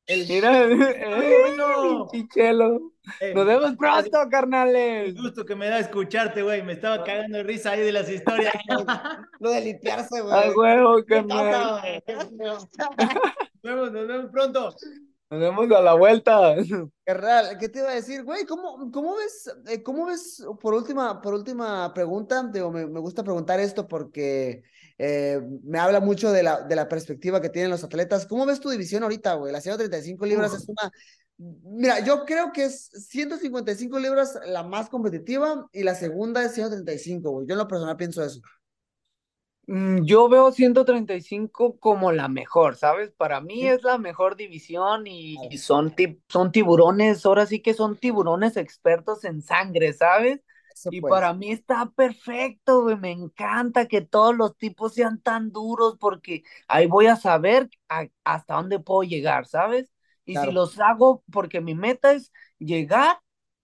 El... 0.06 0.26
Mira, 0.26 0.64
eh, 0.64 1.56
chichelo. 2.12 2.92
Eh, 3.20 3.34
Nos 3.34 3.46
vemos 3.46 3.76
pronto, 3.76 4.18
carnales. 4.28 5.10
El 5.10 5.22
gusto 5.22 5.44
que 5.44 5.54
me 5.54 5.68
da 5.68 5.78
escucharte, 5.78 6.42
güey. 6.42 6.62
Me 6.62 6.72
estaba 6.72 7.04
cagando 7.04 7.38
de 7.38 7.44
risa 7.44 7.72
ahí 7.72 7.82
de 7.82 7.92
las 7.92 8.10
historias. 8.10 8.52
Lo 9.38 9.50
de 9.50 9.60
limpiarse, 9.60 10.22
güey. 10.22 10.34
A 10.34 10.50
huevo, 10.50 11.04
carnal. 11.06 12.02
Nos 13.62 13.62
vemos, 13.62 13.92
nos 13.92 14.08
vemos 14.08 14.30
pronto. 14.32 14.74
Nos 15.30 15.40
vemos 15.40 15.70
a 15.70 15.82
la 15.82 15.94
vuelta. 15.94 16.56
¿qué 17.60 17.68
te 17.68 17.80
iba 17.80 17.90
a 17.90 17.94
decir, 17.94 18.24
güey? 18.24 18.46
¿Cómo, 18.46 18.90
cómo 18.90 19.16
ves, 19.16 19.52
eh, 19.66 19.82
cómo 19.82 20.06
ves, 20.06 20.42
por 20.60 20.74
última, 20.74 21.20
por 21.20 21.34
última 21.34 21.92
pregunta, 21.92 22.48
digo, 22.52 22.70
me, 22.70 22.86
me 22.86 23.00
gusta 23.00 23.22
preguntar 23.22 23.60
esto 23.60 23.86
porque 23.86 24.62
eh, 24.96 25.40
me 25.62 25.78
habla 25.78 26.00
mucho 26.00 26.32
de 26.32 26.42
la, 26.42 26.62
de 26.62 26.74
la 26.74 26.88
perspectiva 26.88 27.40
que 27.40 27.50
tienen 27.50 27.70
los 27.70 27.84
atletas. 27.84 28.26
¿Cómo 28.26 28.46
ves 28.46 28.60
tu 28.60 28.70
división 28.70 29.02
ahorita, 29.02 29.34
güey? 29.34 29.52
La 29.52 29.60
135 29.60 30.26
libras 30.26 30.54
es 30.54 30.68
una... 30.68 30.90
Mira, 31.36 32.00
yo 32.00 32.24
creo 32.24 32.50
que 32.52 32.64
es 32.64 32.90
155 33.08 33.98
libras 34.00 34.38
la 34.46 34.64
más 34.64 34.88
competitiva 34.88 35.68
y 35.72 35.84
la 35.84 35.94
segunda 35.94 36.42
es 36.42 36.52
135, 36.54 37.30
güey. 37.30 37.46
Yo 37.46 37.52
en 37.52 37.58
lo 37.58 37.68
personal 37.68 37.96
pienso 37.96 38.24
eso. 38.24 38.40
Mm, 39.68 40.04
yo 40.04 40.30
veo 40.30 40.50
135 40.50 41.78
como 41.78 42.10
la 42.10 42.28
mejor, 42.28 42.76
¿sabes? 42.76 43.12
Para 43.12 43.42
mí 43.42 43.66
es 43.66 43.82
la 43.82 43.98
mejor 43.98 44.34
división 44.34 45.06
y, 45.06 45.36
son, 45.58 45.94
son 46.26 46.52
tiburones, 46.52 47.26
ahora 47.26 47.44
sí 47.44 47.60
que 47.60 47.74
son 47.74 47.98
tiburones 47.98 48.56
expertos 48.56 49.24
en 49.24 49.42
sangre, 49.42 49.92
¿sabes? 49.92 50.40
y 50.90 51.02
pues. 51.02 51.10
para 51.10 51.34
mí 51.34 51.50
está 51.50 51.90
perfecto, 51.94 52.84
güey. 52.84 52.96
Me 52.96 53.10
encanta 53.10 53.86
que 53.86 54.00
todos 54.00 54.34
los 54.34 54.56
tipos 54.56 54.94
sean 54.94 55.20
tan 55.20 55.52
duros 55.52 55.98
porque 56.00 56.44
ahí 56.66 56.86
voy 56.86 57.06
a 57.06 57.16
saber 57.16 57.68
hasta 58.24 58.54
dónde 58.54 58.78
puedo 58.78 59.02
llegar, 59.02 59.46
¿sabes? 59.46 59.92
Y 60.24 60.36
si 60.36 60.50
los 60.50 60.78
hago, 60.80 61.22
porque 61.30 61.60
mi 61.60 61.74
meta 61.74 62.12
es 62.12 62.32
llegar 62.58 63.18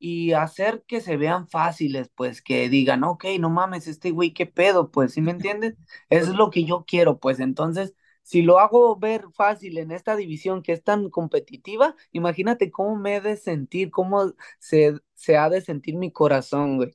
y 0.06 0.34
hacer 0.34 0.84
que 0.86 1.00
se 1.00 1.16
vean 1.16 1.48
fáciles, 1.48 2.10
pues 2.14 2.42
que 2.42 2.68
digan, 2.68 3.04
ok, 3.04 3.24
no 3.40 3.48
mames, 3.48 3.86
este 3.86 4.10
güey, 4.10 4.34
qué 4.34 4.44
pedo, 4.44 4.90
pues, 4.90 5.14
¿sí 5.14 5.22
me 5.22 5.30
entiendes? 5.30 5.76
Es 6.10 6.28
lo 6.28 6.50
que 6.50 6.64
yo 6.64 6.84
quiero, 6.86 7.18
pues 7.18 7.40
entonces, 7.40 7.94
si 8.22 8.42
lo 8.42 8.58
hago 8.58 8.98
ver 8.98 9.24
fácil 9.32 9.78
en 9.78 9.92
esta 9.92 10.14
división 10.14 10.62
que 10.62 10.72
es 10.72 10.84
tan 10.84 11.08
competitiva, 11.08 11.96
imagínate 12.12 12.70
cómo 12.70 12.96
me 12.96 13.16
he 13.16 13.20
de 13.22 13.38
sentir, 13.38 13.90
cómo 13.90 14.34
se, 14.58 14.98
se 15.14 15.38
ha 15.38 15.48
de 15.48 15.62
sentir 15.62 15.96
mi 15.96 16.12
corazón, 16.12 16.76
güey. 16.76 16.94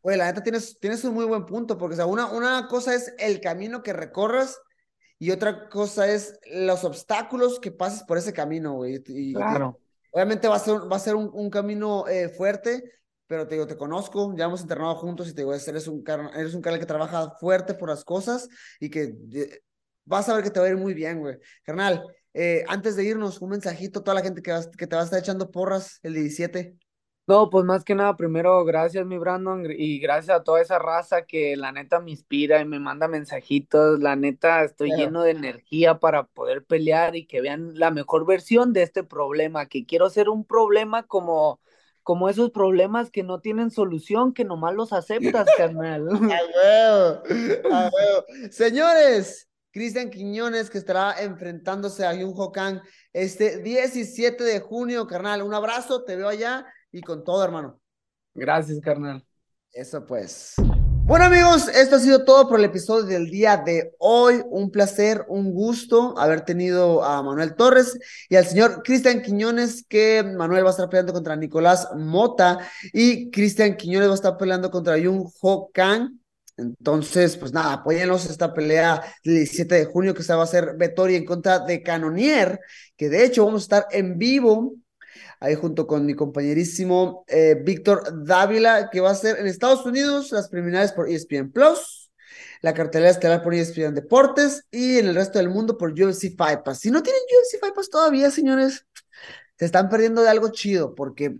Güey, 0.00 0.16
la 0.16 0.24
neta 0.24 0.42
tienes, 0.42 0.78
tienes 0.80 1.04
un 1.04 1.12
muy 1.12 1.26
buen 1.26 1.44
punto, 1.44 1.76
porque 1.76 1.94
o 1.94 1.96
sea, 1.96 2.06
una, 2.06 2.28
una 2.28 2.66
cosa 2.68 2.94
es 2.94 3.12
el 3.18 3.42
camino 3.42 3.82
que 3.82 3.92
recorras 3.92 4.58
y 5.18 5.32
otra 5.32 5.68
cosa 5.68 6.08
es 6.08 6.40
los 6.50 6.82
obstáculos 6.84 7.60
que 7.60 7.72
pases 7.72 8.04
por 8.04 8.16
ese 8.16 8.32
camino, 8.32 8.72
güey. 8.72 9.02
claro. 9.34 9.78
Obviamente 10.18 10.48
va 10.48 10.56
a 10.56 10.58
ser, 10.58 10.74
va 10.90 10.96
a 10.96 10.98
ser 10.98 11.14
un, 11.14 11.30
un 11.32 11.48
camino 11.48 12.08
eh, 12.08 12.28
fuerte, 12.28 12.82
pero 13.28 13.46
te 13.46 13.54
digo, 13.54 13.68
te 13.68 13.76
conozco, 13.76 14.34
ya 14.36 14.46
hemos 14.46 14.62
entrenado 14.62 14.96
juntos 14.96 15.28
y 15.28 15.32
te 15.32 15.42
digo, 15.42 15.54
eres 15.54 15.86
un, 15.86 16.02
eres 16.34 16.54
un 16.54 16.60
canal 16.60 16.80
que 16.80 16.86
trabaja 16.86 17.36
fuerte 17.38 17.74
por 17.74 17.88
las 17.88 18.04
cosas 18.04 18.48
y 18.80 18.90
que 18.90 19.14
eh, 19.32 19.60
vas 20.04 20.28
a 20.28 20.34
ver 20.34 20.42
que 20.42 20.50
te 20.50 20.58
va 20.58 20.66
a 20.66 20.70
ir 20.70 20.76
muy 20.76 20.92
bien, 20.92 21.20
güey. 21.20 21.38
Carnal, 21.62 22.02
eh, 22.34 22.64
antes 22.66 22.96
de 22.96 23.04
irnos, 23.04 23.40
un 23.40 23.50
mensajito 23.50 24.00
a 24.00 24.02
toda 24.02 24.16
la 24.16 24.22
gente 24.22 24.42
que, 24.42 24.52
que 24.76 24.88
te 24.88 24.96
va 24.96 25.02
a 25.02 25.04
estar 25.04 25.20
echando 25.20 25.52
porras 25.52 26.00
el 26.02 26.14
17. 26.14 26.76
No, 27.28 27.50
pues 27.50 27.66
más 27.66 27.84
que 27.84 27.94
nada, 27.94 28.16
primero, 28.16 28.64
gracias, 28.64 29.04
mi 29.04 29.18
Brandon, 29.18 29.66
y 29.70 29.98
gracias 29.98 30.34
a 30.34 30.42
toda 30.42 30.62
esa 30.62 30.78
raza 30.78 31.26
que 31.26 31.58
la 31.58 31.72
neta 31.72 32.00
me 32.00 32.12
inspira 32.12 32.62
y 32.62 32.64
me 32.64 32.80
manda 32.80 33.06
mensajitos. 33.06 34.00
La 34.00 34.16
neta, 34.16 34.64
estoy 34.64 34.92
lleno 34.96 35.22
de 35.22 35.32
energía 35.32 35.98
para 35.98 36.24
poder 36.24 36.64
pelear 36.64 37.16
y 37.16 37.26
que 37.26 37.42
vean 37.42 37.78
la 37.78 37.90
mejor 37.90 38.24
versión 38.24 38.72
de 38.72 38.82
este 38.82 39.04
problema, 39.04 39.66
que 39.66 39.84
quiero 39.84 40.08
ser 40.08 40.30
un 40.30 40.46
problema 40.46 41.02
como, 41.02 41.60
como 42.02 42.30
esos 42.30 42.50
problemas 42.50 43.10
que 43.10 43.24
no 43.24 43.40
tienen 43.40 43.70
solución, 43.70 44.32
que 44.32 44.46
nomás 44.46 44.74
los 44.74 44.94
aceptas, 44.94 45.46
carnal. 45.58 46.08
¡A 46.08 46.16
huevo! 46.16 47.22
¡A 47.70 47.90
huevo! 47.92 48.24
Señores, 48.50 49.50
Cristian 49.70 50.08
Quiñones 50.08 50.70
que 50.70 50.78
estará 50.78 51.20
enfrentándose 51.20 52.06
a 52.06 52.14
Yun 52.14 52.32
Hokan 52.34 52.80
este 53.12 53.58
17 53.58 54.42
de 54.42 54.60
junio, 54.60 55.06
carnal. 55.06 55.42
Un 55.42 55.52
abrazo, 55.52 56.04
te 56.04 56.16
veo 56.16 56.28
allá 56.28 56.66
y 56.92 57.00
con 57.00 57.24
todo, 57.24 57.44
hermano. 57.44 57.80
Gracias, 58.34 58.80
carnal. 58.80 59.24
Eso 59.72 60.04
pues. 60.06 60.54
Bueno 61.08 61.24
amigos, 61.24 61.68
esto 61.68 61.96
ha 61.96 62.00
sido 62.00 62.24
todo 62.24 62.48
por 62.48 62.58
el 62.58 62.66
episodio 62.66 63.04
del 63.04 63.30
día 63.30 63.56
de 63.56 63.94
hoy. 63.98 64.42
Un 64.50 64.70
placer, 64.70 65.24
un 65.28 65.54
gusto 65.54 66.18
haber 66.18 66.42
tenido 66.42 67.02
a 67.02 67.22
Manuel 67.22 67.54
Torres 67.54 67.98
y 68.28 68.36
al 68.36 68.44
señor 68.44 68.82
Cristian 68.82 69.22
Quiñones, 69.22 69.86
que 69.88 70.22
Manuel 70.22 70.64
va 70.64 70.68
a 70.68 70.72
estar 70.72 70.88
peleando 70.90 71.14
contra 71.14 71.34
Nicolás 71.34 71.88
Mota 71.96 72.58
y 72.92 73.30
Cristian 73.30 73.76
Quiñones 73.76 74.08
va 74.08 74.12
a 74.12 74.16
estar 74.16 74.36
peleando 74.36 74.70
contra 74.70 75.02
Jung 75.02 75.26
Ho 75.40 75.70
Kang. 75.72 76.10
Entonces, 76.58 77.36
pues 77.36 77.52
nada, 77.52 77.74
apóyenlos 77.74 78.28
esta 78.28 78.52
pelea 78.52 79.02
del 79.24 79.36
17 79.36 79.74
de 79.76 79.84
junio 79.86 80.12
que 80.12 80.22
se 80.22 80.34
va 80.34 80.40
a 80.40 80.44
hacer 80.44 80.74
Vettori 80.76 81.14
en 81.14 81.24
contra 81.24 81.60
de 81.60 81.82
Canonier, 81.82 82.60
que 82.96 83.08
de 83.08 83.24
hecho 83.24 83.46
vamos 83.46 83.62
a 83.62 83.64
estar 83.64 83.86
en 83.92 84.18
vivo 84.18 84.74
ahí 85.40 85.54
junto 85.54 85.86
con 85.86 86.06
mi 86.06 86.14
compañerísimo 86.14 87.24
eh, 87.28 87.56
Víctor 87.62 88.24
Dávila, 88.24 88.90
que 88.90 89.00
va 89.00 89.10
a 89.10 89.14
ser 89.14 89.38
en 89.38 89.46
Estados 89.46 89.84
Unidos 89.86 90.32
las 90.32 90.48
preliminares 90.48 90.92
por 90.92 91.08
ESPN 91.08 91.52
Plus, 91.52 92.10
la 92.60 92.74
cartelera 92.74 93.10
estelar 93.10 93.42
por 93.42 93.54
ESPN 93.54 93.94
Deportes 93.94 94.64
y 94.70 94.98
en 94.98 95.06
el 95.06 95.14
resto 95.14 95.38
del 95.38 95.48
mundo 95.48 95.78
por 95.78 95.92
UFC 95.92 96.36
Fight 96.36 96.62
Pass. 96.64 96.80
Si 96.80 96.90
no 96.90 97.02
tienen 97.02 97.22
UFC 97.22 97.60
Fight 97.60 97.74
Pass 97.74 97.90
todavía, 97.90 98.30
señores, 98.30 98.86
se 99.58 99.64
están 99.64 99.88
perdiendo 99.88 100.22
de 100.22 100.28
algo 100.28 100.50
chido 100.50 100.94
porque 100.94 101.36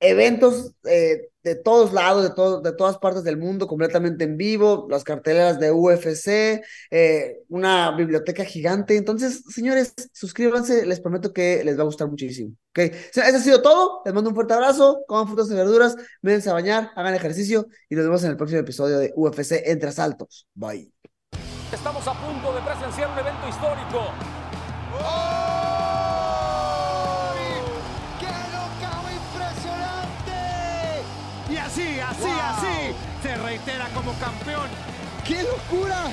eventos 0.00 0.72
eh, 0.84 1.28
de 1.42 1.54
todos 1.54 1.92
lados, 1.92 2.24
de, 2.24 2.30
todo, 2.30 2.60
de 2.60 2.72
todas 2.72 2.98
partes 2.98 3.22
del 3.22 3.36
mundo, 3.36 3.66
completamente 3.66 4.24
en 4.24 4.36
vivo, 4.36 4.86
las 4.90 5.04
carteleras 5.04 5.60
de 5.60 5.70
UFC, 5.70 6.62
eh, 6.90 7.38
una 7.48 7.92
biblioteca 7.92 8.44
gigante. 8.44 8.96
Entonces, 8.96 9.44
señores, 9.48 9.94
suscríbanse, 10.12 10.84
les 10.86 11.00
prometo 11.00 11.32
que 11.32 11.62
les 11.64 11.78
va 11.78 11.82
a 11.82 11.86
gustar 11.86 12.08
muchísimo. 12.08 12.52
¿ok? 12.70 12.78
Eso 12.78 13.22
ha 13.22 13.38
sido 13.38 13.62
todo, 13.62 14.02
les 14.04 14.12
mando 14.12 14.30
un 14.30 14.34
fuerte 14.34 14.54
abrazo, 14.54 15.04
coman 15.06 15.28
frutas 15.28 15.50
y 15.50 15.54
verduras, 15.54 15.96
médense 16.20 16.50
a 16.50 16.54
bañar, 16.54 16.90
hagan 16.96 17.14
ejercicio 17.14 17.68
y 17.88 17.94
nos 17.94 18.04
vemos 18.04 18.24
en 18.24 18.30
el 18.30 18.36
próximo 18.36 18.60
episodio 18.60 18.98
de 18.98 19.12
UFC 19.14 19.62
Entre 19.66 19.88
Asaltos. 19.88 20.46
Bye. 20.54 20.90
Estamos 21.72 22.06
a 22.06 22.12
punto 22.12 22.52
de 22.54 22.60
presenciar 22.62 23.10
un 23.10 23.18
evento 23.18 23.48
histórico. 23.48 24.35
Reitera 33.46 33.88
como 33.94 34.12
campeón. 34.14 34.68
¡Qué 35.24 35.40
locura! 35.44 36.10